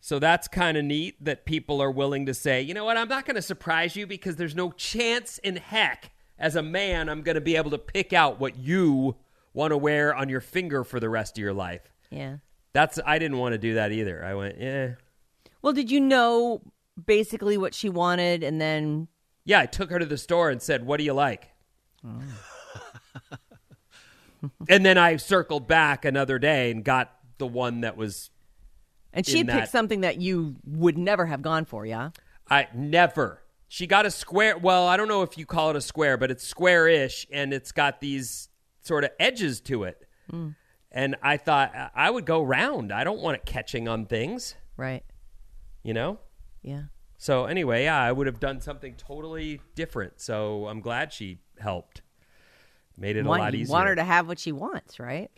So 0.00 0.18
that's 0.18 0.48
kind 0.48 0.76
of 0.76 0.84
neat 0.84 1.24
that 1.24 1.46
people 1.46 1.80
are 1.80 1.92
willing 1.92 2.26
to 2.26 2.34
say, 2.34 2.60
you 2.60 2.74
know 2.74 2.84
what, 2.84 2.96
I'm 2.96 3.06
not 3.06 3.24
going 3.24 3.36
to 3.36 3.42
surprise 3.42 3.94
you 3.94 4.04
because 4.04 4.34
there's 4.34 4.56
no 4.56 4.72
chance 4.72 5.38
in 5.38 5.54
heck 5.54 6.10
as 6.40 6.56
a 6.56 6.62
man 6.62 7.08
I'm 7.08 7.22
going 7.22 7.36
to 7.36 7.40
be 7.40 7.54
able 7.54 7.70
to 7.70 7.78
pick 7.78 8.12
out 8.12 8.40
what 8.40 8.58
you 8.58 9.14
want 9.52 9.70
to 9.70 9.76
wear 9.76 10.12
on 10.12 10.28
your 10.28 10.40
finger 10.40 10.82
for 10.82 10.98
the 10.98 11.08
rest 11.08 11.38
of 11.38 11.42
your 11.42 11.52
life. 11.52 11.94
Yeah. 12.10 12.38
That's 12.72 12.98
I 13.06 13.20
didn't 13.20 13.38
want 13.38 13.52
to 13.52 13.58
do 13.58 13.74
that 13.74 13.92
either. 13.92 14.24
I 14.24 14.34
went, 14.34 14.60
yeah. 14.60 14.94
Well, 15.62 15.72
did 15.72 15.88
you 15.88 16.00
know 16.00 16.62
basically 17.06 17.58
what 17.58 17.74
she 17.74 17.88
wanted, 17.88 18.42
and 18.42 18.60
then 18.60 19.06
Yeah, 19.44 19.60
I 19.60 19.66
took 19.66 19.90
her 19.90 20.00
to 20.00 20.06
the 20.06 20.18
store 20.18 20.50
and 20.50 20.60
said, 20.60 20.84
"What 20.84 20.96
do 20.96 21.04
you 21.04 21.12
like?" 21.12 21.50
Oh. 22.04 22.20
and 24.68 24.84
then 24.84 24.98
I 24.98 25.16
circled 25.16 25.66
back 25.68 26.04
another 26.04 26.38
day 26.38 26.70
and 26.70 26.84
got 26.84 27.12
the 27.38 27.46
one 27.46 27.80
that 27.82 27.96
was 27.96 28.30
and 29.12 29.24
she 29.24 29.44
picked 29.44 29.68
something 29.68 30.00
that 30.00 30.20
you 30.20 30.56
would 30.64 30.98
never 30.98 31.26
have 31.26 31.40
gone 31.42 31.64
for, 31.64 31.86
yeah? 31.86 32.10
I 32.50 32.66
never. 32.74 33.42
She 33.68 33.86
got 33.86 34.06
a 34.06 34.10
square. 34.10 34.58
Well, 34.58 34.86
I 34.88 34.96
don't 34.96 35.08
know 35.08 35.22
if 35.22 35.38
you 35.38 35.46
call 35.46 35.70
it 35.70 35.76
a 35.76 35.80
square, 35.80 36.16
but 36.16 36.30
it's 36.30 36.44
square-ish, 36.46 37.26
and 37.32 37.52
it's 37.54 37.70
got 37.72 38.00
these 38.00 38.48
sort 38.82 39.04
of 39.04 39.10
edges 39.20 39.60
to 39.62 39.84
it. 39.84 40.06
Mm. 40.32 40.56
And 40.90 41.16
I 41.22 41.36
thought 41.36 41.74
I- 41.74 41.90
I 41.94 42.10
would 42.10 42.26
go 42.26 42.42
round. 42.42 42.92
I 42.92 43.04
don't 43.04 43.20
want 43.20 43.36
it 43.36 43.44
catching 43.46 43.88
on 43.88 44.06
things, 44.06 44.56
Right. 44.76 45.04
you 45.82 45.94
know. 45.94 46.18
Yeah. 46.62 46.84
So 47.16 47.46
anyway, 47.46 47.84
yeah, 47.84 48.00
I 48.00 48.12
would 48.12 48.26
have 48.26 48.38
done 48.40 48.60
something 48.60 48.94
totally 48.96 49.60
different. 49.74 50.20
So 50.20 50.66
I'm 50.68 50.80
glad 50.80 51.12
she 51.12 51.38
helped. 51.58 52.02
Made 52.96 53.16
it 53.16 53.26
a 53.26 53.28
lot 53.28 53.54
easier. 53.54 53.72
want 53.72 53.88
her 53.88 53.96
to 53.96 54.04
have 54.04 54.28
what 54.28 54.38
she 54.38 54.52
wants, 54.52 54.98
right? 55.00 55.30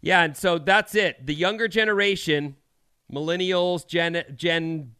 Yeah, 0.00 0.22
and 0.22 0.36
so 0.36 0.58
that's 0.58 0.94
it. 0.94 1.26
The 1.26 1.34
younger 1.34 1.68
generation, 1.68 2.56
millennials, 3.12 3.86
Gen 3.86 4.22
Gen 4.34 4.92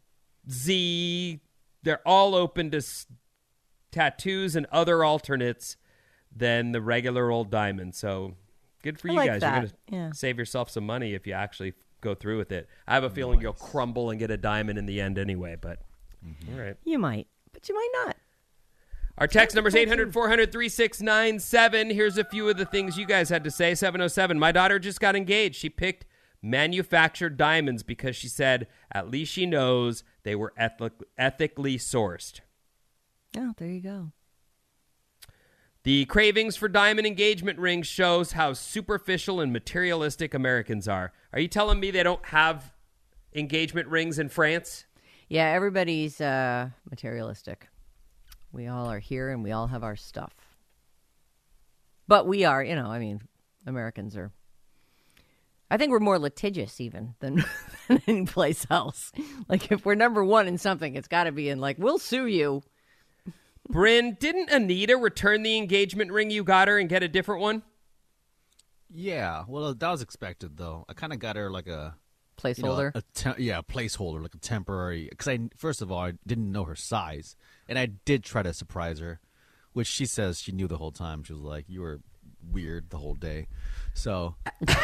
Z, 0.50 1.40
they're 1.82 2.06
all 2.06 2.34
open 2.34 2.70
to 2.72 2.78
s- 2.78 3.06
tattoos 3.92 4.56
and 4.56 4.66
other 4.72 5.04
alternates 5.04 5.76
than 6.34 6.72
the 6.72 6.80
regular 6.80 7.30
old 7.30 7.50
diamond. 7.50 7.94
So 7.94 8.34
good 8.82 8.98
for 9.00 9.08
I 9.08 9.12
you 9.12 9.16
like 9.18 9.30
guys. 9.30 9.40
that. 9.40 9.50
You're 9.52 9.60
going 9.60 9.68
to 9.70 9.94
Yeah. 9.96 10.10
save 10.12 10.38
yourself 10.38 10.70
some 10.70 10.84
money 10.86 11.14
if 11.14 11.26
you 11.26 11.32
actually 11.32 11.74
go 12.00 12.14
through 12.14 12.38
with 12.38 12.52
it. 12.52 12.68
I 12.86 12.94
have 12.94 13.04
a 13.04 13.10
feeling 13.10 13.40
you'll 13.40 13.52
crumble 13.52 14.10
and 14.10 14.18
get 14.18 14.30
a 14.30 14.36
diamond 14.36 14.78
in 14.78 14.86
the 14.86 15.00
end 15.00 15.18
anyway, 15.18 15.56
but 15.60 15.82
mm-hmm. 16.24 16.54
all 16.54 16.60
right. 16.64 16.76
You 16.84 16.98
might, 16.98 17.26
but 17.52 17.68
you 17.68 17.74
might 17.74 17.90
not. 18.06 18.16
Our 19.20 19.26
text 19.26 19.54
number 19.54 19.68
is 19.68 19.76
800 19.76 20.14
400 20.14 20.50
3697. 20.50 21.90
Here's 21.90 22.16
a 22.16 22.24
few 22.24 22.48
of 22.48 22.56
the 22.56 22.64
things 22.64 22.96
you 22.96 23.04
guys 23.04 23.28
had 23.28 23.44
to 23.44 23.50
say. 23.50 23.74
707. 23.74 24.38
My 24.38 24.50
daughter 24.50 24.78
just 24.78 24.98
got 24.98 25.14
engaged. 25.14 25.56
She 25.56 25.68
picked 25.68 26.06
manufactured 26.40 27.36
diamonds 27.36 27.82
because 27.82 28.16
she 28.16 28.28
said 28.28 28.66
at 28.90 29.10
least 29.10 29.30
she 29.30 29.44
knows 29.44 30.04
they 30.22 30.34
were 30.34 30.54
ethic- 30.56 31.02
ethically 31.18 31.76
sourced. 31.76 32.40
Oh, 33.36 33.52
there 33.58 33.68
you 33.68 33.82
go. 33.82 34.12
The 35.82 36.06
cravings 36.06 36.56
for 36.56 36.68
diamond 36.68 37.06
engagement 37.06 37.58
rings 37.58 37.86
shows 37.86 38.32
how 38.32 38.54
superficial 38.54 39.38
and 39.40 39.52
materialistic 39.52 40.32
Americans 40.32 40.88
are. 40.88 41.12
Are 41.34 41.40
you 41.40 41.48
telling 41.48 41.78
me 41.78 41.90
they 41.90 42.02
don't 42.02 42.24
have 42.26 42.72
engagement 43.34 43.88
rings 43.88 44.18
in 44.18 44.30
France? 44.30 44.86
Yeah, 45.28 45.50
everybody's 45.50 46.22
uh, 46.22 46.70
materialistic. 46.90 47.68
We 48.52 48.66
all 48.66 48.86
are 48.86 48.98
here 48.98 49.30
and 49.30 49.42
we 49.42 49.52
all 49.52 49.68
have 49.68 49.84
our 49.84 49.96
stuff. 49.96 50.34
But 52.08 52.26
we 52.26 52.44
are, 52.44 52.62
you 52.62 52.74
know, 52.74 52.86
I 52.86 52.98
mean, 52.98 53.20
Americans 53.66 54.16
are. 54.16 54.32
I 55.70 55.76
think 55.76 55.92
we're 55.92 56.00
more 56.00 56.18
litigious 56.18 56.80
even 56.80 57.14
than, 57.20 57.44
than 57.88 58.02
any 58.08 58.26
place 58.26 58.66
else. 58.68 59.12
Like, 59.48 59.70
if 59.70 59.84
we're 59.84 59.94
number 59.94 60.24
one 60.24 60.48
in 60.48 60.58
something, 60.58 60.96
it's 60.96 61.06
got 61.06 61.24
to 61.24 61.32
be 61.32 61.48
in, 61.48 61.60
like, 61.60 61.78
we'll 61.78 62.00
sue 62.00 62.26
you. 62.26 62.62
Bryn, 63.68 64.16
didn't 64.18 64.50
Anita 64.50 64.96
return 64.96 65.42
the 65.44 65.56
engagement 65.56 66.10
ring 66.10 66.30
you 66.30 66.42
got 66.42 66.66
her 66.66 66.78
and 66.78 66.88
get 66.88 67.04
a 67.04 67.08
different 67.08 67.40
one? 67.40 67.62
Yeah, 68.92 69.44
well, 69.46 69.72
that 69.72 69.90
was 69.90 70.02
expected 70.02 70.56
though. 70.56 70.84
I 70.88 70.94
kind 70.94 71.12
of 71.12 71.20
got 71.20 71.36
her 71.36 71.50
like 71.50 71.68
a 71.68 71.94
you 72.44 72.54
know, 72.64 72.70
Placeholder. 72.72 72.90
a 72.94 73.02
tem- 73.14 73.34
yeah, 73.38 73.58
a 73.58 73.62
placeholder, 73.62 74.20
like 74.22 74.34
a 74.34 74.38
temporary. 74.38 75.06
Because 75.08 75.28
I 75.28 75.38
first 75.56 75.82
of 75.82 75.92
all, 75.92 76.00
I 76.00 76.14
didn't 76.26 76.50
know 76.50 76.64
her 76.64 76.74
size, 76.74 77.36
and 77.70 77.78
I 77.78 77.86
did 77.86 78.22
try 78.24 78.42
to 78.42 78.52
surprise 78.52 78.98
her, 78.98 79.20
which 79.72 79.86
she 79.86 80.04
says 80.04 80.42
she 80.42 80.52
knew 80.52 80.68
the 80.68 80.76
whole 80.76 80.92
time. 80.92 81.22
She 81.22 81.32
was 81.32 81.40
like, 81.40 81.64
"You 81.68 81.80
were 81.80 82.00
weird 82.52 82.90
the 82.90 82.98
whole 82.98 83.14
day," 83.14 83.46
so. 83.94 84.34
and 84.60 84.74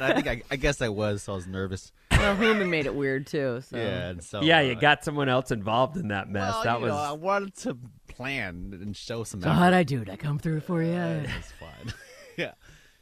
I 0.00 0.12
think 0.14 0.26
I, 0.26 0.42
I 0.50 0.56
guess 0.56 0.80
I 0.80 0.88
was. 0.88 1.22
So 1.24 1.32
I 1.32 1.36
was 1.36 1.46
nervous. 1.46 1.92
well, 2.10 2.36
Hooman 2.36 2.68
made 2.68 2.86
it 2.86 2.94
weird, 2.94 3.26
too. 3.26 3.62
So. 3.68 3.76
Yeah, 3.76 4.08
and 4.10 4.22
so 4.24 4.42
yeah, 4.42 4.58
uh, 4.58 4.62
you 4.62 4.74
got 4.74 5.04
someone 5.04 5.28
else 5.28 5.50
involved 5.50 5.96
in 5.96 6.08
that 6.08 6.28
mess. 6.28 6.52
well, 6.52 6.62
that 6.64 6.78
you 6.78 6.84
was 6.84 6.92
know, 6.92 6.98
I 6.98 7.12
wanted 7.12 7.56
to 7.58 7.76
plan 8.08 8.78
and 8.80 8.96
show 8.96 9.24
some. 9.24 9.40
So 9.42 9.48
effort. 9.48 9.58
how'd 9.58 9.72
I 9.74 9.82
do? 9.82 10.00
Did 10.00 10.10
I 10.10 10.16
come 10.16 10.38
through 10.38 10.60
for 10.60 10.82
you? 10.82 10.92
It's 10.92 11.52
fine. 11.52 11.92
yeah, 12.36 12.52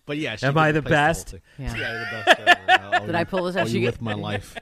but 0.07 0.19
yeah. 0.19 0.37
She 0.37 0.47
Am 0.47 0.57
I 0.59 0.73
the 0.73 0.83
best? 0.83 1.31
thing. 1.31 1.41
Yeah. 1.59 1.75
Yeah, 1.77 1.91
you're 1.93 1.99
the 2.01 2.25
best. 2.25 2.41
Ever. 2.69 2.95
I'll 2.95 3.07
Did 3.07 3.15
I 3.15 3.25
pull 3.25 3.45
this 3.45 3.57
I'll 3.57 3.63
out? 3.63 3.69
you 3.71 3.81
You 3.81 3.87
with 3.87 3.97
get- 3.97 4.03
my 4.03 4.15
life. 4.15 4.57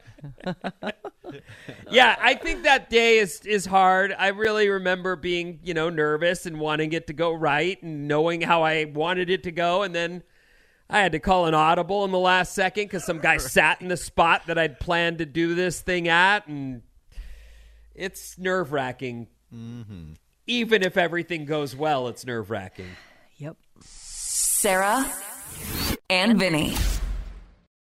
yeah, 1.90 2.16
I 2.20 2.34
think 2.34 2.64
that 2.64 2.90
day 2.90 3.18
is 3.18 3.40
is 3.40 3.66
hard. 3.66 4.14
I 4.16 4.28
really 4.28 4.68
remember 4.68 5.16
being, 5.16 5.60
you 5.62 5.74
know, 5.74 5.90
nervous 5.90 6.46
and 6.46 6.60
wanting 6.60 6.92
it 6.92 7.06
to 7.08 7.12
go 7.12 7.32
right 7.32 7.80
and 7.82 8.08
knowing 8.08 8.40
how 8.40 8.62
I 8.62 8.84
wanted 8.84 9.30
it 9.30 9.42
to 9.44 9.50
go 9.50 9.82
and 9.82 9.94
then 9.94 10.22
I 10.88 11.00
had 11.00 11.12
to 11.12 11.18
call 11.18 11.46
an 11.46 11.54
audible 11.54 12.04
in 12.04 12.12
the 12.12 12.18
last 12.18 12.54
second 12.54 12.84
because 12.84 13.04
some 13.04 13.18
guy 13.18 13.36
sat 13.38 13.80
in 13.80 13.88
the 13.88 13.96
spot 13.96 14.46
that 14.46 14.58
I'd 14.58 14.78
planned 14.78 15.18
to 15.18 15.26
do 15.26 15.54
this 15.54 15.80
thing 15.80 16.08
at, 16.08 16.46
and 16.46 16.82
it's 17.94 18.38
nerve 18.38 18.72
wracking. 18.72 19.26
Mm-hmm. 19.52 20.12
Even 20.46 20.82
if 20.82 20.96
everything 20.96 21.44
goes 21.44 21.74
well, 21.74 22.06
it's 22.08 22.24
nerve 22.24 22.50
wracking. 22.50 22.90
Yep. 23.38 23.56
Sarah 23.80 25.10
and 26.08 26.38
Vinny. 26.38 26.76